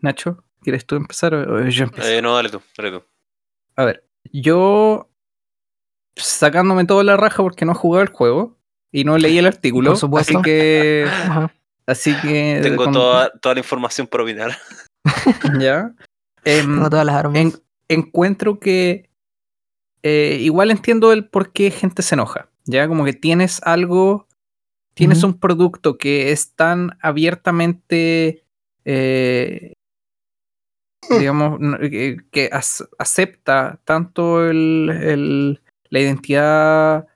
[0.00, 2.08] Nacho, ¿quieres tú empezar o o yo empiezo?
[2.08, 3.02] Eh, no, dale tú, dale tú.
[3.76, 5.10] A ver, yo
[6.16, 8.58] sacándome toda la raja porque no he jugado el juego
[8.92, 10.38] y no leí el artículo, Por supuesto.
[10.38, 11.54] así que Ajá.
[11.86, 14.56] así que Tengo con- toda, toda la información por opinar.
[15.60, 15.92] ya.
[16.44, 17.36] Em, Tengo todas las armas.
[17.36, 17.52] en-
[17.88, 19.10] encuentro que
[20.02, 22.48] eh, igual entiendo el por qué gente se enoja.
[22.64, 24.26] Ya como que tienes algo,
[24.96, 28.44] tienes un producto que es tan abiertamente,
[28.84, 29.72] eh,
[31.18, 37.06] digamos, no- que, que ac- acepta tanto el, el- la identidad,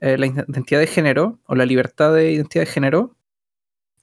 [0.00, 3.16] eh, la identidad de género o la libertad de identidad de género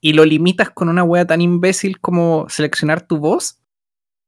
[0.02, 3.60] y lo limitas con una wea tan imbécil como seleccionar tu voz,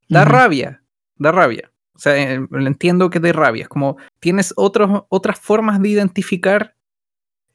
[0.07, 0.84] da rabia,
[1.18, 1.72] da rabia.
[1.93, 3.64] O sea, eh, lo entiendo que de rabia.
[3.64, 6.76] Es como tienes otros, otras formas de identificar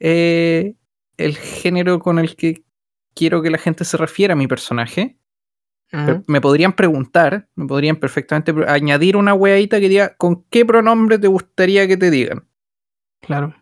[0.01, 0.75] eh,
[1.17, 2.65] el género con el que
[3.15, 5.17] quiero que la gente se refiera a mi personaje.
[5.91, 6.25] Pero Ujú.
[6.27, 11.29] me podrían preguntar, me podrían perfectamente añadir una weadita que diga con qué pronombre te
[11.29, 12.49] gustaría que te digan
[13.21, 13.55] Claro.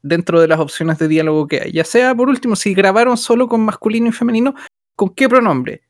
[0.00, 1.72] dentro de las opciones de diálogo que hay.
[1.72, 4.54] Ya sea, por último, si grabaron solo con masculino y femenino,
[4.94, 5.82] ¿con qué pronombre?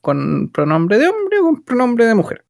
[0.00, 2.46] ¿Con pronombre de hombre o con pronombre de mujer?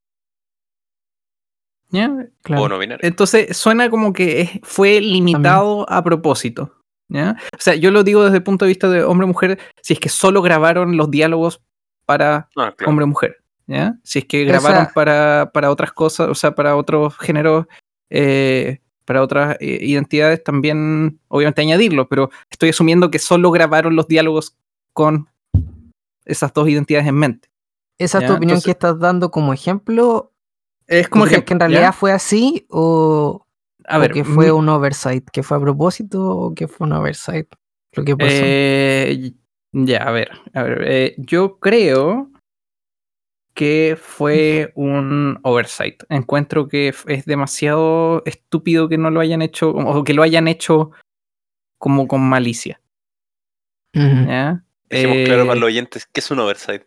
[1.90, 2.28] ¿Ya?
[2.42, 2.62] Claro.
[2.62, 3.06] O no binario.
[3.06, 6.83] Entonces suena como que fue limitado a propósito.
[7.08, 7.36] ¿Ya?
[7.52, 10.08] O sea, yo lo digo desde el punto de vista de hombre-mujer, si es que
[10.08, 11.60] solo grabaron los diálogos
[12.06, 12.90] para Ah, claro.
[12.90, 13.36] hombre-mujer.
[13.66, 13.98] ¿ya?
[14.02, 17.66] Si es que o grabaron sea- para, para otras cosas, o sea, para otros géneros,
[18.10, 24.06] eh, para otras eh, identidades, también obviamente añadirlo, pero estoy asumiendo que solo grabaron los
[24.08, 24.56] diálogos
[24.92, 25.28] con
[26.24, 27.48] esas dos identidades en mente.
[27.98, 30.32] ¿Esa es tu opinión entonces- que estás dando como ejemplo?
[30.86, 31.76] Es como ¿Tú crees ejemplo, que en ¿ya?
[31.78, 33.43] realidad fue así o,
[33.86, 35.28] a o ver, que fue mi- un oversight?
[35.30, 37.48] ¿Que fue a propósito o que fue un oversight?
[37.92, 38.32] Lo que pasó.
[38.32, 39.32] Eh,
[39.72, 42.30] ya, a ver, a ver, eh, yo creo
[43.54, 46.02] que fue un oversight.
[46.08, 50.90] Encuentro que es demasiado estúpido que no lo hayan hecho o que lo hayan hecho
[51.78, 52.80] como con malicia.
[53.94, 54.26] Ujú.
[54.28, 54.64] ¿ya?
[54.88, 56.82] Dejemos Eh, claro para los oyentes que es un oversight.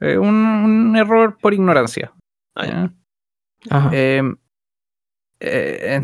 [0.00, 2.12] eh, un, un error por ignorancia.
[2.54, 2.92] Ah, ¿ya?
[3.70, 3.90] Ajá.
[5.46, 6.00] Eh,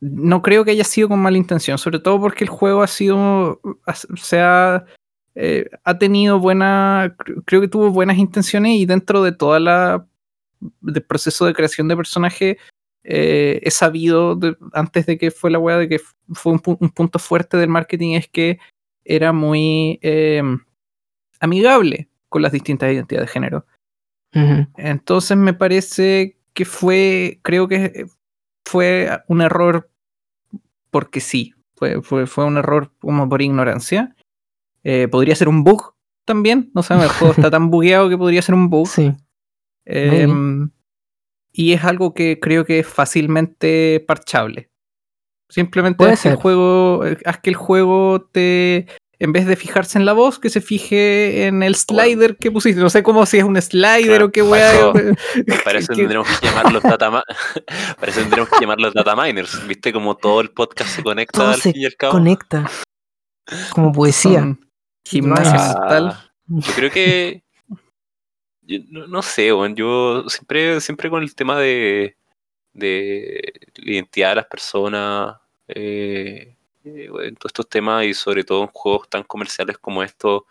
[0.00, 3.60] no creo que haya sido con mala intención, sobre todo porque el juego ha sido,
[3.86, 4.84] ha- se ha,
[5.34, 10.06] eh, ha tenido buena, cre- creo que tuvo buenas intenciones y dentro de toda la
[10.82, 12.58] del proceso de creación de personaje
[13.02, 16.00] eh, he sabido de- antes de que fue la wea de que
[16.32, 18.58] fue un, pu- un punto fuerte del marketing es que
[19.04, 20.42] era muy eh,
[21.40, 23.66] amigable con las distintas identidades de género.
[24.76, 28.06] Entonces me parece que fue, creo que
[28.70, 29.90] fue un error
[30.90, 34.14] porque sí, fue, fue, fue un error como por ignorancia.
[34.84, 35.94] Eh, podría ser un bug
[36.24, 38.86] también, no sé, el juego está tan bugueado que podría ser un bug.
[38.86, 39.12] Sí.
[39.86, 40.70] Em,
[41.52, 44.70] y es algo que creo que es fácilmente parchable.
[45.48, 48.86] Simplemente Puede haz que, el juego, eh, haz que el juego te,
[49.20, 52.80] en vez de fijarse en la voz, que se fije en el slider que pusiste.
[52.80, 54.92] No sé cómo si es un slider Claro, o qué weá.
[55.64, 57.24] Para eso que- tendremos que llamarlos data ma-
[58.00, 59.66] para eso tendremos que llamarlos data miners.
[59.68, 62.12] ¿Viste como todo el podcast se conecta Todo al se fin y al cabo?
[62.14, 62.68] Conecta.
[63.72, 64.40] Como poesía.
[64.40, 64.66] son
[65.06, 65.78] Gimnasia Ah.
[65.80, 66.30] mental.
[66.48, 67.42] Yo creo que.
[68.62, 72.16] yo no, no sé, weón, yo siempre, siempre con el tema de,
[72.72, 75.36] de la identidad de las personas,
[75.68, 80.42] eh, eh, en todos estos temas y sobre todo en juegos tan comerciales como estos,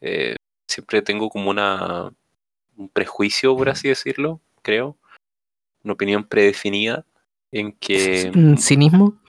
[0.00, 0.36] eh,
[0.68, 2.12] siempre tengo como una
[2.76, 4.96] un prejuicio, por así decirlo, creo,
[5.84, 7.04] una opinión predefinida
[7.52, 9.20] en que ¿Cinismo?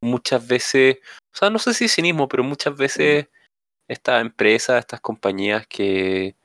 [0.00, 0.98] muchas veces,
[1.32, 3.26] o sea, no sé si cinismo, pero muchas veces
[3.88, 6.36] estas empresas, estas compañías que,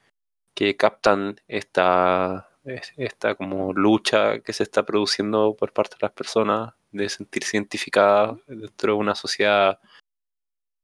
[0.55, 6.11] que captan esta, es- esta como lucha que se está produciendo por parte de las
[6.13, 9.79] personas de sentirse identificadas dentro de una sociedad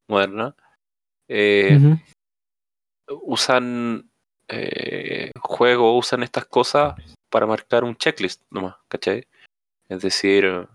[0.08, 0.56] moderna,
[1.28, 1.80] eh,
[3.22, 4.10] usan
[4.48, 6.96] eh, juegos, usan estas cosas
[7.30, 9.26] para marcar un checklist nomás, ¿cachai?
[9.88, 10.68] Es decir,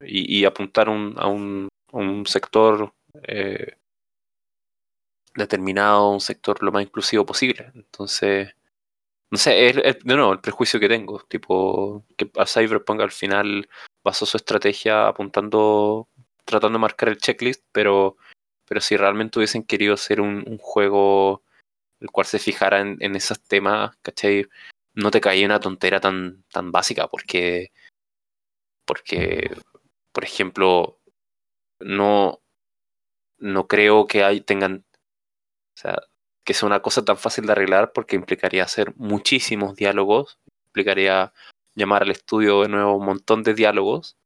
[0.00, 1.68] y, y apuntar un- a, un,
[2.26, 2.92] sector
[3.22, 3.76] eh,
[5.34, 7.72] determinado, un sector lo más inclusivo posible.
[7.74, 8.54] Entonces,
[9.30, 13.10] no sé, es, es, de nuevo el prejuicio que tengo, tipo, que a Cyberpunk al
[13.10, 13.68] final
[14.04, 16.08] basó su estrategia apuntando,
[16.44, 18.16] tratando de marcar el checklist, pero,
[18.66, 21.42] pero si realmente hubiesen querido hacer un, juego
[22.00, 24.46] el cual se fijara en, en esos temas, ¿cachai?
[24.94, 27.72] No te caía una tontera tan, tan básica, porque,
[28.84, 29.56] porque,
[30.12, 31.00] por ejemplo,
[31.80, 32.42] no,
[33.38, 36.02] no creo que hay, tengan, o sea,
[36.44, 41.32] que sea una cosa tan fácil de arreglar, porque implicaría hacer muchísimos diálogos, implicaría
[41.74, 44.16] llamar al estudio de nuevo un montón de diálogos,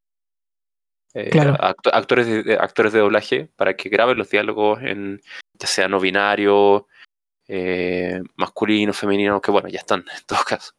[1.15, 1.57] eh, Claro.
[1.61, 5.21] actores, de, actores de doblaje, para que graben los diálogos en,
[5.55, 6.87] ya sea no binario,
[7.49, 10.73] eh, masculino, femenino, que bueno, ya están en todo caso.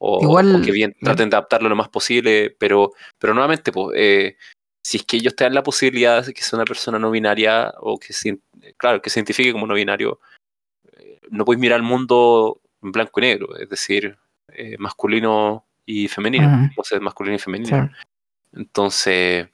[0.00, 3.96] O, Igual- o que bien traten de adaptarlo lo más posible, pero, pero nuevamente, pues,
[3.96, 4.36] eh,
[4.82, 7.74] si es que ellos te dan la posibilidad de que sea una persona no binaria
[7.80, 8.38] o que se,
[8.76, 10.20] claro, que se identifique como no binario,
[11.30, 14.16] no puedes mirar el mundo en blanco y negro, es decir,
[14.78, 16.80] masculino y femenino, Ujú.
[16.80, 17.88] o sea, masculino y femenino.
[17.88, 17.94] Sí.
[18.60, 19.48] Entonces,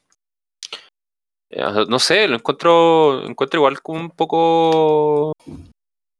[1.50, 5.32] eh, no sé, lo encuentro, encuentro igual como un poco,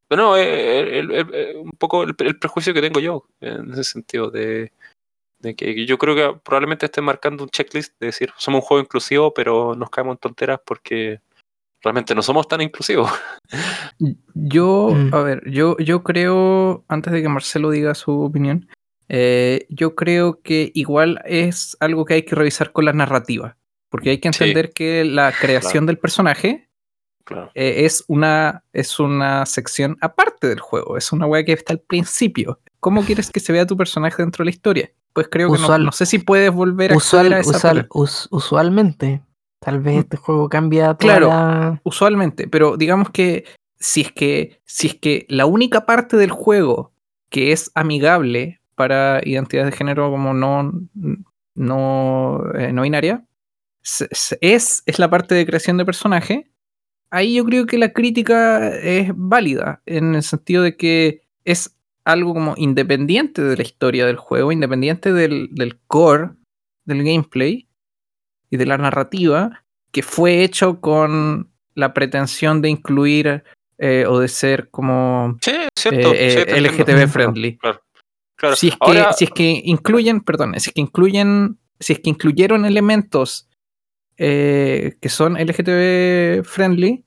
[0.09, 3.83] bueno, eh, el- el- el- un poco el, el prejuicio que tengo yo en ese
[3.85, 4.71] sentido de,
[5.41, 8.83] de que yo creo que probablemente esté marcando un checklist de decir somos un juego
[8.85, 11.21] inclusivo, pero nos caemos en tonteras porque
[11.83, 13.11] realmente no somos tan inclusivos.
[14.35, 15.15] Yo, Mm.
[15.15, 18.69] a ver, yo, yo creo, antes de que Marcelo diga su opinión,
[19.09, 23.57] eh, yo creo que igual es algo que hay que revisar con la narrativa.
[23.91, 24.43] Porque hay que Sí.
[24.45, 26.69] entender que la creación del personaje
[27.25, 27.51] Claro.
[27.55, 30.97] eh, es, una, es una sección aparte del juego.
[30.97, 32.61] Es una weá que está al principio.
[32.81, 34.91] ¿Cómo quieres que se vea tu personaje dentro de la historia?
[35.13, 37.77] Pues creo que no, Usual- no sé si puedes volver a Usual, a esa usual-
[37.77, 37.89] pega.
[37.93, 39.23] us- usualmente.
[39.61, 39.99] Tal vez Mm.
[40.01, 41.29] este juego cambia toda Claro.
[41.29, 43.45] la- usualmente, pero digamos que
[43.79, 46.93] si es que si es que la única parte del juego
[47.31, 50.73] que es amigable para identidades de género como no
[51.55, 53.25] no, eh, no binaria
[54.41, 56.51] es, es la parte de creación de personaje,
[57.11, 62.35] ahí yo creo que la crítica es válida en el sentido de que es algo
[62.35, 66.31] como independiente de la historia del juego, independiente del, del core
[66.85, 67.69] del gameplay
[68.51, 73.43] y de la narrativa, que fue hecho con la pretensión de incluir
[73.79, 76.13] eh, o de ser como Sí, cierto.
[76.15, 76.61] eh, sí.
[76.61, 77.57] LGTB friendly.
[77.59, 77.81] Claro.
[78.37, 78.57] Claro.
[78.57, 82.01] Si es, que, Ahora, si es que incluyen, perdón, si es que incluyen, si es
[82.01, 83.49] que incluyeron elementos
[84.17, 87.05] eh, que son LGTB friendly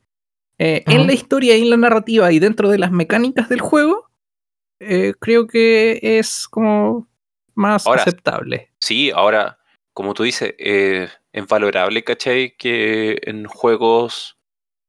[0.58, 4.10] eh, en la historia y en la narrativa y dentro de las mecánicas del juego,
[4.80, 7.08] eh, creo que es como
[7.56, 8.74] más Ahora, aceptable.
[8.82, 9.60] Sí, ahora,
[9.94, 12.56] como tú dices, es valorable, ¿cachai?
[12.58, 14.38] Que en juegos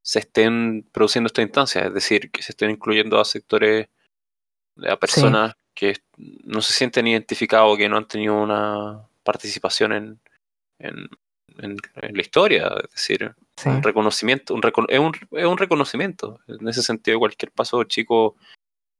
[0.02, 3.88] se estén produciendo esta instancia, es decir, que se estén incluyendo a sectores,
[4.88, 5.94] a personas que
[6.42, 10.20] no se sienten identificados, que no han tenido una participación en,
[10.80, 11.08] en,
[11.58, 13.68] en- en la historia, es decir, sí.
[13.68, 16.40] un reconocimiento, un recono- es, un, es un reconocimiento.
[16.48, 18.34] En ese sentido, cualquier paso chico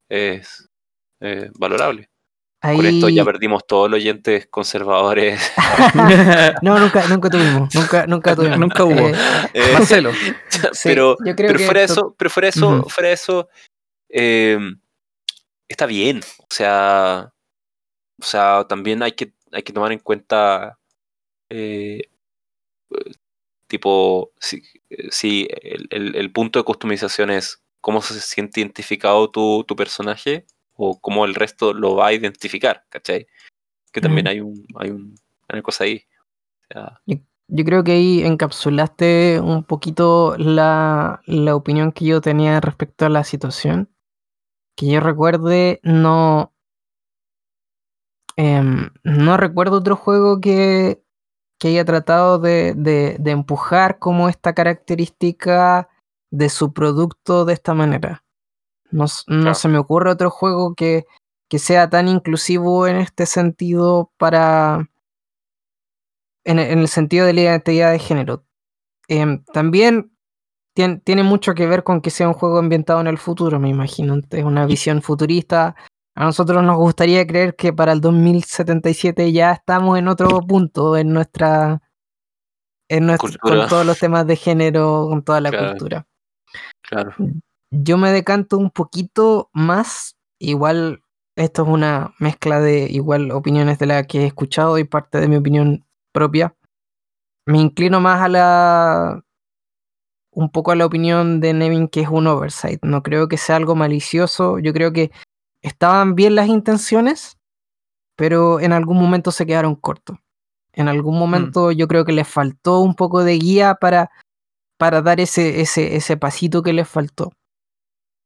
[0.08, 0.68] es
[1.20, 2.08] eh, valorable.
[2.60, 5.52] Con esto ya perdimos todos los oyentes conservadores.
[6.62, 7.74] no, nunca, nunca tuvimos.
[7.74, 8.58] Nunca, nunca tuvimos.
[8.58, 9.08] Nunca hubo.
[9.08, 9.14] Eh,
[9.54, 10.12] Eh, Marcelo,
[10.72, 13.48] sí, pero pero fuera eso, pero fuera eso, fuera eso,
[14.08, 14.58] eh,
[15.68, 16.20] está bien.
[16.38, 17.32] O sea,
[18.20, 20.78] o sea, también hay que, hay que tomar en cuenta,
[21.50, 22.02] eh,
[23.66, 24.62] tipo, si,
[25.10, 30.46] si el, el- el punto de customización es cómo se siente identificado tu, tu personaje
[30.74, 33.26] o cómo el resto lo va a identificar, ¿cachai?
[33.92, 35.14] Que también hay un, hay un,
[35.48, 36.04] hay una cosa ahí.
[36.70, 37.02] O sea,
[37.48, 43.10] Yo creo que ahí encapsulaste un poquito la, la opinión que yo tenía respecto a
[43.10, 43.90] la situación.
[44.78, 46.52] Que yo recuerde, no.
[48.36, 51.02] em, no recuerdo otro juego que,
[51.58, 55.88] que haya tratado de, de- de empujar como esta característica
[56.30, 58.24] de su producto de esta manera.
[58.92, 59.54] No, no Claro.
[59.56, 61.06] se me ocurre otro juego que,
[61.50, 64.88] que sea tan inclusivo en este sentido para.
[66.44, 68.44] En, el- en el sentido de la identidad de género.
[69.08, 70.16] Em, también
[70.78, 73.68] tien- tiene mucho que ver con que sea un juego ambientado en el futuro, me
[73.68, 74.16] imagino.
[74.30, 75.74] Es una visión futurista.
[76.16, 81.12] A nosotros nos gustaría creer que para el 2077 ya estamos en otro punto en
[81.12, 81.82] nuestra.
[82.90, 83.58] En Cultura.
[83.60, 85.68] con todos los temas de género, con toda la Claro.
[85.70, 86.06] cultura.
[86.82, 87.12] claro.
[87.70, 91.02] Yo me decanto un poquito más, igual
[91.36, 95.28] esto es una mezcla de igual opiniones de las que he escuchado y parte de
[95.28, 96.54] mi opinión propia.
[97.46, 99.22] Me inclino más a la
[100.30, 102.80] un poco a la opinión de Nevin que es un oversight.
[102.82, 104.58] No creo que sea algo malicioso.
[104.58, 105.10] Yo creo que
[105.62, 107.38] estaban bien las intenciones,
[108.16, 110.16] pero en algún momento se quedaron cortos.
[110.72, 114.10] En algún momento yo creo que les faltó un poco de guía para,
[114.76, 117.32] para dar ese, ese, ese pasito que les faltó.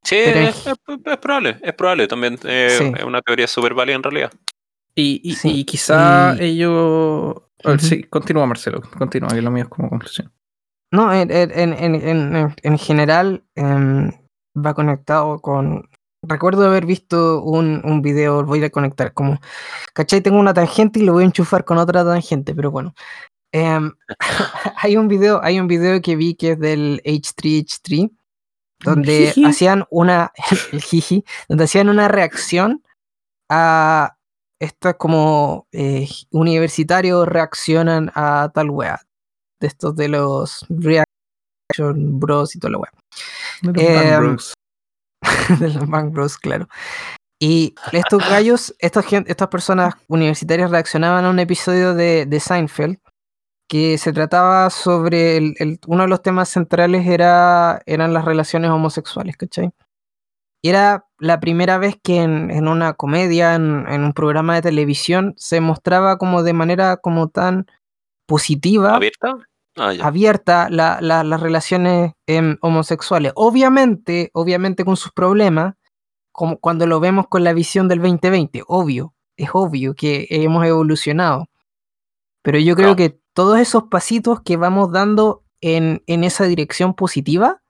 [0.05, 0.75] Sí, es, es-
[1.07, 2.39] es probable, es probable también.
[2.45, 2.93] eh, Sí.
[2.99, 4.33] Es una teoría súper válida en realidad.
[4.95, 7.37] y, y- Sí, y quizá y- ellos...
[7.65, 7.87] a ver, Ujú.
[7.87, 10.31] Sí, continúa Marcelo, continúa, que lo mío es como conclusión.
[10.93, 14.13] No, en, en, en, en- en- en general em,
[14.55, 15.89] va conectado con...
[16.25, 19.41] Recuerdo haber visto un, un video, voy a conectar como...
[19.95, 20.21] ¿Cachai?
[20.21, 22.95] Tengo una tangente y lo voy a enchufar con otra tangente, pero bueno.
[23.53, 23.91] Em,
[24.77, 28.11] hay, un video, hay un video que vi que es del H3H3,
[28.85, 29.45] donde Jiji.
[29.47, 30.31] hacían una...
[30.73, 32.83] el jiji, donde hacían una reacción
[33.51, 34.17] a
[34.61, 39.01] esto es como eh, universitarios reaccionan a tal wea.
[39.63, 42.91] De estos de los Reaction Bros y toda la wea.
[43.63, 44.55] De los Em, Bang Bros.
[45.61, 46.69] de los Bang Bros, claro.
[47.41, 52.99] Y estos gallos, estas, estas personas universitarias reaccionaban a un episodio de, de Seinfeld
[53.69, 58.71] que se trataba sobre el, el- uno de los temas centrales era, eran las relaciones
[58.71, 59.71] homosexuales, ¿cachai?
[60.65, 64.63] Y era la primera vez que en, en una comedia, en, en un programa de
[64.63, 67.67] televisión, se mostraba como de manera como tan
[68.29, 69.35] positiva ¿Abierta?
[69.77, 73.33] Ah, abierta la- la- las relaciones em, homosexuales.
[73.37, 75.75] Obviamente, obviamente con sus problemas,
[76.31, 81.47] como cuando lo vemos con la visión del 2020, obvio, es obvio que hemos evolucionado.
[82.43, 87.63] Pero yo creo que todos esos pasitos que vamos dando en, en esa dirección positiva,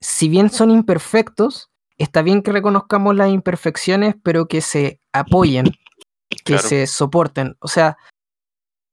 [0.00, 5.66] si bien son imperfectos, está bien que reconozcamos las imperfecciones, pero que se apoyen,
[6.28, 6.68] que Claro.
[6.68, 7.56] se soporten.
[7.60, 7.96] O sea,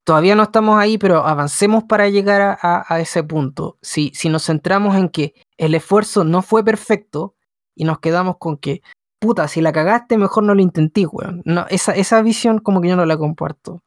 [0.04, 3.78] todavía no estamos ahí, pero avancemos para llegar a, a- a ese punto.
[3.82, 7.36] Si, si nos centramos en que el esfuerzo no fue perfecto
[7.76, 8.82] y nos quedamos con que,
[9.20, 11.42] puta, si la cagaste, mejor no lo intenté, weón.
[11.46, 13.82] No, esa, esa visión como que yo no la comparto.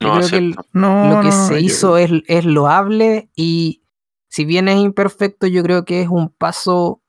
[0.00, 0.68] Yo No, creo que el- cierto.
[0.72, 3.82] No, lo que no, se yo- hizo es, es loable y
[4.28, 7.02] si bien es imperfecto, yo creo que es un paso,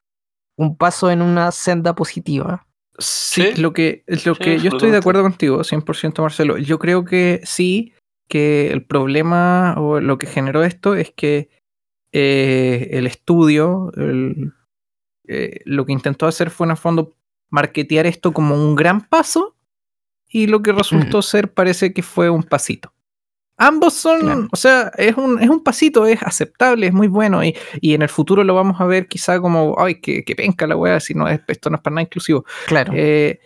[0.58, 2.68] un paso en una senda positiva.
[2.99, 3.62] Sí, Sí.
[3.62, 6.58] lo que, lo Sí, que yo estoy de acuerdo contigo, 100% Marcelo.
[6.58, 7.93] Yo creo que sí,
[8.32, 11.50] que el problema o lo que generó esto es que
[12.14, 14.54] eh, el estudio el-
[15.28, 17.14] eh, lo que intentó hacer fue en el fondo
[17.50, 19.56] marketear esto como un gran paso
[20.30, 22.94] y lo que resultó ser parece que fue un pasito.
[23.58, 24.48] Ambos son, Claro.
[24.52, 28.02] o sea, es un, es un pasito, es aceptable, es muy bueno y, y en
[28.02, 31.14] el futuro lo vamos a ver quizá como, ay, que, que penca la weá, si
[31.14, 32.44] no es, esto no es para nada inclusivo.
[32.68, 32.92] Claro.
[32.96, 33.40] Eh,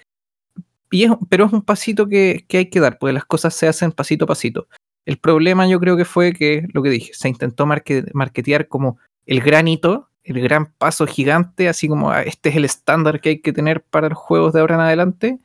[0.95, 3.67] y es- pero es un pasito que, que hay que dar, porque las cosas se
[3.67, 4.67] hacen pasito a pasito.
[5.05, 8.97] El problema yo creo que fue que, lo que dije, se intentó marque- marketear como
[9.25, 13.29] el gran hito, el gran paso gigante, así como ah, este es el estándar que
[13.29, 15.39] hay que tener para los juegos de ahora en adelante.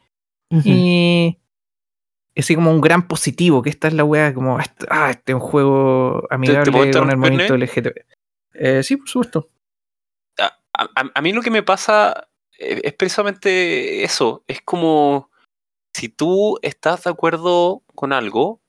[0.65, 1.39] Y
[2.37, 5.35] así como un gran positivo, que esta es la weá, como, este- ah, este es
[5.35, 8.05] un juego amigable puedo con el movimiento LGTB.
[8.55, 9.49] Eh, sí, por supuesto.
[10.39, 12.29] a, a- a mí lo que me pasa
[12.59, 14.45] eh, es precisamente eso.
[14.49, 15.30] Es como
[15.95, 18.61] si tú estás de acuerdo con algo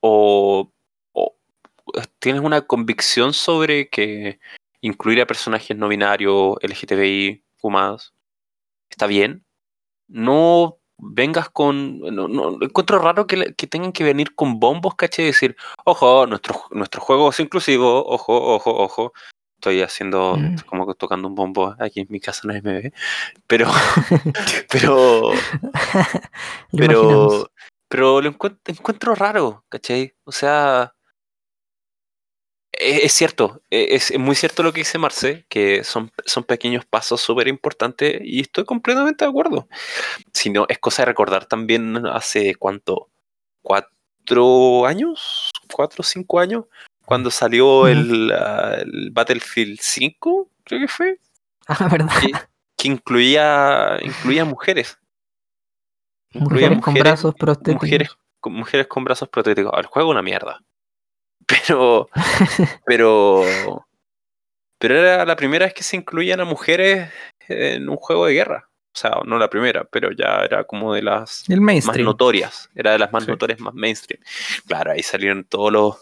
[0.00, 0.70] o,
[1.12, 1.34] o
[2.18, 4.38] tienes una convicción sobre que
[4.80, 8.14] incluir a personajes no binarios, LGTBI, fumados,
[8.90, 9.44] está bien.
[10.08, 12.00] No vengas con...
[12.00, 16.26] No, no- encuentro raro que, que tengan que venir con bombos, caché, y decir, ojo,
[16.26, 19.12] nuestro, nuestro juego es inclusivo, ojo, ojo, ojo.
[19.56, 20.56] Estoy haciendo Mm.
[20.66, 22.92] como que tocando un bombo aquí en mi casa, nadie me ve.
[23.46, 23.70] Pero,
[24.70, 25.30] pero,
[26.72, 27.50] pero,
[27.88, 30.14] pero lo encuent- encuentro raro, ¿cachai?
[30.24, 30.94] O sea,
[32.72, 36.44] e- es, cierto, e- es, es muy cierto lo que dice Marce, que son, son
[36.44, 39.68] pequeños pasos súper importantes y estoy completamente de acuerdo.
[40.32, 43.10] Si no, es cosa de recordar también hace cuánto,
[43.62, 46.64] cuatro años, cuatro o cinco años,
[47.04, 51.18] cuando salió el, el Battlefield 5, creo que fue,
[51.66, 52.10] Ah, ¿verdad?
[52.20, 52.32] que,
[52.76, 54.98] que incluía, incluía mujeres.
[56.32, 57.82] Incluía Mujeres con brazos prostéticos.
[57.82, 59.72] mujeres, con mujeres con brazos protéticos.
[59.78, 60.60] El juego es una mierda.
[61.46, 62.08] Pero,
[62.86, 63.42] pero,
[64.78, 67.10] pero era la primera vez que se incluían a mujeres
[67.48, 68.68] en un juego de guerra.
[68.94, 72.70] O sea, no la primera, pero ya era como de las El más notorias.
[72.74, 73.30] Era de las más Sí.
[73.30, 74.22] notorias, más mainstream.
[74.66, 75.96] Claro, ahí salieron todos los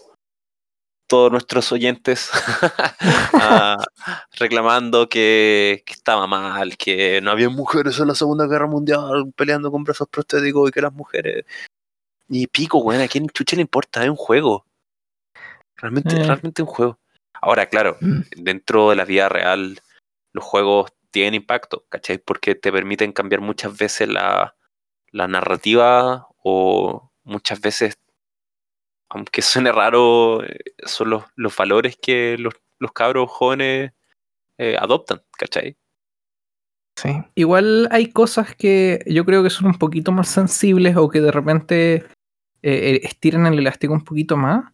[1.13, 2.31] todos nuestros oyentes
[3.35, 3.77] ah,
[4.39, 9.71] reclamando que, que estaba mal, que no había mujeres en la Segunda Guerra Mundial peleando
[9.71, 11.45] con brazos prostéticos y que las mujeres.
[12.31, 14.03] Y pico, weón, ¿a quién chucha le importa?
[14.03, 14.65] Es un juego.
[15.77, 16.25] Realmente, Eh.
[16.25, 16.99] realmente un juego.
[17.43, 19.83] Ahora, claro, Mm, dentro de la vida real,
[20.33, 22.17] los juegos tienen impacto, ¿cachai?
[22.17, 24.57] Porque te permiten cambiar muchas veces la,
[25.11, 27.99] la narrativa o muchas veces,
[29.13, 33.93] aunque suene raro, eh, son los, los valores que los, los cabros jóvenes
[34.59, 35.77] eh, adoptan, ¿cachai?
[36.97, 37.11] sí.
[37.35, 41.31] Igual hay cosas que yo creo que son un poquito más sensibles o que de
[41.31, 42.05] repente eh,
[42.63, 44.73] eh, estiran el elástico un poquito más.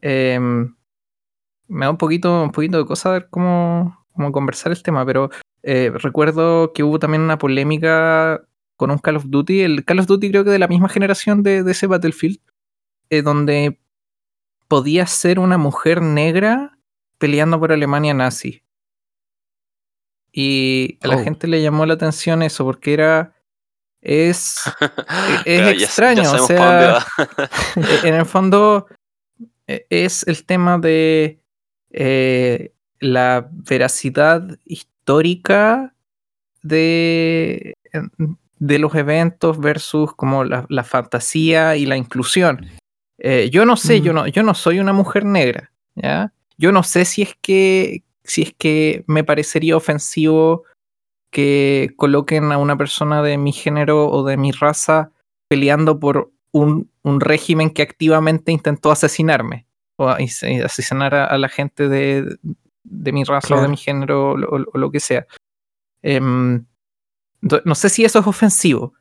[0.00, 0.74] Em,
[1.68, 5.30] me da un poquito, un poquito de cosa ver cómo, cómo conversar el tema, pero
[5.62, 8.42] recuerdo que hubo también una polémica
[8.76, 11.42] con un Call of Duty, el Call of Duty creo que de la misma generación
[11.42, 12.40] de, de ese Battlefield,
[13.10, 13.78] eh, donde
[14.68, 16.78] podía ser una mujer negra
[17.18, 18.62] peleando por Alemania nazi.
[20.32, 21.24] Y a la Oh.
[21.24, 23.34] gente le llamó la atención eso, porque era
[24.00, 24.60] es,
[25.44, 26.22] e, es ya extraño.
[26.32, 27.04] o sea,
[28.04, 28.86] en el fondo
[29.66, 31.40] e- es el tema de
[31.90, 35.94] eh, la veracidad histórica
[36.62, 37.74] de,
[38.58, 42.66] de los eventos versus como la, la fantasía y la inclusión.
[43.20, 44.16] Eh, yo no sé, yo Mm.
[44.16, 46.32] no, yo no soy una mujer negra, ¿ya?
[46.58, 50.64] Yo no sé si es que si es que me parecería ofensivo
[51.30, 55.10] que coloquen a una persona de mi género o de mi raza
[55.48, 59.66] peleando por un, un régimen que activamente intentó asesinarme
[59.96, 62.36] o se- asesinar a, a la gente de,
[62.84, 65.26] de mi raza o de mi género o, lo- o lo que sea.
[66.02, 66.64] Em,
[67.64, 68.94] no sé si eso es ofensivo,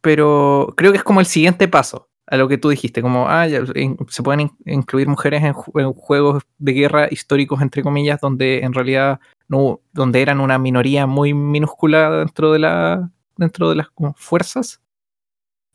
[0.00, 3.46] pero creo que es como el siguiente paso a lo que tú dijiste, como ah,
[3.46, 3.60] ya,
[4.08, 8.60] se pueden in- incluir mujeres en, ju- en juegos de guerra históricos, entre comillas, donde
[8.60, 13.90] en realidad no, donde eran una minoría muy minúscula dentro de la dentro de las
[13.90, 14.80] como, fuerzas.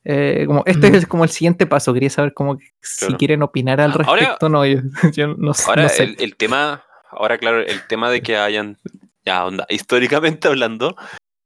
[0.05, 0.95] Eh, como este Mm.
[0.95, 1.93] es como el siguiente paso.
[1.93, 3.17] Quería saber como que si Claro.
[3.17, 4.49] quieren opinar al Ahora- respecto.
[4.49, 4.79] no, yo,
[5.13, 6.03] yo no, sé- Ahora no sé.
[6.03, 8.77] el, el tema, ahora claro, el tema de que hayan,
[9.25, 10.95] ya onda, históricamente hablando,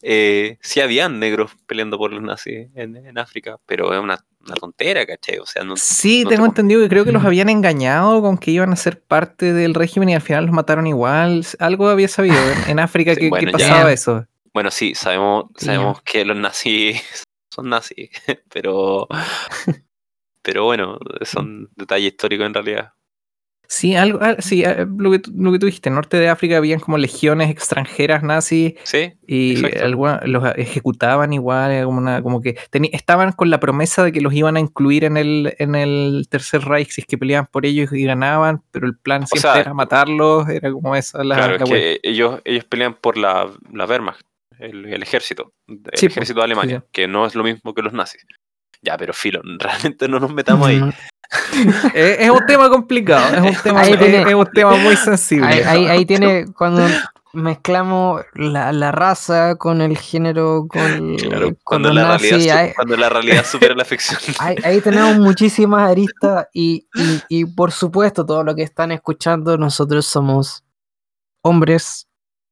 [0.01, 4.56] eh, sí habían negros peleando por los nazis en, en África, pero es una, una
[4.56, 5.38] tontera, ¿cachai?
[5.39, 7.28] O sea, no, Sí, no tengo te- entendido que creo que los Mm.
[7.28, 10.86] habían engañado con que iban a ser parte del régimen y al final los mataron
[10.88, 11.46] igual.
[11.60, 13.58] Algo había sabido en, en África Sí, que, que bueno, ya.
[13.70, 14.26] pasaba eso.
[14.54, 17.02] Bueno, sí, sabemos, sabemos que los nazis
[17.54, 18.10] son nazis,
[18.54, 19.08] pero,
[20.41, 22.94] pero bueno, son detalles históricos en realidad.
[23.68, 26.30] Sí, algo, ah, sí, ah, lo que, tú- lo que tú dijiste, en norte de
[26.30, 32.22] África habían como legiones extranjeras nazis Sí, y alguna- los ejecutaban igual, era como, una-
[32.22, 35.55] como que teni- estaban con la promesa de que los iban a incluir en el,
[35.57, 39.26] en el Tercer Reich si es que peleaban por ellos y ganaban, pero el plan
[39.26, 41.80] siempre sea, era matarlos, era como esa la, claro, la es wea.
[41.80, 44.22] que ellos, ellos pelean por la, la Wehrmacht,
[44.59, 46.88] el, el ejército, el Sí, ejército de Alemania, sí.
[46.91, 48.24] que no es lo mismo que los nazis.
[48.84, 50.80] Ya, pero filo, realmente no nos metamos ahí.
[51.53, 55.47] Mm, Es, es un tema complicado, es un tema, es- un tema muy sensible.
[55.47, 56.86] Ahí, ahí, ahí tiene cuando
[57.34, 63.09] mezclamos la, la raza con el género, con, Claro, con cuando la, realidad, cuando la
[63.09, 64.19] realidad supera la ficción.
[64.39, 69.57] ahí- ahí tenemos muchísimas aristas y, y, y por supuesto todo lo que están escuchando,
[69.57, 70.63] nosotros somos
[71.41, 72.07] hombres,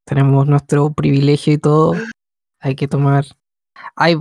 [0.06, 1.94] tenemos nuestro privilegio y todo,
[2.60, 3.26] hay que tomar...
[3.96, 4.16] Hay,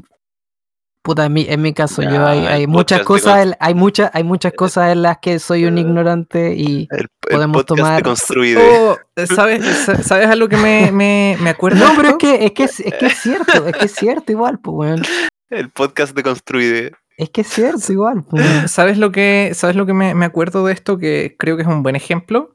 [1.10, 3.46] puta, en mi, en mi caso, yo Ya, hay, hay el muchas podcast de cosas,
[3.46, 7.08] en- hay muchas, hay muchas cosas en las que soy un ignorante y El, el
[7.20, 8.58] Podemos tomar- de Construide.
[8.62, 8.96] Oh,
[9.34, 11.84] ¿sabes, sa- ¿Sabes a lo que me, me, me acuerdo?
[11.84, 14.32] No, pero es que, es que es, es que es cierto, es que es cierto
[14.32, 15.02] igual, pues, weón.
[15.50, 16.92] El podcast de Construide.
[17.16, 18.42] Es que es cierto igual, pues.
[18.70, 20.96] ¿Sabes lo que, ¿sabes lo que me, me acuerdo de esto?
[20.98, 22.54] Que creo que es un buen ejemplo.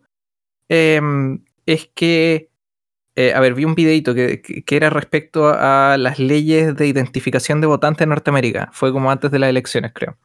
[0.70, 2.50] Em, es que,
[3.16, 7.68] eh, a ver, vi un videito que, era respecto a las leyes de identificación de
[7.68, 8.70] votantes en Norteamérica.
[8.74, 10.18] Fue como antes de las elecciones, creo.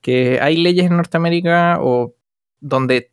[0.00, 2.14] Que hay leyes en Norteamérica o
[2.60, 3.12] donde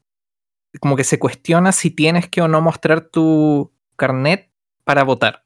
[0.80, 4.50] como que se cuestiona si tienes que o no mostrar tu carnet
[4.84, 5.46] para votar.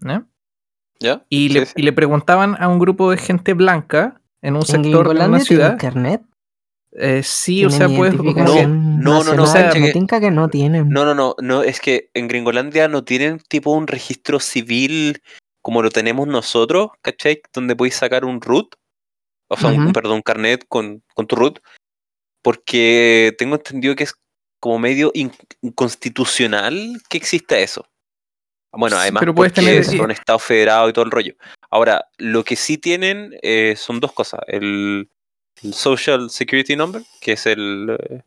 [0.00, 0.28] ¿no?
[1.00, 1.24] ¿Ya?
[1.28, 1.72] Y, Sí, le, sí.
[1.76, 5.40] y le preguntaban a un grupo de gente blanca en un ¿En sector de una
[5.40, 5.78] ciudad.
[5.78, 6.22] carnet?
[7.00, 8.14] Eh, sí, o ¿Tienen sea, puedes.
[8.16, 10.88] No, no, no, no, que- que no tienen.
[10.88, 15.22] No, no, no, no, es que en Gringolandia no tienen tipo un registro civil
[15.62, 17.40] como lo tenemos nosotros, ¿cachai?
[17.52, 18.74] Donde podéis sacar un root,
[19.48, 21.60] o sea, un, perdón, un carnet con, con tu root,
[22.42, 24.14] porque tengo entendido que es
[24.60, 25.32] como medio in-
[25.62, 27.86] inconstitucional que exista eso.
[28.72, 31.34] Bueno, además pero puedes porque tener- son estados federados y todo el rollo.
[31.70, 34.40] Ahora, lo que sí tienen eh, son dos cosas.
[34.46, 35.10] El
[35.72, 38.22] Social Security Number, que es el, eh,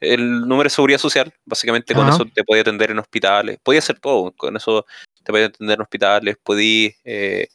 [0.00, 1.32] el número de seguridad social.
[1.44, 3.58] Básicamente con eso te podía atender en hospitales.
[3.62, 4.32] Podía hacer todo.
[4.32, 4.86] Con eso
[5.22, 6.36] te podía atender en hospitales.
[6.42, 7.48] Podí eh,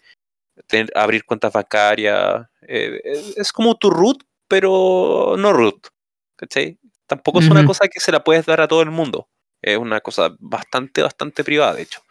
[0.67, 2.47] tener- abrir cuentas bancarias.
[2.67, 5.87] eh, es- es como tu root, pero no root.
[6.35, 6.77] ¿Cachai?
[7.07, 9.27] Tampoco es una cosa que se la puedes dar a todo el mundo.
[9.61, 12.01] Es una cosa bastante, bastante privada, de hecho.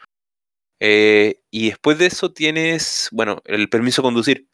[0.80, 4.48] Eh, y después de eso tienes, bueno, el permiso de conducir.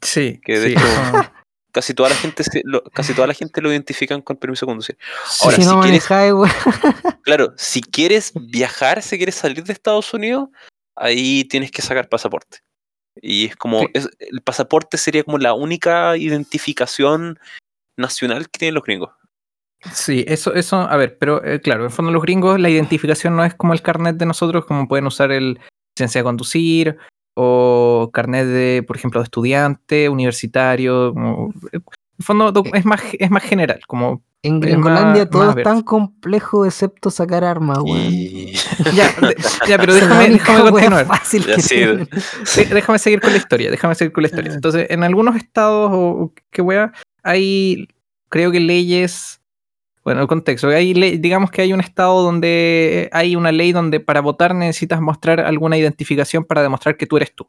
[0.00, 1.32] Sí, Que de sí, hecho- eso-
[1.74, 4.70] Casi toda la gente se- lo, casi toda la gente lo identifican con permiso de
[4.70, 4.96] conducir.
[5.42, 6.04] Ahora, no si quieres-.
[7.24, 10.48] Claro, si quieres viajar, si quieres salir de Estados Unidos,
[10.96, 12.58] ahí tienes que sacar pasaporte.
[13.20, 13.86] Y es como, Sí.
[13.94, 17.38] es- el pasaporte sería como la única identificación
[17.98, 19.10] nacional que tienen los gringos.
[19.92, 23.44] sí, eso, eso, a ver, pero eh, claro, en fondo los gringos la identificación no
[23.44, 25.58] es como el carnet de nosotros, como pueden usar el
[25.98, 26.96] licencia de conducir
[27.34, 31.78] o carnet de, por ejemplo, de estudiante, universitario, como, eh,
[32.18, 32.70] el fondo do- Eh.
[32.74, 37.10] es más, es más general, como En Gringolandia más- todo más es tan complejo excepto
[37.10, 37.96] sacar armas, weón.
[38.12, 38.52] Y
[38.94, 39.36] ya, de-
[39.66, 41.06] ya pero déjame, déjame continuar.
[41.06, 42.64] fácil que sí.
[42.72, 44.52] déjame seguir con la historia, déjame seguir con la historia.
[44.52, 46.92] Entonces, en algunos estados, o o qué wea,
[47.22, 47.88] hay,
[48.28, 49.40] creo que leyes,
[50.04, 54.20] bueno, el contexto, hay digamos que hay un estado donde hay una ley donde para
[54.20, 57.48] votar necesitas mostrar alguna identificación para demostrar que tú eres tú.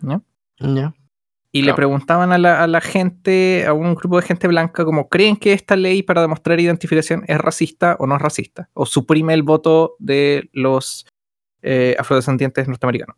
[0.00, 0.24] ¿no?
[0.58, 0.94] Ya.
[1.52, 5.08] Y le preguntaban a la, a la gente, a un grupo de gente blanca, como,
[5.08, 8.70] ¿creen que esta ley para demostrar identificación es racista o no es racista?
[8.72, 11.06] ¿O suprime el voto de los
[11.62, 13.16] eh, afrodescendientes norteamericanos?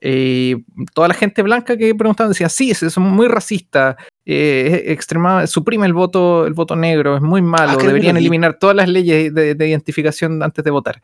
[0.00, 0.64] Y
[0.94, 3.96] toda la gente blanca que preguntaban decía, sí, es, muy racista,
[4.26, 8.58] eh, es extrema- suprime el voto, el voto negro, es muy malo, Ah, deberían eliminar
[8.58, 11.02] todas las leyes de, de identificación antes de votar.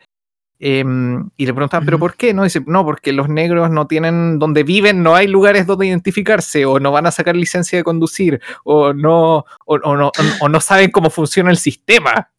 [0.64, 2.32] Em, y le preguntaban, ¿pero por qué?
[2.32, 6.64] No, dice, no, porque los negros no tienen, donde viven no hay lugares donde identificarse,
[6.66, 10.60] o no van a sacar licencia de conducir, o no, o, o no, o no
[10.60, 12.30] saben cómo funciona el sistema.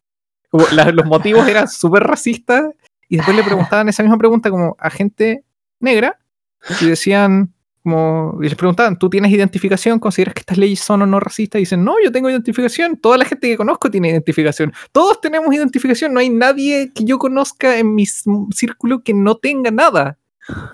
[0.48, 2.62] Como la- los motivos eran súper racistas,
[3.10, 5.44] y después le preguntaban esa misma pregunta como a gente
[5.80, 6.18] negra,
[6.80, 7.52] y decían,
[7.84, 9.98] como, y les preguntaban, ¿tú tienes identificación?
[9.98, 11.58] ¿Consideras que estas leyes son o no racistas?
[11.58, 12.96] Y dicen, no, yo tengo identificación.
[12.96, 14.72] Toda la gente que conozco tiene identificación.
[14.90, 16.14] Todos tenemos identificación.
[16.14, 20.18] No hay nadie que yo conozca en mi círculo que no tenga nada.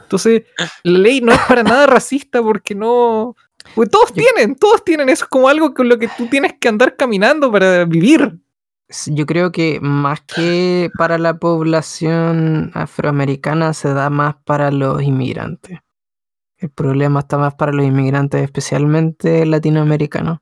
[0.03, 0.43] Entonces,
[0.85, 3.37] la ley no es para nada racista porque no...
[3.75, 5.09] Porque todos tienen, todos tienen.
[5.09, 8.39] Eso es como algo con lo que tú tienes que andar caminando para vivir.
[9.07, 15.79] Yo creo que más que para la población afroamericana se da más para los inmigrantes.
[16.59, 20.41] El problema está más para los inmigrantes, especialmente latinoamericanos,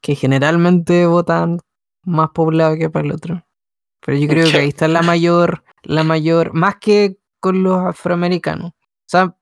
[0.00, 1.58] que generalmente votan
[2.04, 3.44] más poblado que para el otro.
[4.00, 8.70] Pero yo creo que ahí está la mayor, la mayor, más que con los afroamericanos.
[8.70, 9.36] O sea,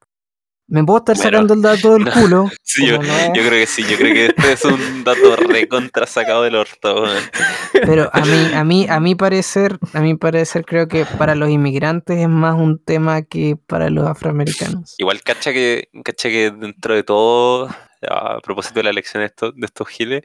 [0.68, 2.12] me puedo estar Bueno, sacando el dato del no.
[2.12, 2.50] culo.
[2.62, 5.34] Sí, yo, como no- yo creo que sí, yo creo que este es un dato
[5.36, 7.04] recontra sacado del orto.
[7.72, 11.48] Pero a mí, a mí, a mi parecer, a mi parecer creo que para los
[11.48, 14.94] inmigrantes es más un tema que para los afroamericanos.
[14.98, 17.68] Igual cacha que, cacha que dentro de todo,
[18.08, 20.22] a propósito de la elección de estos, de estos giles,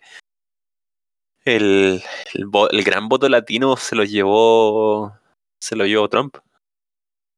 [1.46, 2.02] el,
[2.34, 5.14] el, el gran voto latino se lo llevó
[5.60, 6.38] se lo llevó Trump.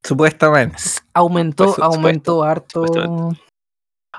[0.06, 0.78] Supuestamente.
[1.14, 2.84] Aumentó, Pues, aumentó harto.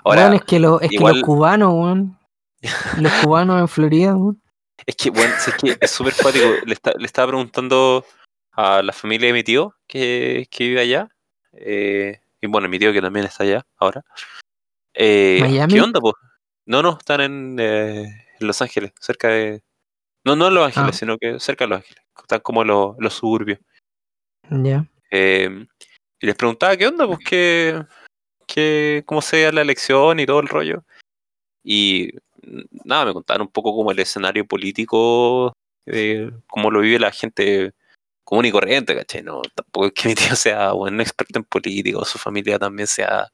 [0.04, 2.18] Ahora, es que, lo- es que los cubanos, weón,
[3.00, 4.42] los cubanos en Florida, weón,
[4.86, 6.44] Es que, bueno, es que es súper cuático.
[6.64, 8.04] Le, está- le estaba preguntando
[8.52, 11.08] a la familia de mi tío que, que vive allá.
[11.52, 14.02] eh, y bueno, mi tío que también está allá ahora.
[14.94, 15.72] eh, ¿Miami?
[15.74, 16.14] ¿Qué onda, pues?
[16.66, 18.02] No, no, están en, eh,
[18.40, 19.62] en Los Ángeles, cerca de.
[20.24, 20.98] No, no en Los Ángeles, Ah.
[20.98, 22.02] sino que cerca de Los Ángeles.
[22.18, 23.58] Están como los, los suburbios.
[24.50, 24.84] ya.
[25.10, 25.66] Eh,
[26.20, 27.82] y les preguntaba qué onda, pues qué,
[28.46, 30.84] qué, cómo se veía la elección y todo el rollo.
[31.62, 32.12] Y
[32.84, 35.52] nada, me contaron un poco como el escenario político,
[36.48, 37.72] cómo lo vive la gente
[38.24, 39.22] común y corriente, ¿cachai?
[39.22, 42.88] No, tampoco es que mi tío sea un experto en política o su familia también
[42.88, 43.28] sea,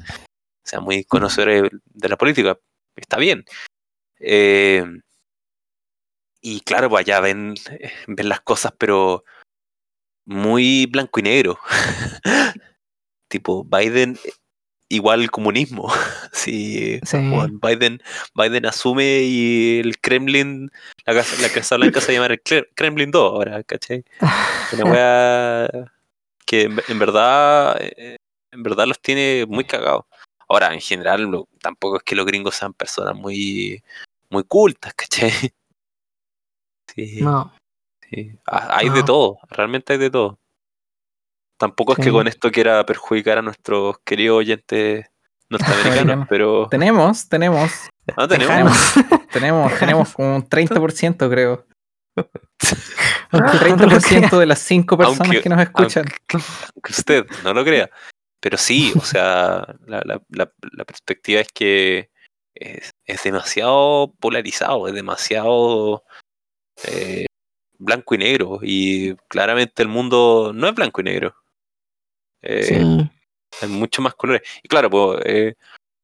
[0.64, 2.58] sea muy conocedora de la política.
[2.96, 3.44] Está bien.
[4.20, 4.84] Eh,
[6.42, 7.54] y claro, pues allá ven,
[8.06, 9.24] ven las cosas, pero
[10.24, 11.58] muy blanco y negro.
[13.28, 14.18] tipo, Biden
[14.88, 15.90] igual comunismo.
[16.32, 17.18] sí, Sí.
[17.62, 18.02] Biden,
[18.34, 20.70] Biden asume y el Kremlin,
[21.06, 24.04] la casa, la Casa Blanca se llama el Kre- Kremlin 2 ahora, ¿cachai?
[24.72, 25.68] Una wea
[26.44, 28.16] que en, en verdad, eh,
[28.50, 30.04] en verdad los tiene muy cagados.
[30.48, 33.82] Ahora, en general, lo- tampoco es que los gringos sean personas muy,
[34.28, 35.30] muy cultas, ¿cachai?
[36.94, 37.20] Sí.
[37.22, 37.50] No.
[38.12, 39.04] Sí, ha- hay de Ah.
[39.04, 40.38] todo, realmente hay de todo.
[41.58, 45.06] Tampoco es que con esto quiera perjudicar a nuestros queridos oyentes
[45.48, 46.26] norteamericanos, Americanos.
[46.28, 47.70] pero Tenemos, tenemos,
[48.16, 48.72] no tenemos.
[49.32, 51.66] Tenemos, tenemos como un 30%, creo.
[53.32, 54.28] Un tanto lo crea.
[54.28, 56.04] 30% de las 5 personas Aunque- que nos escuchan.
[56.34, 57.88] Aunque usted no lo crea.
[58.40, 62.10] Pero sí, o sea, la, la- la- la perspectiva es que
[62.54, 66.04] es, es demasiado polarizado, es demasiado
[66.84, 67.24] eh,
[67.82, 68.58] blanco y negro.
[68.62, 71.34] Y claramente el mundo no es blanco y negro.
[72.42, 73.10] Eh, Sí.
[73.62, 74.42] hay mucho más colores.
[74.62, 75.54] Y claro, pues, eh,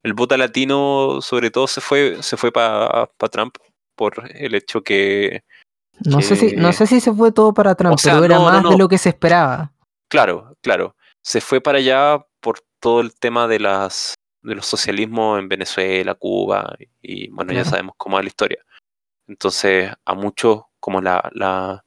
[0.02, 3.56] el voto latino sobre todo se fue, se fue para Trump
[3.96, 5.42] por el hecho que,
[6.04, 8.24] No sé si, no que- sé si se fue todo para Trump, O sea, pero
[8.26, 9.72] era no, no, más de lo que se esperaba.
[10.08, 15.40] claro, claro, se fue para allá por todo el tema de las de los socialismos
[15.40, 18.64] en Venezuela, Cuba, y bueno, ya sabemos cómo es la historia.
[19.26, 21.84] Entonces, a muchos, como la, la,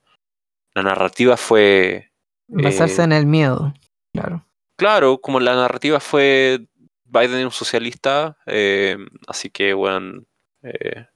[0.75, 2.11] la narrativa fue
[2.47, 3.73] Basarse Eh, en el miedo.
[4.13, 4.45] Claro.
[4.77, 6.67] Claro, como la narrativa fue
[7.05, 8.97] Biden es un socialista, eh,
[9.27, 10.23] así que, bueno,
[10.63, 11.07] eh,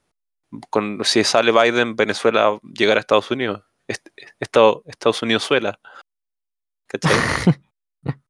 [0.69, 3.64] con, si sale Biden, Venezuela llegar a Estados Unidos.
[3.88, 4.07] Est-
[4.39, 5.80] Estado- Estados Unidos suela.
[6.88, 7.11] ¿Cachai?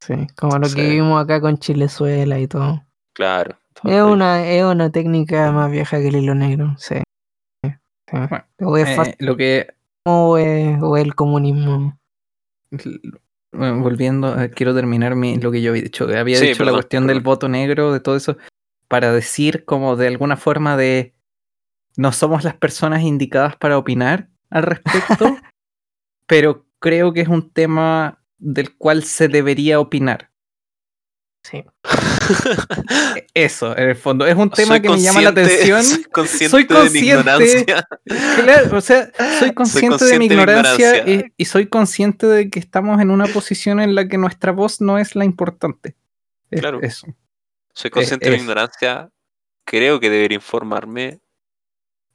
[0.00, 0.74] Sí, como lo Sí.
[0.76, 2.82] que vimos acá con Chilezuela y todo.
[3.14, 3.58] Claro.
[3.84, 6.96] Es una, es una técnica más vieja que el hilo negro, sí.
[8.12, 9.68] Bueno, O es Eh, lo que
[10.04, 11.98] o es, o es el comunismo.
[13.52, 16.04] Bueno, volviendo, eh, quiero terminar mi, lo que yo había dicho.
[16.04, 18.36] Había Sí, dicho la perdón, cuestión del voto negro, de todo eso,
[18.88, 21.14] para decir como de alguna forma de
[21.96, 25.24] no somos las personas indicadas para opinar al respecto,
[26.26, 30.30] pero creo que es un tema del cual se debería opinar.
[31.50, 31.64] Sí.
[33.34, 34.26] Eso, en el fondo.
[34.26, 35.82] Es un tema Soy que me llama la atención.
[35.84, 37.88] Soy consciente, Soy de mi ignorancia.
[38.04, 39.58] Claro, o sea, soy consciente, de mi
[39.88, 41.08] consciente de mi ignorancia.
[41.08, 44.80] Y, y soy consciente de que estamos en una posición en la que nuestra voz
[44.80, 45.96] no es la importante.
[46.50, 46.80] Es- Claro.
[46.82, 47.06] Eso.
[47.72, 49.08] Soy consciente de mi ignorancia.
[49.64, 51.20] Creo que debería informarme.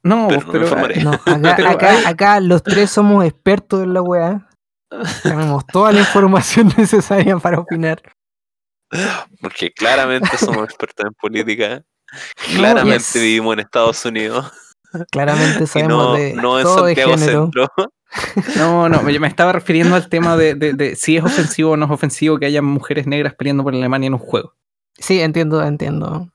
[0.02, 1.02] No, Pero no me pero, informaré.
[1.02, 1.12] No,
[1.70, 4.48] acá, acá los tres somos expertos en la weá.
[5.22, 8.00] Tenemos toda la información necesaria para opinar.
[9.40, 11.82] Porque claramente somos expertos en política.
[12.52, 13.14] No, Claramente yes.
[13.14, 14.50] vivimos en Estados Unidos.
[15.10, 17.42] Claramente sabemos no, de no en todo Santiago género.
[17.44, 17.68] Centro.
[18.56, 21.76] no, no, me, me estaba refiriendo al tema de, de- de si es ofensivo o
[21.76, 24.54] no es ofensivo que haya mujeres negras peleando por Alemania en un juego.
[24.96, 26.30] Sí, entiendo, entiendo.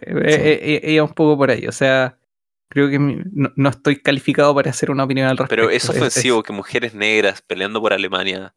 [0.00, 2.16] Eh, eh, eh, iba un poco por ahí, o sea,
[2.68, 5.62] creo que mi- no, no estoy calificado para hacer una opinión al respecto.
[5.64, 8.54] Pero es ofensivo que mujeres negras peleando por Alemania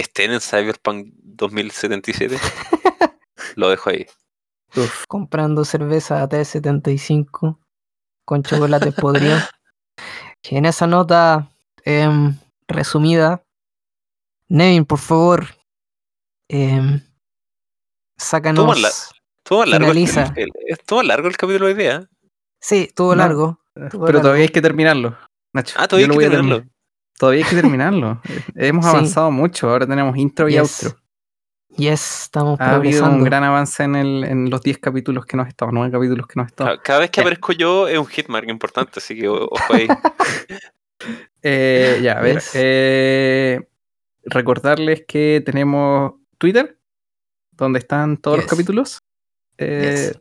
[0.00, 2.36] estén en Cyberpunk 2077.
[3.56, 4.06] Lo dejo ahí.
[4.76, 7.58] uf, Comprando cerveza AT75
[8.24, 9.38] con chocolate podrido.
[10.42, 11.50] Y en esa nota
[11.84, 12.34] em,
[12.66, 13.42] resumida,
[14.48, 15.46] Nevin, por favor,
[16.48, 17.02] em,
[18.16, 18.64] sácanos.
[18.64, 18.88] Tómala.
[18.88, 20.32] Estuvo largo, el, Finaliza.
[20.36, 22.08] el- estuvo largo el capítulo de hoy día.
[22.58, 23.16] Sí, estuvo No.
[23.16, 23.60] largo.
[23.74, 24.20] pero largo.
[24.22, 25.18] todavía hay que terminarlo.
[25.52, 26.58] Nacho, Ah, todavía yo hay lo que voy a terminar.
[26.60, 26.69] tenerlo.
[27.20, 28.20] Todavía hay que terminarlo.
[28.24, 28.42] Eh,
[28.72, 28.90] Hemos Sí.
[28.92, 29.68] avanzado mucho.
[29.68, 30.84] Ahora tenemos intro y Yes.
[30.84, 30.98] outro.
[31.76, 35.46] Yes, estamos Ha habido un gran avance en, el, en los 10 capítulos que nos
[35.46, 36.70] estado, 9 capítulos que nos estado.
[36.76, 37.22] Ca- Cada vez que Ya.
[37.22, 39.86] aparezco yo es un hitmark importante, así que ojo ahí.
[41.42, 42.34] Eh, ya, a ver.
[42.36, 42.50] Yes.
[42.54, 43.68] eh,
[44.24, 46.78] recordarles que tenemos Twitter,
[47.52, 48.98] donde están todos los capítulos.
[49.58, 50.20] Eh, Yes.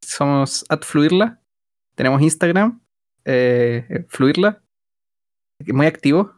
[0.00, 1.40] Somos at Fluirla.
[1.94, 2.80] Tenemos Instagram,
[3.24, 4.62] eh, Fluirla,
[5.66, 6.32] muy activo.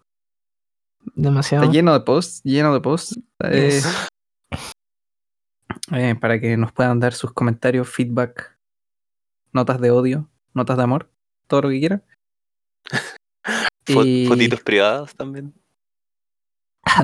[1.15, 1.65] Demasiado.
[1.65, 3.19] Está lleno de posts, lleno de posts.
[3.45, 4.09] eh, Yes.
[5.93, 8.59] eh, para que nos puedan dar sus comentarios, feedback,
[9.53, 11.11] notas de odio, notas de amor,
[11.47, 12.05] todo lo que quieran.
[13.87, 15.55] Y- Fotitos privadas también.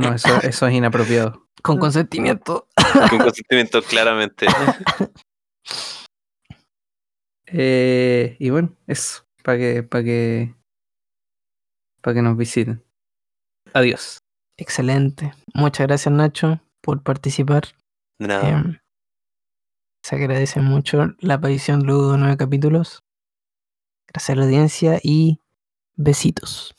[0.01, 1.47] No, eso, eso es inapropiado.
[1.63, 2.69] Con consentimiento.
[3.11, 4.47] Con consentimiento, claramente.
[7.47, 10.55] Eh, y bueno, eso, para que, para que,
[12.05, 12.85] para que nos visiten.
[13.73, 14.19] Adiós.
[14.59, 15.33] Excelente.
[15.55, 17.63] Muchas gracias, Nacho, por participar.
[18.19, 18.49] De nada.
[18.49, 18.79] Em,
[20.05, 23.03] se agradece mucho la aparición luego de nueve capítulos.
[24.07, 25.39] Gracias a la audiencia y
[25.97, 26.75] besitos.